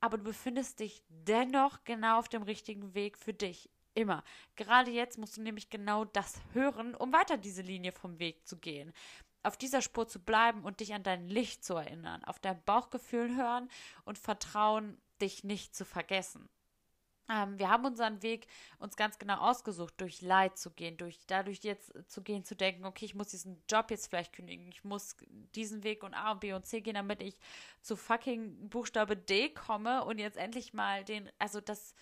aber 0.00 0.18
du 0.18 0.24
befindest 0.24 0.80
dich 0.80 1.02
dennoch 1.08 1.84
genau 1.84 2.18
auf 2.18 2.28
dem 2.28 2.42
richtigen 2.42 2.94
Weg 2.94 3.16
für 3.16 3.32
dich. 3.32 3.70
Immer. 3.94 4.24
Gerade 4.56 4.90
jetzt 4.90 5.18
musst 5.18 5.36
du 5.36 5.40
nämlich 5.40 5.70
genau 5.70 6.04
das 6.04 6.34
hören, 6.52 6.96
um 6.96 7.12
weiter 7.12 7.36
diese 7.36 7.62
Linie 7.62 7.92
vom 7.92 8.18
Weg 8.18 8.46
zu 8.46 8.58
gehen 8.58 8.92
auf 9.44 9.56
dieser 9.56 9.82
Spur 9.82 10.08
zu 10.08 10.20
bleiben 10.20 10.64
und 10.64 10.80
dich 10.80 10.94
an 10.94 11.02
dein 11.02 11.28
Licht 11.28 11.64
zu 11.64 11.74
erinnern, 11.74 12.24
auf 12.24 12.38
dein 12.38 12.62
Bauchgefühl 12.64 13.36
hören 13.36 13.68
und 14.04 14.18
vertrauen, 14.18 14.98
dich 15.20 15.44
nicht 15.44 15.76
zu 15.76 15.84
vergessen. 15.84 16.48
Ähm, 17.28 17.58
wir 17.58 17.70
haben 17.70 17.84
unseren 17.84 18.22
Weg 18.22 18.46
uns 18.78 18.96
ganz 18.96 19.18
genau 19.18 19.38
ausgesucht, 19.38 19.94
durch 19.98 20.20
Leid 20.20 20.58
zu 20.58 20.70
gehen, 20.70 20.96
durch 20.96 21.18
dadurch 21.26 21.60
jetzt 21.62 21.92
zu 22.10 22.22
gehen, 22.22 22.44
zu 22.44 22.54
denken, 22.54 22.84
okay, 22.84 23.06
ich 23.06 23.14
muss 23.14 23.28
diesen 23.28 23.62
Job 23.70 23.90
jetzt 23.90 24.08
vielleicht 24.08 24.32
kündigen, 24.32 24.68
ich 24.68 24.84
muss 24.84 25.16
diesen 25.54 25.84
Weg 25.84 26.02
und 26.02 26.14
A 26.14 26.32
und 26.32 26.40
B 26.40 26.52
und 26.52 26.66
C 26.66 26.80
gehen, 26.80 26.94
damit 26.94 27.22
ich 27.22 27.38
zu 27.80 27.96
fucking 27.96 28.68
Buchstabe 28.68 29.16
D 29.16 29.50
komme 29.50 30.04
und 30.04 30.18
jetzt 30.18 30.36
endlich 30.36 30.74
mal 30.74 31.04
den, 31.04 31.30
also 31.38 31.60
dass 31.60 31.94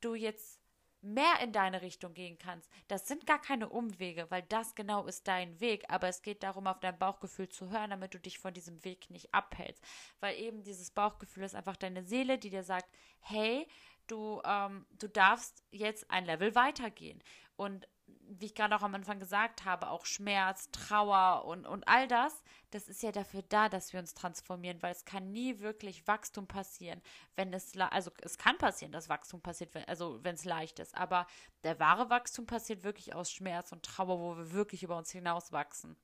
du 0.00 0.14
jetzt 0.14 0.60
mehr 1.04 1.40
in 1.42 1.52
deine 1.52 1.82
Richtung 1.82 2.14
gehen 2.14 2.38
kannst. 2.38 2.70
Das 2.88 3.06
sind 3.06 3.26
gar 3.26 3.40
keine 3.40 3.68
Umwege, 3.68 4.26
weil 4.30 4.42
das 4.42 4.74
genau 4.74 5.06
ist 5.06 5.28
dein 5.28 5.60
Weg. 5.60 5.84
Aber 5.88 6.08
es 6.08 6.22
geht 6.22 6.42
darum, 6.42 6.66
auf 6.66 6.80
dein 6.80 6.98
Bauchgefühl 6.98 7.48
zu 7.48 7.70
hören, 7.70 7.90
damit 7.90 8.14
du 8.14 8.18
dich 8.18 8.38
von 8.38 8.54
diesem 8.54 8.82
Weg 8.84 9.10
nicht 9.10 9.32
abhältst. 9.34 9.84
Weil 10.20 10.38
eben 10.38 10.62
dieses 10.62 10.90
Bauchgefühl 10.90 11.44
ist 11.44 11.54
einfach 11.54 11.76
deine 11.76 12.04
Seele, 12.04 12.38
die 12.38 12.50
dir 12.50 12.64
sagt, 12.64 12.88
hey, 13.20 13.68
du, 14.06 14.40
ähm, 14.44 14.86
du 14.98 15.08
darfst 15.08 15.64
jetzt 15.70 16.10
ein 16.10 16.24
Level 16.24 16.54
weitergehen. 16.54 17.22
Und 17.56 17.86
wie 18.06 18.46
ich 18.46 18.54
gerade 18.54 18.74
auch 18.74 18.82
am 18.82 18.94
Anfang 18.94 19.18
gesagt 19.18 19.64
habe, 19.64 19.88
auch 19.88 20.06
Schmerz, 20.06 20.70
Trauer 20.72 21.44
und, 21.44 21.66
und 21.66 21.86
all 21.88 22.08
das, 22.08 22.42
das 22.70 22.88
ist 22.88 23.02
ja 23.02 23.12
dafür 23.12 23.42
da, 23.42 23.68
dass 23.68 23.92
wir 23.92 24.00
uns 24.00 24.14
transformieren, 24.14 24.82
weil 24.82 24.92
es 24.92 25.04
kann 25.04 25.32
nie 25.32 25.60
wirklich 25.60 26.06
Wachstum 26.06 26.46
passieren, 26.46 27.00
wenn 27.36 27.52
es, 27.52 27.76
also 27.78 28.10
es 28.22 28.38
kann 28.38 28.58
passieren, 28.58 28.92
dass 28.92 29.08
Wachstum 29.08 29.40
passiert, 29.40 29.74
wenn, 29.74 29.84
also 29.84 30.22
wenn 30.22 30.34
es 30.34 30.44
leicht 30.44 30.78
ist, 30.78 30.94
aber 30.94 31.26
der 31.62 31.78
wahre 31.78 32.10
Wachstum 32.10 32.46
passiert 32.46 32.84
wirklich 32.84 33.14
aus 33.14 33.30
Schmerz 33.30 33.72
und 33.72 33.84
Trauer, 33.84 34.18
wo 34.18 34.36
wir 34.36 34.52
wirklich 34.52 34.82
über 34.82 34.96
uns 34.96 35.10
hinaus 35.10 35.52
wachsen 35.52 35.96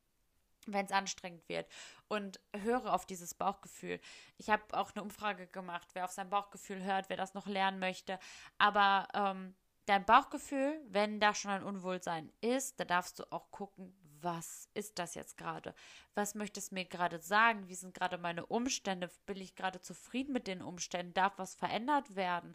wenn 0.73 0.87
es 0.87 0.93
anstrengend 0.93 1.49
wird 1.49 1.67
und 2.09 2.41
höre 2.55 2.93
auf 2.93 3.07
dieses 3.07 3.35
Bauchgefühl. 3.35 4.01
Ich 4.37 4.51
habe 4.51 4.63
auch 4.73 4.95
eine 4.95 5.03
Umfrage 5.03 5.47
gemacht, 5.47 5.89
wer 5.95 6.05
auf 6.05 6.13
sein 6.13 6.31
Bauchgefühl 6.31 6.83
hört, 6.83 7.09
wer 7.09 7.17
das 7.17 7.35
noch 7.35 7.47
lernen 7.47 7.79
möchte. 7.79 8.19
Aber 8.59 9.09
ähm, 9.15 9.55
dein 9.87 10.05
Bauchgefühl, 10.05 10.81
wenn 10.89 11.21
da 11.21 11.35
schon 11.35 11.51
ein 11.51 11.63
Unwohlsein 11.65 12.33
ist, 12.41 12.79
da 12.81 12.85
darfst 12.85 13.19
du 13.19 13.25
auch 13.33 13.51
gucken, 13.51 13.97
was 14.23 14.69
ist 14.75 14.99
das 14.99 15.15
jetzt 15.15 15.37
gerade? 15.37 15.75
Was 16.15 16.35
möchte 16.35 16.61
es 16.61 16.71
mir 16.71 16.85
gerade 16.85 17.21
sagen? 17.21 17.69
Wie 17.69 17.75
sind 17.75 17.95
gerade 17.95 18.19
meine 18.19 18.47
Umstände? 18.47 19.11
Bin 19.27 19.39
ich 19.39 19.55
gerade 19.55 19.81
zufrieden 19.81 20.33
mit 20.33 20.47
den 20.47 20.63
Umständen? 20.63 21.15
Darf 21.15 21.39
was 21.39 21.55
verändert 21.55 22.17
werden? 22.17 22.55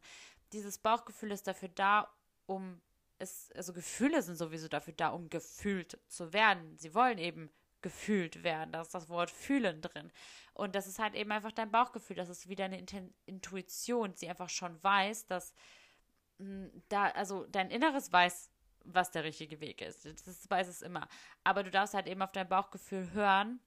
Dieses 0.54 0.78
Bauchgefühl 0.78 1.32
ist 1.32 1.48
dafür 1.48 1.70
da, 1.70 2.14
um 2.46 2.82
es, 3.18 3.52
also 3.54 3.74
Gefühle 3.74 4.22
sind 4.22 4.36
sowieso 4.36 4.68
dafür 4.68 4.94
da, 4.94 5.10
um 5.10 5.30
gefühlt 5.30 6.00
zu 6.08 6.34
werden. 6.34 6.78
Sie 6.78 6.94
wollen 6.94 7.18
eben 7.18 7.50
gefühlt 7.86 8.42
werden. 8.42 8.72
Da 8.72 8.82
ist 8.82 8.96
das 8.96 9.10
Wort 9.10 9.30
fühlen 9.30 9.80
drin. 9.80 10.12
Und 10.54 10.74
das 10.74 10.88
ist 10.88 10.98
halt 10.98 11.14
eben 11.14 11.32
einfach 11.32 11.52
dein 11.52 11.70
Bauchgefühl. 11.70 12.16
Das 12.16 12.30
ist 12.30 12.50
wieder 12.50 12.66
eine 12.66 12.84
Intuition, 13.28 14.16
die 14.16 14.28
einfach 14.28 14.50
schon 14.50 14.84
weiß, 14.84 15.28
dass 15.28 15.54
da, 16.90 17.10
also 17.10 17.46
dein 17.46 17.70
Inneres 17.70 18.12
weiß, 18.12 18.50
was 18.86 19.12
der 19.12 19.24
richtige 19.24 19.60
Weg 19.60 19.82
ist. 19.82 20.04
Das 20.04 20.50
weiß 20.50 20.68
es 20.68 20.82
immer. 20.82 21.08
Aber 21.44 21.62
du 21.62 21.70
darfst 21.70 21.94
halt 21.94 22.08
eben 22.08 22.24
auf 22.24 22.32
dein 22.32 22.50
Bauchgefühl 22.50 23.12
hören 23.12 23.60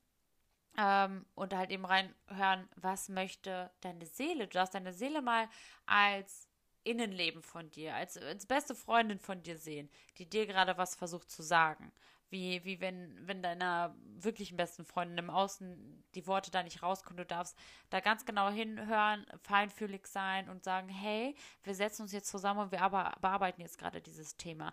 ähm, 0.76 1.24
und 1.36 1.54
halt 1.54 1.70
eben 1.70 1.84
reinhören, 1.84 2.68
was 2.74 3.08
möchte 3.08 3.70
deine 3.82 4.04
Seele. 4.04 4.48
Du 4.48 4.54
darfst 4.54 4.74
deine 4.74 4.92
Seele 4.92 5.22
mal 5.22 5.48
als 5.86 6.48
Innenleben 6.82 7.44
von 7.44 7.70
dir, 7.70 7.94
als, 7.94 8.16
als 8.16 8.46
beste 8.46 8.74
Freundin 8.74 9.20
von 9.20 9.44
dir 9.44 9.58
sehen, 9.58 9.88
die 10.18 10.28
dir 10.28 10.44
gerade 10.48 10.76
was 10.76 10.96
versucht 10.96 11.30
zu 11.30 11.42
sagen 11.44 11.92
wie, 12.30 12.64
wie 12.64 12.80
wenn, 12.80 13.26
wenn 13.26 13.42
deiner 13.42 13.94
wirklichen 14.20 14.56
besten 14.56 14.84
Freundin 14.84 15.18
im 15.18 15.30
Außen 15.30 16.04
die 16.14 16.26
Worte 16.26 16.50
da 16.50 16.62
nicht 16.62 16.82
rauskommen. 16.82 17.16
Du 17.16 17.26
darfst 17.26 17.56
da 17.90 18.00
ganz 18.00 18.24
genau 18.24 18.50
hinhören, 18.50 19.26
feinfühlig 19.42 20.06
sein 20.06 20.48
und 20.48 20.64
sagen, 20.64 20.88
hey, 20.88 21.34
wir 21.62 21.74
setzen 21.74 22.02
uns 22.02 22.12
jetzt 22.12 22.28
zusammen 22.28 22.60
und 22.60 22.72
wir 22.72 22.82
aber 22.82 23.14
bearbeiten 23.20 23.60
jetzt 23.60 23.78
gerade 23.78 24.00
dieses 24.00 24.36
Thema. 24.36 24.72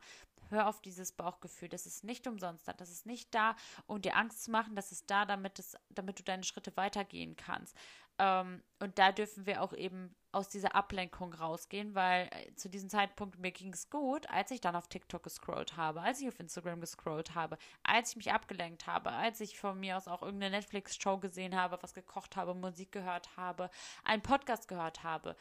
Hör 0.49 0.67
auf 0.67 0.81
dieses 0.81 1.11
Bauchgefühl. 1.11 1.69
Das 1.69 1.85
ist 1.85 2.03
nicht 2.03 2.27
umsonst 2.27 2.67
da. 2.67 2.73
Das 2.73 2.91
ist 2.91 3.05
nicht 3.05 3.33
da, 3.33 3.55
um 3.87 4.01
dir 4.01 4.15
Angst 4.15 4.43
zu 4.43 4.51
machen. 4.51 4.75
Das 4.75 4.91
ist 4.91 5.09
da, 5.09 5.25
damit, 5.25 5.57
es, 5.57 5.75
damit 5.89 6.19
du 6.19 6.23
deine 6.23 6.43
Schritte 6.43 6.75
weitergehen 6.77 7.35
kannst. 7.35 7.75
Ähm, 8.17 8.63
und 8.79 8.97
da 8.97 9.11
dürfen 9.11 9.45
wir 9.45 9.61
auch 9.61 9.73
eben 9.73 10.15
aus 10.31 10.49
dieser 10.49 10.75
Ablenkung 10.75 11.33
rausgehen, 11.33 11.95
weil 11.95 12.27
äh, 12.31 12.53
zu 12.55 12.69
diesem 12.69 12.89
Zeitpunkt 12.89 13.39
mir 13.39 13.51
ging 13.51 13.73
es 13.73 13.89
gut, 13.89 14.29
als 14.29 14.51
ich 14.51 14.61
dann 14.61 14.75
auf 14.75 14.87
TikTok 14.87 15.23
gescrollt 15.23 15.77
habe, 15.77 16.01
als 16.01 16.21
ich 16.21 16.27
auf 16.27 16.39
Instagram 16.39 16.81
gescrollt 16.81 17.35
habe, 17.35 17.57
als 17.83 18.11
ich 18.11 18.15
mich 18.17 18.33
abgelenkt 18.33 18.85
habe, 18.85 19.11
als 19.11 19.39
ich 19.39 19.57
von 19.57 19.79
mir 19.79 19.97
aus 19.97 20.07
auch 20.07 20.21
irgendeine 20.21 20.57
Netflix-Show 20.57 21.19
gesehen 21.19 21.55
habe, 21.55 21.77
was 21.81 21.93
gekocht 21.93 22.35
habe, 22.35 22.53
Musik 22.53 22.91
gehört 22.91 23.35
habe, 23.37 23.69
einen 24.03 24.21
Podcast 24.21 24.67
gehört 24.67 25.03
habe. 25.03 25.35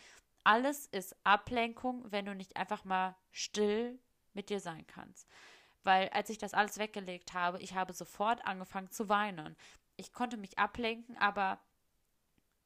Alles 0.45 0.87
ist 0.87 1.17
Ablenkung, 1.25 2.05
wenn 2.11 2.27
du 2.27 2.35
nicht 2.35 2.57
einfach 2.57 2.85
mal 2.85 3.17
still 3.33 3.99
mit 4.33 4.49
dir 4.49 4.61
sein 4.61 4.87
kannst. 4.87 5.29
Weil 5.83 6.09
als 6.11 6.31
ich 6.31 6.39
das 6.39 6.55
alles 6.55 6.79
weggelegt 6.79 7.35
habe, 7.35 7.61
ich 7.61 7.75
habe 7.75 7.93
sofort 7.93 8.45
angefangen 8.47 8.91
zu 8.91 9.09
weinen. 9.09 9.57
Ich 9.97 10.13
konnte 10.13 10.37
mich 10.37 10.59
ablenken, 10.59 11.17
aber 11.19 11.61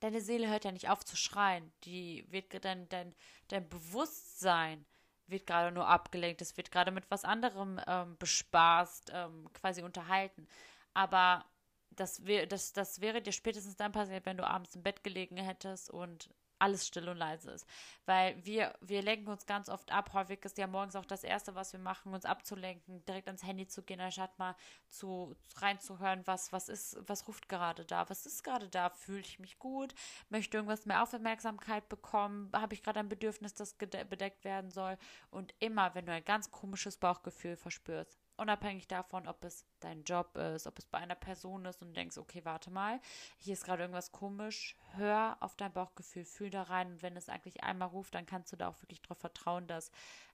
deine 0.00 0.20
Seele 0.20 0.48
hört 0.48 0.64
ja 0.64 0.72
nicht 0.72 0.88
auf 0.88 1.04
zu 1.04 1.16
schreien. 1.16 1.72
Die 1.84 2.24
wird 2.30 2.64
dein, 2.64 2.88
dein, 2.88 3.14
dein 3.48 3.68
Bewusstsein 3.68 4.84
wird 5.26 5.46
gerade 5.46 5.72
nur 5.74 5.86
abgelenkt. 5.86 6.40
Es 6.40 6.56
wird 6.56 6.70
gerade 6.70 6.90
mit 6.90 7.10
was 7.10 7.24
anderem 7.24 7.80
ähm, 7.86 8.16
bespaßt, 8.18 9.12
ähm, 9.14 9.48
quasi 9.52 9.82
unterhalten. 9.82 10.48
Aber 10.94 11.44
das, 11.90 12.24
wär, 12.26 12.46
das, 12.46 12.72
das 12.72 13.00
wäre 13.00 13.20
dir 13.20 13.32
spätestens 13.32 13.76
dann 13.76 13.92
passiert, 13.92 14.26
wenn 14.26 14.36
du 14.36 14.46
abends 14.46 14.74
im 14.74 14.82
Bett 14.82 15.04
gelegen 15.04 15.36
hättest 15.36 15.90
und 15.90 16.30
alles 16.58 16.86
still 16.86 17.08
und 17.08 17.16
leise 17.16 17.50
ist. 17.50 17.66
Weil 18.06 18.44
wir, 18.44 18.74
wir 18.80 19.02
lenken 19.02 19.28
uns 19.28 19.46
ganz 19.46 19.68
oft 19.68 19.92
ab. 19.92 20.12
Häufig 20.12 20.44
ist 20.44 20.58
ja 20.58 20.66
morgens 20.66 20.96
auch 20.96 21.04
das 21.04 21.24
Erste, 21.24 21.54
was 21.54 21.72
wir 21.72 21.80
machen, 21.80 22.14
uns 22.14 22.24
abzulenken, 22.24 23.04
direkt 23.04 23.28
ans 23.28 23.44
Handy 23.44 23.66
zu 23.66 23.82
gehen, 23.82 24.00
anstatt 24.00 24.38
mal 24.38 24.54
zu, 24.88 25.36
reinzuhören, 25.56 26.26
was, 26.26 26.52
was 26.52 26.68
ist, 26.68 26.96
was 27.06 27.28
ruft 27.28 27.48
gerade 27.48 27.84
da, 27.84 28.08
was 28.08 28.26
ist 28.26 28.42
gerade 28.42 28.68
da, 28.68 28.90
fühle 28.90 29.20
ich 29.20 29.38
mich 29.38 29.58
gut, 29.58 29.94
möchte 30.28 30.56
irgendwas 30.56 30.86
mehr 30.86 31.02
Aufmerksamkeit 31.02 31.88
bekommen, 31.88 32.50
habe 32.54 32.74
ich 32.74 32.82
gerade 32.82 33.00
ein 33.00 33.08
Bedürfnis, 33.08 33.54
das 33.54 33.74
bedeckt 33.74 34.44
werden 34.44 34.70
soll. 34.70 34.98
Und 35.30 35.54
immer, 35.58 35.94
wenn 35.94 36.06
du 36.06 36.12
ein 36.12 36.24
ganz 36.24 36.50
komisches 36.50 36.96
Bauchgefühl 36.96 37.56
verspürst, 37.56 38.18
unabhängig 38.38 38.86
davon, 38.86 39.26
ob 39.26 39.44
es 39.44 39.66
dein 39.80 40.04
Job 40.04 40.36
ist, 40.36 40.66
ob 40.66 40.78
es 40.78 40.86
bei 40.86 40.98
einer 40.98 41.14
Person 41.14 41.64
ist 41.64 41.82
und 41.82 41.94
denkst, 41.94 42.18
okay, 42.18 42.44
warte 42.44 42.70
mal, 42.70 43.00
hier 43.38 43.52
ist 43.52 43.64
gerade 43.64 43.82
irgendwas 43.82 44.12
komisch, 44.12 44.76
hör 44.94 45.36
auf 45.40 45.56
dein 45.56 45.72
Bauchgefühl, 45.72 46.24
fühl 46.24 46.50
da 46.50 46.62
rein 46.62 46.92
und 46.92 47.02
wenn 47.02 47.16
es 47.16 47.28
eigentlich 47.28 47.62
einmal 47.62 47.88
ruft, 47.88 48.14
dann 48.14 48.26
kannst 48.26 48.52
du 48.52 48.56
da 48.56 48.68
auch 48.68 48.80
wirklich 48.82 49.02
darauf 49.02 49.18
vertrauen, 49.18 49.66
dass 49.66 49.90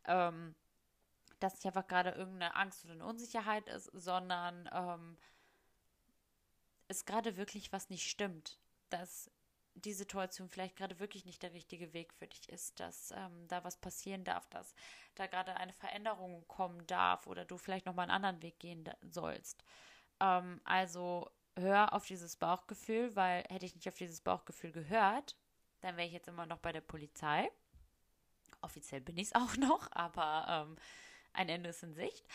ähm, 0.07 0.55
das 1.41 1.55
nicht 1.55 1.67
einfach 1.67 1.87
gerade 1.87 2.11
irgendeine 2.11 2.55
Angst 2.55 2.85
oder 2.85 2.95
eine 2.95 3.07
Unsicherheit 3.07 3.69
ist, 3.69 3.91
sondern 3.93 4.69
ähm, 4.73 5.17
es 6.89 7.05
gerade 7.05 7.37
wirklich 7.37 7.73
was 7.73 7.91
nicht 7.91 8.09
stimmt, 8.09 8.59
dass 8.91 9.31
die 9.75 9.93
Situation 9.93 10.49
vielleicht 10.49 10.77
gerade 10.77 11.01
wirklich 11.01 11.25
nicht 11.25 11.43
der 11.43 11.53
richtige 11.53 11.93
Weg 11.93 12.13
für 12.15 12.27
dich 12.27 12.49
ist, 12.49 12.79
dass 12.81 13.11
ähm, 13.11 13.49
da 13.49 13.65
was 13.65 13.77
passieren 13.77 14.25
darf, 14.25 14.49
dass 14.49 14.75
da 15.15 15.27
gerade 15.27 15.57
eine 15.57 15.73
Veränderung 15.73 16.47
kommen 16.47 16.87
darf 16.87 17.27
oder 17.27 17.45
du 17.45 17.57
vielleicht 17.59 17.87
nochmal 17.87 18.05
einen 18.05 18.25
anderen 18.25 18.43
Weg 18.43 18.59
gehen 18.61 18.89
sollst. 19.03 19.65
Ähm, 20.21 20.61
also 20.65 21.31
hör 21.57 21.93
auf 21.93 22.07
dieses 22.07 22.37
Bauchgefühl, 22.37 23.15
weil 23.17 23.45
hätte 23.49 23.67
ich 23.67 23.75
nicht 23.75 23.89
auf 23.89 23.97
dieses 23.97 24.21
Bauchgefühl 24.21 24.73
gehört, 24.73 25.37
dann 25.81 25.97
wäre 25.97 26.07
ich 26.07 26.13
jetzt 26.15 26.29
immer 26.29 26.47
noch 26.47 26.59
bei 26.59 26.73
der 26.73 26.81
Polizei. 26.81 27.51
Offiziell 28.63 29.01
bin 29.01 29.17
ich 29.19 29.29
es 29.29 29.35
auch 29.35 29.57
noch, 29.59 29.89
aber 29.93 30.47
ähm, 30.49 30.77
ein 31.33 31.49
Ende 31.49 31.71
ist 31.71 31.83
in 31.83 31.95
Sicht. 31.95 32.27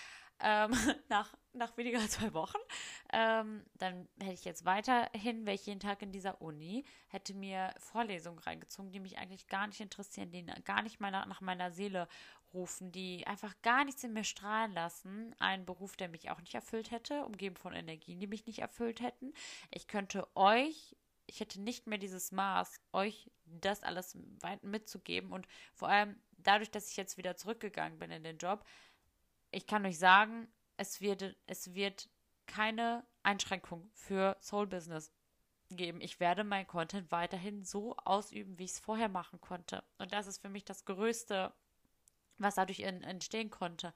Ähm, 0.42 0.72
nach, 1.10 1.34
nach 1.54 1.76
weniger 1.78 2.00
als 2.00 2.12
zwei 2.12 2.34
Wochen. 2.34 2.58
Ähm, 3.12 3.66
dann 3.76 4.08
hätte 4.20 4.34
ich 4.34 4.46
jetzt 4.46 4.66
weiterhin, 4.66 5.46
wäre 5.46 5.56
ich 5.56 5.66
jeden 5.66 5.80
Tag 5.80 6.02
in 6.02 6.12
dieser 6.12 6.42
Uni, 6.42 6.86
hätte 7.08 7.34
mir 7.34 7.74
Vorlesungen 7.78 8.40
reingezogen, 8.40 8.92
die 8.92 9.00
mich 9.00 9.18
eigentlich 9.18 9.48
gar 9.48 9.68
nicht 9.68 9.80
interessieren, 9.80 10.32
die 10.32 10.46
gar 10.64 10.82
nicht 10.82 11.00
meiner, 11.00 11.26
nach 11.26 11.42
meiner 11.42 11.72
Seele 11.72 12.08
rufen, 12.54 12.92
die 12.92 13.28
einfach 13.28 13.54
gar 13.62 13.86
nichts 13.86 14.04
in 14.04 14.14
mir 14.14 14.24
strahlen 14.24 14.74
lassen. 14.74 15.36
Ein 15.40 15.66
Beruf, 15.66 15.96
der 15.96 16.10
mich 16.10 16.32
auch 16.32 16.42
nicht 16.42 16.56
erfüllt 16.56 16.92
hätte, 16.92 17.26
umgeben 17.26 17.56
von 17.56 17.74
Energien, 17.74 18.20
die 18.20 18.28
mich 18.28 18.46
nicht 18.46 18.60
erfüllt 18.60 19.02
hätten. 19.02 19.34
Ich 19.72 19.88
könnte 19.88 20.28
euch 20.36 20.96
ich 21.30 21.40
hätte 21.40 21.62
nicht 21.62 21.88
mehr 21.88 22.00
dieses 22.00 22.32
Maß, 22.32 22.82
euch 22.92 23.32
das 23.46 23.84
alles 23.84 24.18
mitzugeben. 24.62 25.32
Und 25.32 25.48
vor 25.74 25.88
allem 25.88 26.20
dadurch, 26.38 26.72
dass 26.72 26.90
ich 26.90 26.98
jetzt 26.98 27.18
wieder 27.18 27.38
zurückgegangen 27.38 28.00
bin 28.00 28.12
in 28.12 28.24
den 28.24 28.38
Job, 28.38 28.66
ich 29.52 29.66
kann 29.68 29.86
euch 29.86 30.00
sagen, 30.00 30.48
es 30.78 31.02
wird, 31.02 31.36
es 31.46 31.74
wird 31.74 32.10
keine 32.46 33.06
Einschränkung 33.24 33.90
für 33.94 34.38
Soul 34.42 34.68
Business 34.68 35.12
geben. 35.70 36.02
Ich 36.02 36.20
werde 36.20 36.44
mein 36.44 36.66
Content 36.68 37.12
weiterhin 37.12 37.64
so 37.64 37.96
ausüben, 37.98 38.58
wie 38.58 38.66
ich 38.66 38.72
es 38.72 38.80
vorher 38.80 39.10
machen 39.10 39.40
konnte. 39.40 39.84
Und 39.98 40.14
das 40.14 40.28
ist 40.28 40.42
für 40.42 40.50
mich 40.50 40.66
das 40.66 40.86
Größte, 40.86 41.54
was 42.38 42.56
dadurch 42.56 42.80
entstehen 42.80 43.50
konnte. 43.50 43.94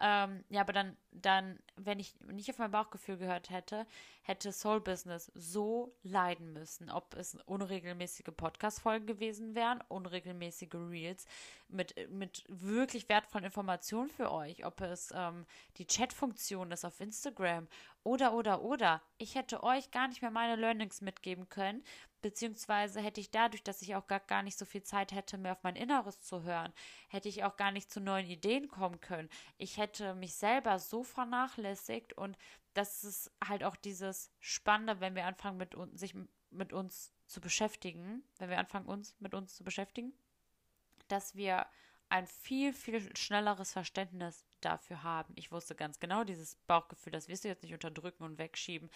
Ähm, 0.00 0.44
ja, 0.48 0.60
aber 0.60 0.72
dann, 0.72 0.96
dann, 1.10 1.58
wenn 1.76 1.98
ich 1.98 2.14
nicht 2.20 2.50
auf 2.50 2.58
mein 2.58 2.70
Bauchgefühl 2.70 3.16
gehört 3.16 3.50
hätte, 3.50 3.86
hätte 4.22 4.52
Soul 4.52 4.80
Business 4.80 5.32
so 5.34 5.96
leiden 6.02 6.52
müssen. 6.52 6.90
Ob 6.90 7.14
es 7.14 7.34
unregelmäßige 7.46 8.26
Podcast-Folgen 8.36 9.06
gewesen 9.06 9.54
wären, 9.54 9.82
unregelmäßige 9.88 10.74
Reels 10.74 11.26
mit, 11.68 11.94
mit 12.10 12.44
wirklich 12.48 13.08
wertvollen 13.08 13.46
Informationen 13.46 14.10
für 14.10 14.30
euch, 14.30 14.64
ob 14.64 14.80
es 14.82 15.12
ähm, 15.14 15.46
die 15.78 15.86
Chat-Funktion 15.86 16.70
ist 16.70 16.84
auf 16.84 17.00
Instagram 17.00 17.66
oder, 18.04 18.34
oder, 18.34 18.62
oder. 18.62 19.02
Ich 19.16 19.34
hätte 19.34 19.62
euch 19.62 19.90
gar 19.90 20.08
nicht 20.08 20.22
mehr 20.22 20.30
meine 20.30 20.56
Learnings 20.56 21.00
mitgeben 21.00 21.48
können, 21.48 21.82
beziehungsweise 22.22 23.00
hätte 23.00 23.20
ich 23.20 23.30
dadurch, 23.30 23.62
dass 23.62 23.82
ich 23.82 23.94
auch 23.94 24.06
gar, 24.06 24.20
gar 24.20 24.42
nicht 24.42 24.58
so 24.58 24.64
viel 24.64 24.82
Zeit 24.82 25.12
hätte, 25.12 25.38
mehr 25.38 25.52
auf 25.52 25.62
mein 25.62 25.76
Inneres 25.76 26.20
zu 26.20 26.42
hören, 26.42 26.72
hätte 27.08 27.28
ich 27.28 27.44
auch 27.44 27.56
gar 27.56 27.70
nicht 27.70 27.90
zu 27.90 28.00
neuen 28.00 28.26
Ideen 28.26 28.68
kommen 28.68 29.00
können. 29.00 29.28
Ich 29.56 29.76
hätte 29.76 29.87
mich 30.14 30.34
selber 30.34 30.78
so 30.78 31.02
vernachlässigt 31.02 32.12
und 32.12 32.36
das 32.74 33.04
ist 33.04 33.30
halt 33.46 33.64
auch 33.64 33.76
dieses 33.76 34.30
Spannende, 34.38 35.00
wenn 35.00 35.14
wir 35.14 35.26
anfangen, 35.26 35.58
mit 35.58 35.74
uns, 35.74 35.98
sich 35.98 36.14
mit 36.50 36.72
uns 36.72 37.12
zu 37.26 37.40
beschäftigen, 37.40 38.22
wenn 38.38 38.50
wir 38.50 38.58
anfangen, 38.58 38.86
uns 38.86 39.16
mit 39.18 39.34
uns 39.34 39.54
zu 39.54 39.64
beschäftigen, 39.64 40.12
dass 41.08 41.34
wir 41.34 41.66
ein 42.10 42.26
viel, 42.26 42.72
viel 42.72 43.14
schnelleres 43.16 43.72
Verständnis 43.72 44.44
dafür 44.60 45.02
haben. 45.02 45.32
Ich 45.36 45.52
wusste 45.52 45.74
ganz 45.74 46.00
genau, 46.00 46.24
dieses 46.24 46.56
Bauchgefühl, 46.66 47.12
das 47.12 47.28
wirst 47.28 47.44
du 47.44 47.48
jetzt 47.48 47.62
nicht 47.62 47.74
unterdrücken 47.74 48.24
und 48.24 48.38
wegschieben, 48.38 48.90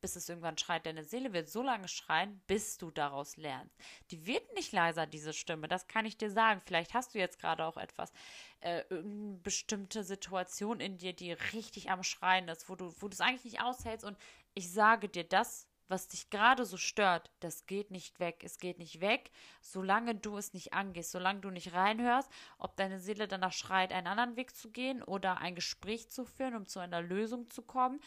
bis 0.00 0.16
es 0.16 0.28
irgendwann 0.28 0.58
schreit. 0.58 0.86
Deine 0.86 1.04
Seele 1.04 1.32
wird 1.32 1.48
so 1.48 1.62
lange 1.62 1.88
schreien, 1.88 2.40
bis 2.46 2.78
du 2.78 2.90
daraus 2.90 3.36
lernst. 3.36 3.76
Die 4.10 4.26
wird 4.26 4.54
nicht 4.54 4.72
leiser, 4.72 5.06
diese 5.06 5.32
Stimme, 5.32 5.66
das 5.66 5.88
kann 5.88 6.06
ich 6.06 6.16
dir 6.16 6.30
sagen. 6.30 6.60
Vielleicht 6.64 6.94
hast 6.94 7.14
du 7.14 7.18
jetzt 7.18 7.40
gerade 7.40 7.64
auch 7.64 7.76
etwas, 7.76 8.12
äh, 8.60 8.82
irgendeine 8.90 9.38
bestimmte 9.38 10.04
Situation 10.04 10.80
in 10.80 10.98
dir, 10.98 11.12
die 11.12 11.32
richtig 11.32 11.90
am 11.90 12.02
Schreien 12.02 12.48
ist, 12.48 12.68
wo 12.68 12.76
du, 12.76 12.94
wo 13.00 13.08
du 13.08 13.14
es 13.14 13.20
eigentlich 13.20 13.44
nicht 13.44 13.62
aushältst. 13.62 14.04
Und 14.04 14.18
ich 14.54 14.70
sage 14.70 15.08
dir, 15.08 15.24
das 15.24 15.66
was 15.88 16.08
dich 16.08 16.30
gerade 16.30 16.64
so 16.64 16.76
stört, 16.76 17.30
das 17.40 17.66
geht 17.66 17.90
nicht 17.90 18.20
weg. 18.20 18.42
Es 18.44 18.58
geht 18.58 18.78
nicht 18.78 19.00
weg, 19.00 19.30
solange 19.60 20.14
du 20.14 20.36
es 20.36 20.52
nicht 20.52 20.72
angehst, 20.72 21.10
solange 21.10 21.40
du 21.40 21.50
nicht 21.50 21.72
reinhörst, 21.72 22.30
ob 22.58 22.76
deine 22.76 23.00
Seele 23.00 23.26
danach 23.28 23.52
schreit, 23.52 23.92
einen 23.92 24.06
anderen 24.06 24.36
Weg 24.36 24.54
zu 24.54 24.70
gehen 24.70 25.02
oder 25.02 25.38
ein 25.38 25.54
Gespräch 25.54 26.10
zu 26.10 26.24
führen, 26.24 26.54
um 26.54 26.66
zu 26.66 26.78
einer 26.78 27.02
Lösung 27.02 27.50
zu 27.50 27.62
kommen. 27.62 28.00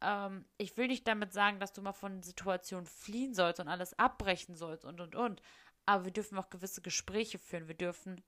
Ähm, 0.00 0.44
ich 0.58 0.76
will 0.76 0.88
nicht 0.88 1.06
damit 1.06 1.32
sagen, 1.32 1.60
dass 1.60 1.72
du 1.72 1.82
mal 1.82 1.92
von 1.92 2.22
Situationen 2.22 2.86
fliehen 2.86 3.34
sollst 3.34 3.60
und 3.60 3.68
alles 3.68 3.98
abbrechen 3.98 4.54
sollst 4.54 4.84
und 4.84 5.00
und 5.00 5.14
und. 5.14 5.42
Aber 5.84 6.04
wir 6.04 6.12
dürfen 6.12 6.38
auch 6.38 6.50
gewisse 6.50 6.82
Gespräche 6.82 7.38
führen. 7.38 7.68
Wir 7.68 7.76
dürfen 7.76 8.22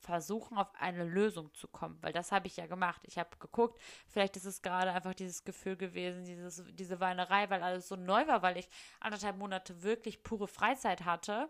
versuchen, 0.00 0.58
auf 0.58 0.72
eine 0.74 1.04
Lösung 1.04 1.52
zu 1.54 1.68
kommen, 1.68 1.98
weil 2.00 2.12
das 2.12 2.32
habe 2.32 2.46
ich 2.46 2.56
ja 2.56 2.66
gemacht. 2.66 3.00
Ich 3.04 3.18
habe 3.18 3.30
geguckt, 3.38 3.80
vielleicht 4.08 4.36
ist 4.36 4.46
es 4.46 4.62
gerade 4.62 4.92
einfach 4.92 5.14
dieses 5.14 5.44
Gefühl 5.44 5.76
gewesen, 5.76 6.24
dieses, 6.24 6.64
diese 6.72 7.00
Weinerei, 7.00 7.48
weil 7.50 7.62
alles 7.62 7.88
so 7.88 7.96
neu 7.96 8.26
war, 8.26 8.42
weil 8.42 8.56
ich 8.56 8.68
anderthalb 9.00 9.36
Monate 9.36 9.82
wirklich 9.82 10.22
pure 10.22 10.48
Freizeit 10.48 11.04
hatte 11.04 11.48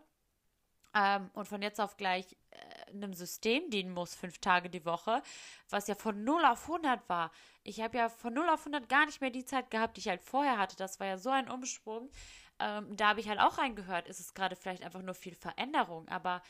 ähm, 0.94 1.30
und 1.34 1.46
von 1.46 1.62
jetzt 1.62 1.80
auf 1.80 1.96
gleich 1.96 2.36
äh, 2.51 2.90
einem 2.90 3.14
System 3.14 3.70
dienen 3.70 3.92
muss, 3.92 4.14
fünf 4.14 4.38
Tage 4.38 4.68
die 4.68 4.84
Woche, 4.84 5.22
was 5.68 5.86
ja 5.86 5.94
von 5.94 6.24
0 6.24 6.44
auf 6.44 6.62
100 6.62 7.09
war. 7.09 7.30
Ich 7.62 7.80
habe 7.80 7.98
ja 7.98 8.09
von 8.09 8.34
0 8.34 8.48
auf 8.48 8.61
100 8.61 8.88
gar 8.88 9.07
nicht 9.07 9.20
mehr 9.20 9.30
die 9.30 9.44
Zeit 9.44 9.70
gehabt, 9.70 9.96
die 9.96 10.01
ich 10.01 10.09
halt 10.09 10.22
vorher 10.22 10.59
hatte. 10.59 10.76
Das 10.76 10.98
war 10.98 11.07
ja 11.07 11.18
so 11.18 11.30
ein 11.30 11.48
Umsprung. 11.48 12.11
Ähm, 12.59 12.96
da 12.96 13.11
habe 13.11 13.20
ich 13.20 13.28
halt 13.28 13.40
auch 13.40 13.59
reingehört, 13.59 14.09
ist 14.09 14.20
es 14.20 14.34
gerade 14.34 14.57
vielleicht 14.57 14.82
einfach 14.82 15.03
nur 15.03 15.14
viel 15.14 15.34
Veränderung, 15.34 16.09
aber 16.09 16.42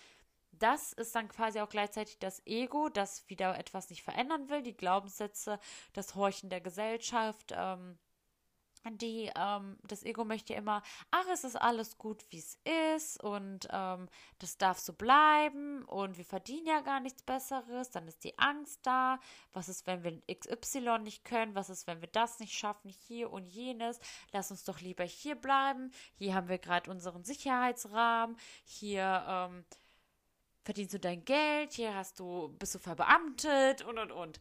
das 0.61 0.93
ist 0.93 1.15
dann 1.15 1.29
quasi 1.29 1.61
auch 1.61 1.69
gleichzeitig 1.69 2.19
das 2.19 2.43
Ego, 2.47 2.89
das 2.89 3.29
wieder 3.29 3.59
etwas 3.59 3.91
nicht 3.91 4.03
verändern 4.03 4.49
will, 4.49 4.63
die 4.63 4.77
Glaubenssätze, 4.77 5.59
das 5.93 6.15
Horchen 6.15 6.51
der 6.51 6.61
Gesellschaft, 6.61 7.53
ähm, 7.57 7.99
die, 8.89 9.31
ähm, 9.37 9.79
das 9.87 10.03
Ego 10.05 10.25
möchte 10.25 10.55
immer, 10.55 10.83
ach, 11.11 11.27
es 11.33 11.45
ist 11.45 11.57
alles 11.57 11.99
gut, 11.99 12.25
wie 12.31 12.39
es 12.39 12.59
ist 12.95 13.23
und 13.23 13.69
ähm, 13.71 14.09
das 14.39 14.57
darf 14.57 14.79
so 14.79 14.95
bleiben 14.95 15.85
und 15.85 16.17
wir 16.17 16.25
verdienen 16.25 16.67
ja 16.67 16.81
gar 16.81 17.01
nichts 17.01 17.23
Besseres, 17.23 17.91
dann 17.91 18.09
ist 18.09 18.25
die 18.25 18.39
Angst 18.39 18.81
da, 18.83 19.21
was 19.53 19.69
ist, 19.69 19.87
wenn 19.87 20.03
wir 20.03 20.23
XY 20.27 21.01
nicht 21.01 21.25
können, 21.25 21.55
was 21.55 21.69
ist, 21.69 21.87
wenn 21.87 22.01
wir 22.01 22.09
das 22.09 22.39
nicht 22.39 22.55
schaffen, 22.55 22.89
hier 22.89 23.31
und 23.31 23.47
jenes, 23.47 24.01
lass 24.33 24.51
uns 24.51 24.65
doch 24.65 24.81
lieber 24.81 25.05
hier 25.05 25.35
bleiben, 25.35 25.93
hier 26.15 26.35
haben 26.35 26.49
wir 26.49 26.59
gerade 26.59 26.91
unseren 26.91 27.23
Sicherheitsrahmen, 27.23 28.37
hier, 28.65 29.25
ähm, 29.29 29.65
verdienst 30.63 30.95
du 30.95 31.01
dein 31.01 31.25
Geld, 31.25 31.73
hier 31.73 31.95
hast 31.95 32.21
du, 32.21 32.49
bist 32.59 32.75
du 32.75 32.79
verbeamtet 32.79 33.83
und 33.83 33.99
und 33.99 34.13
und. 34.13 34.41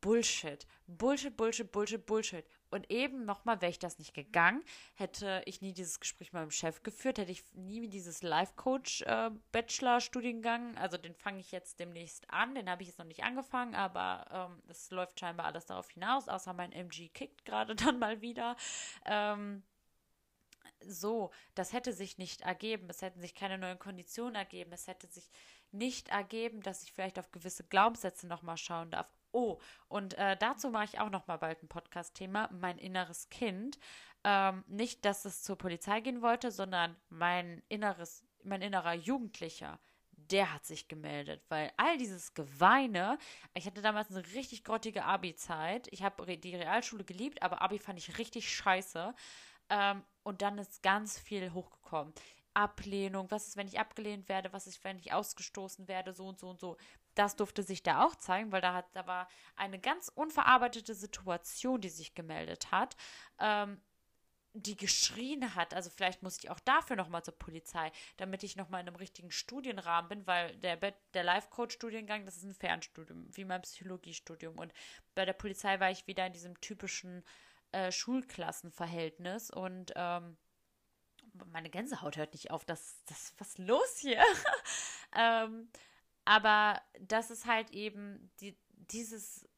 Bullshit. 0.00 0.66
Bullshit, 0.86 1.36
Bullshit, 1.36 1.70
Bullshit, 1.70 2.06
Bullshit. 2.06 2.46
Und 2.70 2.90
eben 2.90 3.26
nochmal, 3.26 3.60
wäre 3.60 3.70
ich 3.70 3.78
das 3.78 3.98
nicht 3.98 4.14
gegangen, 4.14 4.64
hätte 4.94 5.42
ich 5.44 5.60
nie 5.60 5.72
dieses 5.72 5.98
Gespräch 6.00 6.32
mit 6.32 6.40
meinem 6.40 6.52
Chef 6.52 6.82
geführt, 6.82 7.18
hätte 7.18 7.32
ich 7.32 7.44
nie 7.54 7.88
dieses 7.88 8.22
Life-Coach-Bachelor-Studiengang, 8.22 10.78
also 10.78 10.96
den 10.96 11.14
fange 11.14 11.40
ich 11.40 11.52
jetzt 11.52 11.78
demnächst 11.80 12.30
an, 12.30 12.54
den 12.54 12.70
habe 12.70 12.82
ich 12.82 12.88
jetzt 12.88 12.98
noch 12.98 13.06
nicht 13.06 13.24
angefangen, 13.24 13.74
aber 13.74 14.26
ähm, 14.30 14.62
es 14.68 14.90
läuft 14.90 15.18
scheinbar 15.18 15.46
alles 15.46 15.64
darauf 15.66 15.90
hinaus, 15.90 16.28
außer 16.28 16.52
mein 16.52 16.70
MG 16.72 17.08
kickt 17.08 17.44
gerade 17.44 17.74
dann 17.76 17.98
mal 17.98 18.20
wieder. 18.20 18.56
Ähm, 19.04 19.64
so, 20.84 21.30
das 21.54 21.72
hätte 21.72 21.92
sich 21.92 22.18
nicht 22.18 22.42
ergeben, 22.42 22.88
es 22.90 23.02
hätten 23.02 23.20
sich 23.20 23.34
keine 23.34 23.58
neuen 23.58 23.78
Konditionen 23.78 24.34
ergeben, 24.34 24.72
es 24.72 24.86
hätte 24.86 25.06
sich 25.06 25.30
nicht 25.72 26.08
ergeben, 26.08 26.62
dass 26.62 26.82
ich 26.82 26.92
vielleicht 26.92 27.18
auf 27.18 27.30
gewisse 27.30 27.64
Glaubenssätze 27.64 28.26
nochmal 28.26 28.56
schauen 28.56 28.90
darf. 28.90 29.08
Oh, 29.32 29.58
und 29.88 30.14
äh, 30.18 30.36
dazu 30.36 30.70
mache 30.70 30.86
ich 30.86 30.98
auch 30.98 31.10
nochmal 31.10 31.38
bald 31.38 31.62
ein 31.62 31.68
Podcast-Thema, 31.68 32.50
mein 32.52 32.78
inneres 32.78 33.28
Kind. 33.28 33.78
Ähm, 34.24 34.64
nicht, 34.66 35.04
dass 35.04 35.24
es 35.24 35.42
zur 35.42 35.56
Polizei 35.56 36.00
gehen 36.00 36.20
wollte, 36.20 36.50
sondern 36.50 36.96
mein 37.08 37.62
inneres, 37.68 38.24
mein 38.42 38.60
innerer 38.60 38.94
Jugendlicher, 38.94 39.78
der 40.30 40.52
hat 40.52 40.64
sich 40.64 40.88
gemeldet, 40.88 41.42
weil 41.48 41.72
all 41.76 41.96
dieses 41.96 42.34
Geweine, 42.34 43.18
ich 43.54 43.66
hatte 43.66 43.82
damals 43.82 44.10
eine 44.10 44.24
richtig 44.34 44.64
grottige 44.64 45.04
Abi-Zeit. 45.04 45.88
Ich 45.90 46.02
habe 46.02 46.36
die 46.36 46.56
Realschule 46.56 47.04
geliebt, 47.04 47.42
aber 47.42 47.62
Abi 47.62 47.78
fand 47.78 47.98
ich 47.98 48.18
richtig 48.18 48.54
scheiße. 48.54 49.14
Ähm, 49.70 50.04
und 50.22 50.42
dann 50.42 50.58
ist 50.58 50.82
ganz 50.82 51.18
viel 51.18 51.52
hochgekommen. 51.52 52.12
Ablehnung, 52.52 53.30
was 53.30 53.48
ist, 53.48 53.56
wenn 53.56 53.68
ich 53.68 53.78
abgelehnt 53.78 54.28
werde, 54.28 54.52
was 54.52 54.66
ist, 54.66 54.82
wenn 54.84 54.98
ich 54.98 55.12
ausgestoßen 55.12 55.88
werde, 55.88 56.12
so 56.12 56.26
und 56.26 56.38
so 56.38 56.50
und 56.50 56.60
so. 56.60 56.76
Das 57.14 57.36
durfte 57.36 57.62
sich 57.62 57.82
da 57.82 58.04
auch 58.04 58.16
zeigen, 58.16 58.52
weil 58.52 58.60
da, 58.60 58.74
hat, 58.74 58.86
da 58.92 59.06
war 59.06 59.28
eine 59.56 59.78
ganz 59.78 60.08
unverarbeitete 60.08 60.94
Situation, 60.94 61.80
die 61.80 61.88
sich 61.88 62.14
gemeldet 62.14 62.70
hat, 62.72 62.96
ähm, 63.38 63.80
die 64.52 64.76
geschrien 64.76 65.54
hat. 65.54 65.74
Also 65.74 65.90
vielleicht 65.90 66.22
muss 66.22 66.38
ich 66.38 66.50
auch 66.50 66.58
dafür 66.60 66.96
nochmal 66.96 67.22
zur 67.22 67.38
Polizei, 67.38 67.92
damit 68.16 68.42
ich 68.42 68.56
nochmal 68.56 68.80
in 68.80 68.88
einem 68.88 68.96
richtigen 68.96 69.30
Studienrahmen 69.30 70.08
bin, 70.08 70.26
weil 70.26 70.56
der, 70.56 70.76
der 70.76 71.22
Life-Coach-Studiengang, 71.22 72.26
das 72.26 72.36
ist 72.36 72.44
ein 72.44 72.54
Fernstudium, 72.54 73.28
wie 73.36 73.44
mein 73.44 73.62
Psychologiestudium. 73.62 74.58
Und 74.58 74.72
bei 75.14 75.24
der 75.24 75.34
Polizei 75.34 75.78
war 75.78 75.90
ich 75.90 76.06
wieder 76.08 76.26
in 76.26 76.32
diesem 76.32 76.60
typischen 76.60 77.24
äh, 77.72 77.92
Schulklassenverhältnis 77.92 79.50
und 79.50 79.92
ähm, 79.96 80.36
meine 81.46 81.70
Gänsehaut 81.70 82.16
hört 82.16 82.32
nicht 82.32 82.50
auf. 82.50 82.64
Das, 82.64 83.02
das, 83.06 83.34
was 83.38 83.58
los 83.58 83.98
hier? 83.98 84.22
ähm, 85.16 85.68
aber 86.24 86.80
das 87.00 87.30
ist 87.30 87.46
halt 87.46 87.70
eben 87.70 88.30
die, 88.40 88.56
dieses, 88.70 89.48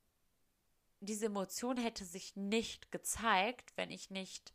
diese 1.00 1.26
Emotion 1.26 1.76
hätte 1.76 2.04
sich 2.04 2.36
nicht 2.36 2.92
gezeigt, 2.92 3.72
wenn 3.76 3.90
ich 3.90 4.10
nicht 4.10 4.54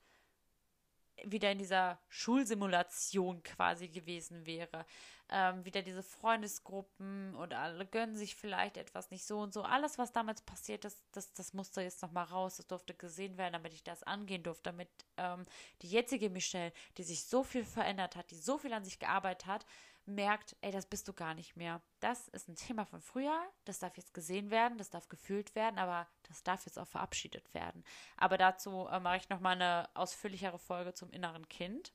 wieder 1.24 1.52
in 1.52 1.58
dieser 1.58 2.00
Schulsimulation 2.10 3.42
quasi 3.44 3.88
gewesen 3.88 4.46
wäre. 4.46 4.86
Ähm, 5.30 5.66
wieder 5.66 5.82
diese 5.82 6.04
Freundesgruppen 6.04 7.36
und 7.36 7.54
alle 7.54 7.86
gönnen 7.86 8.16
sich 8.16 8.36
vielleicht 8.36 8.78
etwas 8.78 9.12
nicht 9.12 9.26
so 9.26 9.40
und 9.40 9.54
so. 9.54 9.64
Alles, 9.64 9.98
was 9.98 10.14
damals 10.14 10.42
passiert 10.42 10.86
ist, 10.86 11.04
das, 11.12 11.34
das 11.34 11.54
musste 11.54 11.82
jetzt 11.82 12.02
nochmal 12.02 12.26
raus. 12.26 12.58
Das 12.58 12.68
durfte 12.68 12.94
gesehen 12.94 13.38
werden, 13.38 13.54
damit 13.54 13.74
ich 13.74 13.84
das 13.84 14.04
angehen 14.04 14.44
durfte. 14.44 14.64
Damit 14.64 14.90
ähm, 15.18 15.44
die 15.82 15.90
jetzige 15.90 16.30
Michelle, 16.30 16.72
die 16.98 17.04
sich 17.04 17.26
so 17.26 17.44
viel 17.44 17.66
verändert 17.66 18.16
hat, 18.16 18.32
die 18.32 18.38
so 18.38 18.58
viel 18.58 18.72
an 18.72 18.86
sich 18.86 19.00
gearbeitet 19.00 19.48
hat, 19.48 19.66
merkt, 20.08 20.56
ey, 20.62 20.72
das 20.72 20.86
bist 20.86 21.08
du 21.08 21.14
gar 21.14 21.34
nicht 21.34 21.56
mehr. 21.58 21.82
Das 22.00 22.30
ist 22.30 22.48
ein 22.48 22.56
Thema 22.56 22.86
von 22.86 23.02
früher, 23.02 23.38
das 23.66 23.80
darf 23.80 23.98
jetzt 23.98 24.14
gesehen 24.14 24.50
werden, 24.50 24.78
das 24.78 24.90
darf 24.90 25.10
gefühlt 25.10 25.54
werden, 25.54 25.78
aber 25.78 26.08
das 26.24 26.44
darf 26.44 26.66
jetzt 26.66 26.80
auch 26.80 26.88
verabschiedet 26.88 27.54
werden. 27.54 27.84
Aber 28.16 28.38
dazu 28.38 28.88
äh, 28.88 29.00
mache 29.00 29.18
ich 29.18 29.30
nochmal 29.30 29.56
eine 29.56 29.90
ausführlichere 29.94 30.60
Folge 30.60 30.94
zum 30.94 31.12
inneren 31.12 31.48
Kind. 31.50 31.94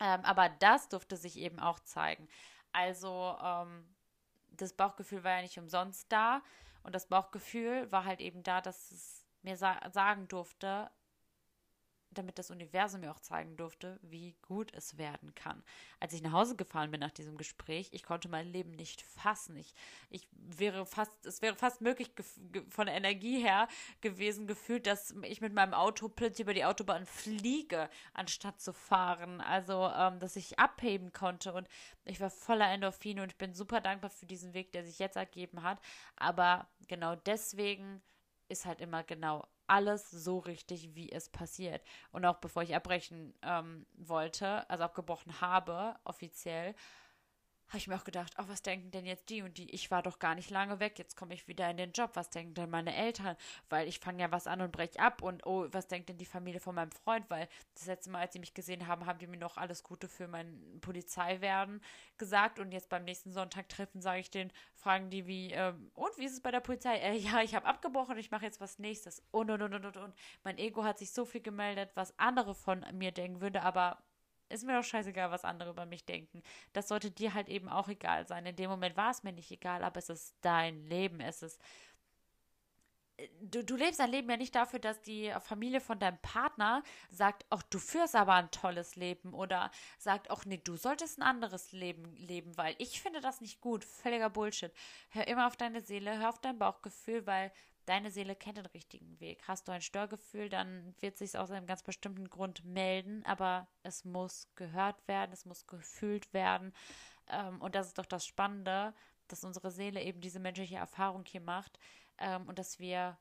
Ähm, 0.00 0.24
aber 0.24 0.48
das 0.48 0.88
durfte 0.88 1.16
sich 1.16 1.38
eben 1.38 1.60
auch 1.60 1.80
zeigen. 1.80 2.28
Also 2.72 3.36
ähm, 3.42 3.94
das 4.50 4.72
Bauchgefühl 4.72 5.24
war 5.24 5.36
ja 5.36 5.42
nicht 5.42 5.58
umsonst 5.58 6.10
da 6.10 6.42
und 6.82 6.94
das 6.94 7.06
Bauchgefühl 7.08 7.90
war 7.92 8.04
halt 8.04 8.20
eben 8.20 8.42
da, 8.42 8.60
dass 8.60 8.90
es 8.90 9.26
mir 9.42 9.56
sa 9.56 9.78
sagen 9.90 10.28
durfte, 10.28 10.90
damit 12.14 12.38
das 12.38 12.50
Universum 12.50 13.00
mir 13.00 13.10
auch 13.10 13.20
zeigen 13.20 13.56
durfte, 13.56 13.98
wie 14.02 14.34
gut 14.42 14.72
es 14.74 14.98
werden 14.98 15.34
kann. 15.34 15.62
Als 16.00 16.12
ich 16.12 16.22
nach 16.22 16.32
Hause 16.32 16.56
gefahren 16.56 16.90
bin 16.90 17.00
nach 17.00 17.10
diesem 17.10 17.36
Gespräch, 17.36 17.88
ich 17.92 18.02
konnte 18.02 18.28
mein 18.28 18.46
Leben 18.46 18.72
nicht 18.72 19.02
fassen. 19.02 19.56
Ich, 19.56 19.74
ich 20.10 20.28
wäre 20.32 20.86
fast, 20.86 21.26
es 21.26 21.42
wäre 21.42 21.54
fast 21.54 21.80
möglich 21.80 22.10
von 22.70 22.86
der 22.86 22.94
Energie 22.94 23.42
her 23.42 23.68
gewesen, 24.00 24.46
gefühlt, 24.46 24.86
dass 24.86 25.14
ich 25.22 25.40
mit 25.40 25.52
meinem 25.52 25.74
Auto 25.74 26.08
plötzlich 26.08 26.44
über 26.44 26.54
die 26.54 26.64
Autobahn 26.64 27.06
fliege, 27.06 27.88
anstatt 28.12 28.60
zu 28.60 28.72
fahren. 28.72 29.40
Also, 29.40 29.90
ähm, 29.94 30.20
dass 30.20 30.36
ich 30.36 30.58
abheben 30.58 31.12
konnte 31.12 31.52
und 31.52 31.68
ich 32.04 32.20
war 32.20 32.30
voller 32.30 32.70
Endorphine 32.70 33.22
und 33.22 33.32
ich 33.32 33.38
bin 33.38 33.54
super 33.54 33.80
dankbar 33.80 34.10
für 34.10 34.26
diesen 34.26 34.54
Weg, 34.54 34.72
der 34.72 34.84
sich 34.84 34.98
jetzt 34.98 35.16
ergeben 35.16 35.62
hat. 35.62 35.80
Aber 36.16 36.68
genau 36.88 37.16
deswegen 37.16 38.02
ist 38.48 38.66
halt 38.66 38.80
immer 38.80 39.02
genau 39.04 39.46
alles 39.66 40.10
so 40.10 40.38
richtig, 40.38 40.94
wie 40.94 41.10
es 41.10 41.28
passiert. 41.28 41.82
Und 42.12 42.24
auch 42.24 42.36
bevor 42.36 42.62
ich 42.62 42.74
abbrechen 42.74 43.34
ähm, 43.42 43.86
wollte, 43.96 44.68
also 44.68 44.84
abgebrochen 44.84 45.40
habe, 45.40 45.96
offiziell, 46.04 46.74
habe 47.74 47.80
ich 47.80 47.88
mir 47.88 47.96
auch 47.96 48.04
gedacht, 48.04 48.32
oh, 48.38 48.44
was 48.46 48.62
denken 48.62 48.92
denn 48.92 49.04
jetzt 49.04 49.28
die 49.30 49.42
und 49.42 49.58
die? 49.58 49.68
Ich 49.74 49.90
war 49.90 50.00
doch 50.00 50.20
gar 50.20 50.36
nicht 50.36 50.48
lange 50.48 50.78
weg, 50.78 50.96
jetzt 50.96 51.16
komme 51.16 51.34
ich 51.34 51.48
wieder 51.48 51.68
in 51.68 51.76
den 51.76 51.90
Job. 51.90 52.10
Was 52.14 52.30
denken 52.30 52.54
denn 52.54 52.70
meine 52.70 52.94
Eltern? 52.94 53.36
Weil 53.68 53.88
ich 53.88 53.98
fange 53.98 54.22
ja 54.22 54.30
was 54.30 54.46
an 54.46 54.60
und 54.60 54.70
breche 54.70 55.00
ab. 55.00 55.22
Und 55.22 55.44
oh, 55.44 55.66
was 55.72 55.88
denkt 55.88 56.08
denn 56.08 56.16
die 56.16 56.24
Familie 56.24 56.60
von 56.60 56.76
meinem 56.76 56.92
Freund? 56.92 57.28
Weil 57.30 57.48
das 57.74 57.86
letzte 57.86 58.10
Mal, 58.10 58.20
als 58.20 58.32
sie 58.32 58.38
mich 58.38 58.54
gesehen 58.54 58.86
haben, 58.86 59.06
haben 59.06 59.18
die 59.18 59.26
mir 59.26 59.38
noch 59.38 59.56
alles 59.56 59.82
Gute 59.82 60.06
für 60.06 60.28
mein 60.28 60.78
Polizeiwerden 60.82 61.80
gesagt. 62.16 62.60
Und 62.60 62.70
jetzt 62.70 62.90
beim 62.90 63.04
nächsten 63.04 63.32
Sonntag 63.32 63.68
treffen, 63.68 64.00
sage 64.00 64.20
ich 64.20 64.30
denen, 64.30 64.52
fragen 64.74 65.10
die 65.10 65.26
wie, 65.26 65.50
ähm, 65.50 65.90
und 65.94 66.16
wie 66.16 66.26
ist 66.26 66.34
es 66.34 66.42
bei 66.42 66.52
der 66.52 66.60
Polizei? 66.60 66.98
Äh, 66.98 67.16
ja, 67.16 67.42
ich 67.42 67.56
habe 67.56 67.66
abgebrochen, 67.66 68.16
ich 68.18 68.30
mache 68.30 68.44
jetzt 68.44 68.60
was 68.60 68.78
nächstes. 68.78 69.20
Und, 69.32 69.50
und, 69.50 69.62
und, 69.62 69.74
und, 69.74 69.96
und. 69.96 70.14
Mein 70.44 70.58
Ego 70.58 70.84
hat 70.84 70.98
sich 70.98 71.10
so 71.10 71.24
viel 71.24 71.40
gemeldet, 71.40 71.90
was 71.96 72.16
andere 72.20 72.54
von 72.54 72.86
mir 72.92 73.10
denken 73.10 73.40
würde, 73.40 73.62
aber 73.62 73.98
ist 74.48 74.64
mir 74.64 74.76
doch 74.76 74.84
scheißegal, 74.84 75.30
was 75.30 75.44
andere 75.44 75.70
über 75.70 75.86
mich 75.86 76.04
denken. 76.04 76.42
Das 76.72 76.88
sollte 76.88 77.10
dir 77.10 77.34
halt 77.34 77.48
eben 77.48 77.68
auch 77.68 77.88
egal 77.88 78.26
sein. 78.26 78.46
In 78.46 78.56
dem 78.56 78.70
Moment 78.70 78.96
war 78.96 79.10
es 79.10 79.22
mir 79.22 79.32
nicht 79.32 79.50
egal, 79.50 79.82
aber 79.82 79.98
es 79.98 80.08
ist 80.08 80.36
dein 80.40 80.86
Leben. 80.86 81.20
Es 81.20 81.42
ist. 81.42 81.60
Äh, 83.16 83.28
du, 83.40 83.64
du 83.64 83.76
lebst 83.76 84.00
dein 84.00 84.10
Leben 84.10 84.28
ja 84.30 84.36
nicht 84.36 84.54
dafür, 84.54 84.78
dass 84.78 85.00
die 85.02 85.32
Familie 85.40 85.80
von 85.80 85.98
deinem 85.98 86.18
Partner 86.18 86.82
sagt, 87.10 87.46
ach, 87.50 87.62
du 87.64 87.78
führst 87.78 88.14
aber 88.14 88.34
ein 88.34 88.50
tolles 88.50 88.96
Leben 88.96 89.34
oder 89.34 89.70
sagt, 89.98 90.30
ach 90.30 90.44
nee, 90.44 90.58
du 90.58 90.76
solltest 90.76 91.18
ein 91.18 91.22
anderes 91.22 91.72
Leben 91.72 92.14
leben, 92.16 92.56
weil 92.56 92.74
ich 92.78 93.00
finde 93.00 93.20
das 93.20 93.40
nicht 93.40 93.60
gut. 93.60 93.84
Völliger 93.84 94.30
Bullshit. 94.30 94.72
Hör 95.10 95.26
immer 95.26 95.46
auf 95.46 95.56
deine 95.56 95.80
Seele, 95.80 96.18
hör 96.18 96.28
auf 96.30 96.40
dein 96.40 96.58
Bauchgefühl, 96.58 97.26
weil 97.26 97.52
deine 97.86 98.10
Seele 98.10 98.34
kennt 98.36 98.58
den 98.58 98.66
richtigen 98.66 99.18
Weg. 99.20 99.42
Hast 99.46 99.68
du 99.68 99.72
ein 99.72 99.82
Störgefühl, 99.82 100.48
dann 100.48 100.94
wird 101.00 101.18
sich 101.18 101.36
aus 101.38 101.50
einem 101.50 101.66
ganz 101.66 101.82
bestimmten 101.82 102.28
Grund 102.28 102.64
melden, 102.64 103.24
aber 103.26 103.68
es 103.82 104.04
muss 104.04 104.48
gehört 104.54 105.06
werden, 105.08 105.32
es 105.32 105.44
muss 105.44 105.66
gefühlt 105.66 106.32
werden. 106.32 106.72
Ähm, 107.28 107.60
und 107.60 107.74
das 107.74 107.88
ist 107.88 107.98
doch 107.98 108.06
das 108.06 108.26
Spannende, 108.26 108.94
dass 109.28 109.44
unsere 109.44 109.70
Seele 109.70 110.02
eben 110.02 110.20
diese 110.20 110.40
menschliche 110.40 110.76
Erfahrung 110.76 111.24
hier 111.26 111.40
macht 111.40 111.78
ähm, 112.18 112.46
und 112.46 112.58
dass 112.58 112.78
wir 112.78 113.18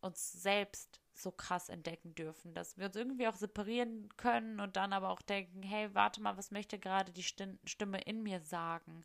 uns 0.00 0.32
selbst 0.32 1.00
so 1.14 1.32
krass 1.32 1.68
entdecken 1.68 2.14
dürfen, 2.14 2.52
dass 2.54 2.76
wir 2.76 2.86
uns 2.86 2.96
irgendwie 2.96 3.26
auch 3.26 3.36
separieren 3.36 4.08
können 4.16 4.60
und 4.60 4.76
dann 4.76 4.92
aber 4.92 5.08
auch 5.08 5.22
denken, 5.22 5.62
hey, 5.62 5.94
warte 5.94 6.20
mal, 6.20 6.36
was 6.36 6.50
möchte 6.50 6.78
gerade 6.78 7.12
die 7.12 7.22
Stimme 7.22 8.00
in 8.02 8.22
mir 8.22 8.40
sagen? 8.40 9.04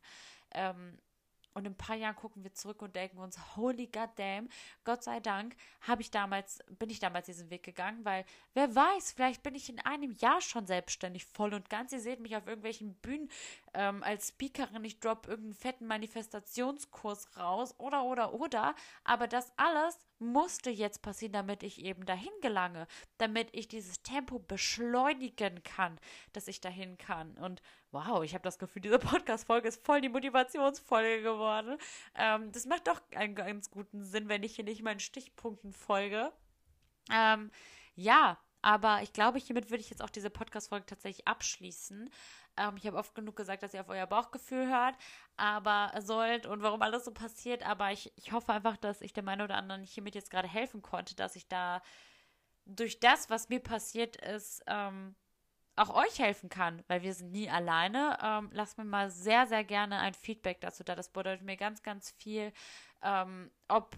Ähm, 0.50 0.98
und 1.54 1.66
in 1.66 1.72
ein 1.72 1.76
paar 1.76 1.96
Jahren 1.96 2.16
gucken 2.16 2.42
wir 2.44 2.52
zurück 2.52 2.82
und 2.82 2.96
denken 2.96 3.18
uns, 3.18 3.56
holy 3.56 3.86
goddamn, 3.86 4.48
Gott 4.84 5.02
sei 5.02 5.20
Dank 5.20 5.56
habe 5.82 6.02
ich 6.02 6.10
damals, 6.10 6.60
bin 6.78 6.90
ich 6.90 6.98
damals 6.98 7.26
diesen 7.26 7.50
Weg 7.50 7.62
gegangen, 7.62 8.04
weil 8.04 8.24
wer 8.54 8.74
weiß, 8.74 9.12
vielleicht 9.12 9.42
bin 9.42 9.54
ich 9.54 9.68
in 9.68 9.80
einem 9.80 10.12
Jahr 10.12 10.40
schon 10.40 10.66
selbstständig 10.66 11.24
voll 11.26 11.54
und 11.54 11.70
ganz. 11.70 11.92
Ihr 11.92 12.00
seht 12.00 12.20
mich 12.20 12.36
auf 12.36 12.46
irgendwelchen 12.46 12.94
Bühnen 12.94 13.28
ähm, 13.74 14.02
als 14.02 14.28
Speakerin, 14.28 14.84
ich 14.84 15.00
drop 15.00 15.26
irgendeinen 15.26 15.54
fetten 15.54 15.86
Manifestationskurs 15.86 17.36
raus 17.36 17.74
oder 17.78 18.04
oder 18.04 18.34
oder. 18.34 18.74
Aber 19.04 19.26
das 19.28 19.52
alles 19.56 19.98
musste 20.18 20.70
jetzt 20.70 21.02
passieren, 21.02 21.32
damit 21.32 21.62
ich 21.62 21.84
eben 21.84 22.06
dahin 22.06 22.32
gelange, 22.40 22.86
damit 23.18 23.48
ich 23.52 23.68
dieses 23.68 24.02
Tempo 24.02 24.38
beschleunigen 24.38 25.62
kann, 25.64 25.98
dass 26.32 26.48
ich 26.48 26.60
dahin 26.60 26.96
kann. 26.96 27.36
Und 27.38 27.60
wow, 27.92 28.22
ich 28.24 28.34
habe 28.34 28.42
das 28.42 28.58
Gefühl, 28.58 28.82
diese 28.82 28.98
Podcast-Folge 28.98 29.68
ist 29.68 29.84
voll 29.84 30.00
die 30.00 30.08
Motivationsfolge 30.08 31.22
geworden. 31.22 31.78
Ähm, 32.14 32.50
das 32.52 32.66
macht 32.66 32.88
doch 32.88 33.00
einen 33.14 33.34
ganz 33.34 33.70
guten 33.70 34.02
Sinn, 34.02 34.28
wenn 34.28 34.42
ich 34.42 34.56
hier 34.56 34.64
nicht 34.64 34.82
meinen 34.82 35.00
Stichpunkten 35.00 35.72
folge. 35.72 36.32
Ähm, 37.12 37.50
ja, 37.94 38.38
aber 38.62 39.02
ich 39.02 39.12
glaube, 39.12 39.38
hiermit 39.38 39.70
würde 39.70 39.82
ich 39.82 39.90
jetzt 39.90 40.02
auch 40.02 40.10
diese 40.10 40.30
Podcast-Folge 40.30 40.86
tatsächlich 40.86 41.26
abschließen. 41.26 42.10
Ähm, 42.56 42.76
ich 42.76 42.86
habe 42.86 42.96
oft 42.96 43.14
genug 43.14 43.36
gesagt, 43.36 43.62
dass 43.62 43.74
ihr 43.74 43.80
auf 43.80 43.88
euer 43.88 44.06
Bauchgefühl 44.06 44.68
hört, 44.68 44.96
aber 45.36 45.92
sollt 46.00 46.46
und 46.46 46.62
warum 46.62 46.80
alles 46.82 47.04
so 47.04 47.12
passiert. 47.12 47.66
Aber 47.66 47.92
ich, 47.92 48.12
ich 48.16 48.32
hoffe 48.32 48.52
einfach, 48.52 48.76
dass 48.76 49.00
ich 49.02 49.12
dem 49.12 49.28
einen 49.28 49.42
oder 49.42 49.56
anderen 49.56 49.82
hiermit 49.82 50.14
jetzt 50.14 50.30
gerade 50.30 50.48
helfen 50.48 50.80
konnte, 50.80 51.14
dass 51.16 51.36
ich 51.36 51.48
da 51.48 51.82
durch 52.64 53.00
das, 53.00 53.28
was 53.28 53.48
mir 53.48 53.60
passiert 53.60 54.16
ist, 54.16 54.62
ähm, 54.68 55.16
auch 55.76 55.94
euch 55.94 56.18
helfen 56.18 56.48
kann, 56.48 56.82
weil 56.88 57.02
wir 57.02 57.14
sind 57.14 57.32
nie 57.32 57.48
alleine. 57.48 58.18
Ähm, 58.22 58.50
lasst 58.52 58.78
mir 58.78 58.84
mal 58.84 59.10
sehr, 59.10 59.46
sehr 59.46 59.64
gerne 59.64 59.98
ein 59.98 60.14
Feedback 60.14 60.60
dazu 60.60 60.84
da. 60.84 60.94
Das 60.94 61.08
bedeutet 61.08 61.44
mir 61.44 61.56
ganz, 61.56 61.82
ganz 61.82 62.10
viel, 62.10 62.52
ähm, 63.02 63.50
ob 63.68 63.96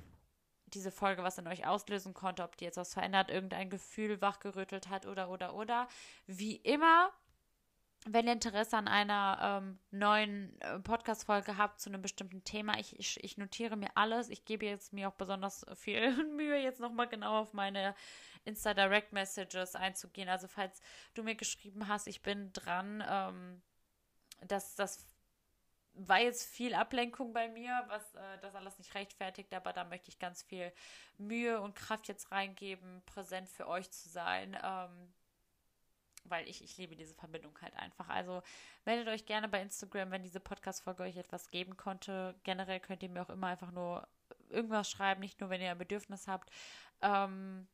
diese 0.66 0.90
Folge 0.90 1.22
was 1.22 1.38
in 1.38 1.46
euch 1.46 1.66
auslösen 1.66 2.14
konnte, 2.14 2.42
ob 2.42 2.56
die 2.56 2.64
jetzt 2.64 2.76
was 2.76 2.94
verändert, 2.94 3.30
irgendein 3.30 3.70
Gefühl 3.70 4.20
wachgerüttelt 4.20 4.88
hat 4.88 5.06
oder, 5.06 5.30
oder, 5.30 5.54
oder. 5.54 5.88
Wie 6.26 6.56
immer 6.56 7.12
wenn 8.06 8.26
ihr 8.26 8.34
Interesse 8.34 8.76
an 8.76 8.86
einer 8.86 9.62
ähm, 9.62 9.78
neuen 9.90 10.60
äh, 10.60 10.78
Podcast-Folge 10.78 11.56
habt 11.56 11.80
zu 11.80 11.88
einem 11.88 12.02
bestimmten 12.02 12.44
Thema, 12.44 12.78
ich, 12.78 12.98
ich, 12.98 13.22
ich, 13.24 13.38
notiere 13.38 13.76
mir 13.76 13.88
alles. 13.94 14.28
Ich 14.28 14.44
gebe 14.44 14.66
jetzt 14.66 14.92
mir 14.92 15.08
auch 15.08 15.14
besonders 15.14 15.64
viel 15.74 16.12
Mühe, 16.36 16.58
jetzt 16.58 16.80
nochmal 16.80 17.08
genau 17.08 17.40
auf 17.40 17.54
meine 17.54 17.94
Insta-Direct-Messages 18.44 19.74
einzugehen. 19.74 20.28
Also, 20.28 20.48
falls 20.48 20.80
du 21.14 21.22
mir 21.22 21.34
geschrieben 21.34 21.88
hast, 21.88 22.06
ich 22.06 22.22
bin 22.22 22.52
dran, 22.52 23.04
ähm, 23.08 23.62
das, 24.46 24.74
das 24.74 25.06
war 25.94 26.20
jetzt 26.20 26.44
viel 26.46 26.74
Ablenkung 26.74 27.32
bei 27.32 27.48
mir, 27.48 27.84
was 27.86 28.14
äh, 28.14 28.38
das 28.42 28.54
alles 28.54 28.78
nicht 28.78 28.94
rechtfertigt, 28.94 29.54
aber 29.54 29.72
da 29.72 29.84
möchte 29.84 30.08
ich 30.08 30.18
ganz 30.18 30.42
viel 30.42 30.72
Mühe 31.18 31.60
und 31.60 31.76
Kraft 31.76 32.08
jetzt 32.08 32.32
reingeben, 32.32 33.02
präsent 33.06 33.48
für 33.48 33.68
euch 33.68 33.90
zu 33.90 34.08
sein. 34.08 34.56
Ähm, 34.62 35.14
weil 36.24 36.48
ich, 36.48 36.64
ich 36.64 36.76
liebe 36.78 36.96
diese 36.96 37.14
Verbindung 37.14 37.56
halt 37.60 37.74
einfach. 37.76 38.08
Also 38.08 38.42
meldet 38.84 39.08
euch 39.08 39.26
gerne 39.26 39.48
bei 39.48 39.60
Instagram, 39.60 40.10
wenn 40.10 40.22
diese 40.22 40.40
Podcast-Folge 40.40 41.02
euch 41.02 41.16
etwas 41.16 41.50
geben 41.50 41.76
konnte. 41.76 42.34
Generell 42.44 42.80
könnt 42.80 43.02
ihr 43.02 43.10
mir 43.10 43.22
auch 43.22 43.30
immer 43.30 43.48
einfach 43.48 43.70
nur 43.70 44.08
irgendwas 44.48 44.90
schreiben, 44.90 45.20
nicht 45.20 45.40
nur, 45.40 45.50
wenn 45.50 45.60
ihr 45.60 45.70
ein 45.70 45.78
Bedürfnis 45.78 46.26
habt. 46.26 46.50
Ähm, 47.02 47.68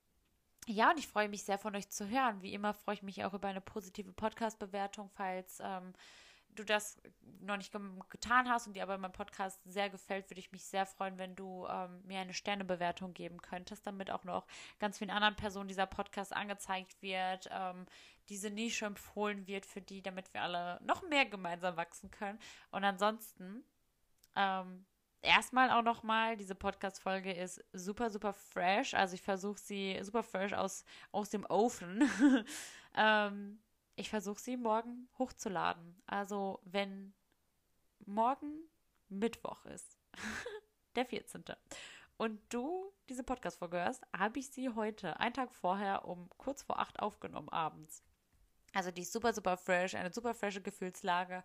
ja, 0.67 0.91
und 0.91 0.99
ich 0.99 1.09
freue 1.09 1.29
mich 1.29 1.45
sehr 1.45 1.59
von 1.59 1.75
euch 1.75 1.91
zu 1.91 2.09
hören. 2.09 2.43
Wie 2.43 2.55
immer 2.55 2.75
freue 2.75 2.95
ich 2.95 3.03
mich 3.03 3.25
auch 3.25 3.35
über 3.35 3.49
eine 3.49 3.61
positive 3.61 4.13
Podcast-Bewertung, 4.13 5.11
falls 5.11 5.59
ähm, 5.63 5.95
du 6.55 6.65
das 6.65 7.01
noch 7.41 7.57
nicht 7.57 7.73
ge 7.73 7.81
getan 8.09 8.49
hast 8.49 8.67
und 8.67 8.75
dir 8.75 8.83
aber 8.83 8.99
mein 8.99 9.13
Podcast 9.13 9.61
sehr 9.65 9.91
gefällt, 9.91 10.31
würde 10.31 10.41
ich 10.41 10.53
mich 10.53 10.65
sehr 10.65 10.87
freuen, 10.87 11.19
wenn 11.19 11.37
du 11.37 11.67
ähm, 11.67 12.03
mir 12.05 12.21
eine 12.21 12.35
Sternebewertung 12.35 13.15
geben 13.15 13.41
könntest, 13.41 13.87
damit 13.87 14.11
auch 14.11 14.25
noch 14.25 14.47
ganz 14.79 14.99
vielen 14.99 15.11
anderen 15.11 15.37
Personen 15.37 15.69
dieser 15.69 15.87
Podcast 15.87 16.35
angezeigt 16.35 17.01
wird, 17.03 17.49
ähm, 17.53 17.87
diese 18.29 18.51
Nische 18.51 18.87
empfohlen 18.87 19.47
wird 19.47 19.67
für 19.67 19.81
die, 19.81 20.03
damit 20.03 20.33
wir 20.35 20.43
alle 20.43 20.81
noch 20.83 21.03
mehr 21.03 21.27
gemeinsam 21.27 21.77
wachsen 21.77 22.11
können. 22.11 22.39
Und 22.71 22.85
ansonsten, 22.85 23.65
ähm, 24.37 24.87
erstmal 25.23 25.71
auch 25.71 25.83
nochmal, 25.83 26.37
diese 26.37 26.55
Podcast-Folge 26.55 27.33
ist 27.33 27.63
super, 27.73 28.11
super 28.11 28.33
fresh. 28.33 28.95
Also 28.95 29.15
ich 29.15 29.23
versuche 29.23 29.59
sie 29.59 29.99
super 30.03 30.23
fresh 30.23 30.53
aus, 30.53 30.85
aus 31.13 31.31
dem 31.31 31.45
Ofen. 31.49 32.09
ähm, 32.97 33.61
ich 33.97 34.11
versuche 34.11 34.41
sie 34.41 34.57
morgen 34.57 35.09
hochzuladen. 35.19 36.01
Also 36.07 36.61
wenn 36.65 37.15
morgen 38.07 38.69
Mittwoch 39.09 39.65
ist, 39.67 39.99
der 40.97 41.07
14. 41.07 41.45
und 42.17 42.41
du 42.49 42.93
diese 43.09 43.25
Podcast-Folge 43.25 43.79
hörst, 43.79 44.05
habe 44.17 44.39
ich 44.39 44.51
sie 44.51 44.71
heute, 44.71 45.19
einen 45.21 45.35
Tag 45.35 45.53
vorher, 45.55 46.05
um 46.07 46.29
kurz 46.39 46.63
vor 46.63 46.79
acht 46.79 47.01
aufgenommen 47.01 47.49
abends. 47.49 48.03
Also 48.73 48.91
die 48.91 49.03
ist 49.03 49.13
super, 49.13 49.33
super 49.33 49.57
fresh, 49.57 49.95
eine 49.95 50.13
super 50.13 50.33
frische 50.33 50.61
Gefühlslage. 50.61 51.43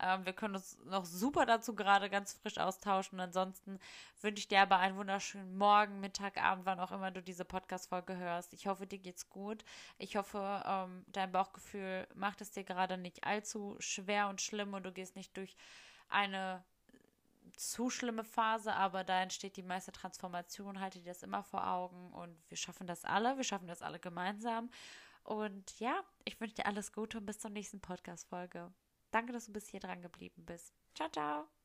Ähm, 0.00 0.26
wir 0.26 0.34
können 0.34 0.56
uns 0.56 0.76
noch 0.84 1.06
super 1.06 1.46
dazu 1.46 1.74
gerade 1.74 2.10
ganz 2.10 2.34
frisch 2.34 2.58
austauschen. 2.58 3.18
Ansonsten 3.18 3.78
wünsche 4.20 4.40
ich 4.40 4.48
dir 4.48 4.60
aber 4.60 4.78
einen 4.78 4.96
wunderschönen 4.96 5.56
Morgen, 5.56 6.00
Mittag, 6.00 6.36
Abend, 6.36 6.66
wann 6.66 6.80
auch 6.80 6.92
immer 6.92 7.10
du 7.10 7.22
diese 7.22 7.44
Podcast-Folge 7.46 8.16
hörst. 8.16 8.52
Ich 8.52 8.66
hoffe, 8.66 8.86
dir 8.86 8.98
geht's 8.98 9.30
gut. 9.30 9.64
Ich 9.98 10.16
hoffe, 10.16 10.62
ähm, 10.66 11.04
dein 11.08 11.32
Bauchgefühl 11.32 12.06
macht 12.14 12.42
es 12.42 12.50
dir 12.50 12.64
gerade 12.64 12.98
nicht 12.98 13.24
allzu 13.24 13.76
schwer 13.78 14.28
und 14.28 14.42
schlimm 14.42 14.74
und 14.74 14.84
du 14.84 14.92
gehst 14.92 15.16
nicht 15.16 15.36
durch 15.36 15.56
eine 16.08 16.62
zu 17.56 17.90
schlimme 17.90 18.24
Phase, 18.24 18.74
aber 18.74 19.04
da 19.04 19.22
entsteht 19.22 19.56
die 19.56 19.62
meiste 19.62 19.92
Transformation. 19.92 20.80
Halte 20.80 20.98
dir 20.98 21.12
das 21.12 21.22
immer 21.22 21.42
vor 21.42 21.66
Augen 21.66 22.12
und 22.12 22.36
wir 22.48 22.56
schaffen 22.56 22.86
das 22.86 23.04
alle. 23.04 23.36
Wir 23.36 23.44
schaffen 23.44 23.68
das 23.68 23.82
alle 23.82 23.98
gemeinsam. 23.98 24.70
Und 25.26 25.80
ja, 25.80 26.04
ich 26.24 26.40
wünsche 26.40 26.54
dir 26.54 26.66
alles 26.66 26.92
Gute 26.92 27.18
und 27.18 27.26
bis 27.26 27.40
zur 27.40 27.50
nächsten 27.50 27.80
Podcast-Folge. 27.80 28.72
Danke, 29.10 29.32
dass 29.32 29.46
du 29.46 29.52
bis 29.52 29.66
hier 29.68 29.80
dran 29.80 30.00
geblieben 30.00 30.44
bist. 30.46 30.72
Ciao, 30.94 31.08
ciao. 31.10 31.55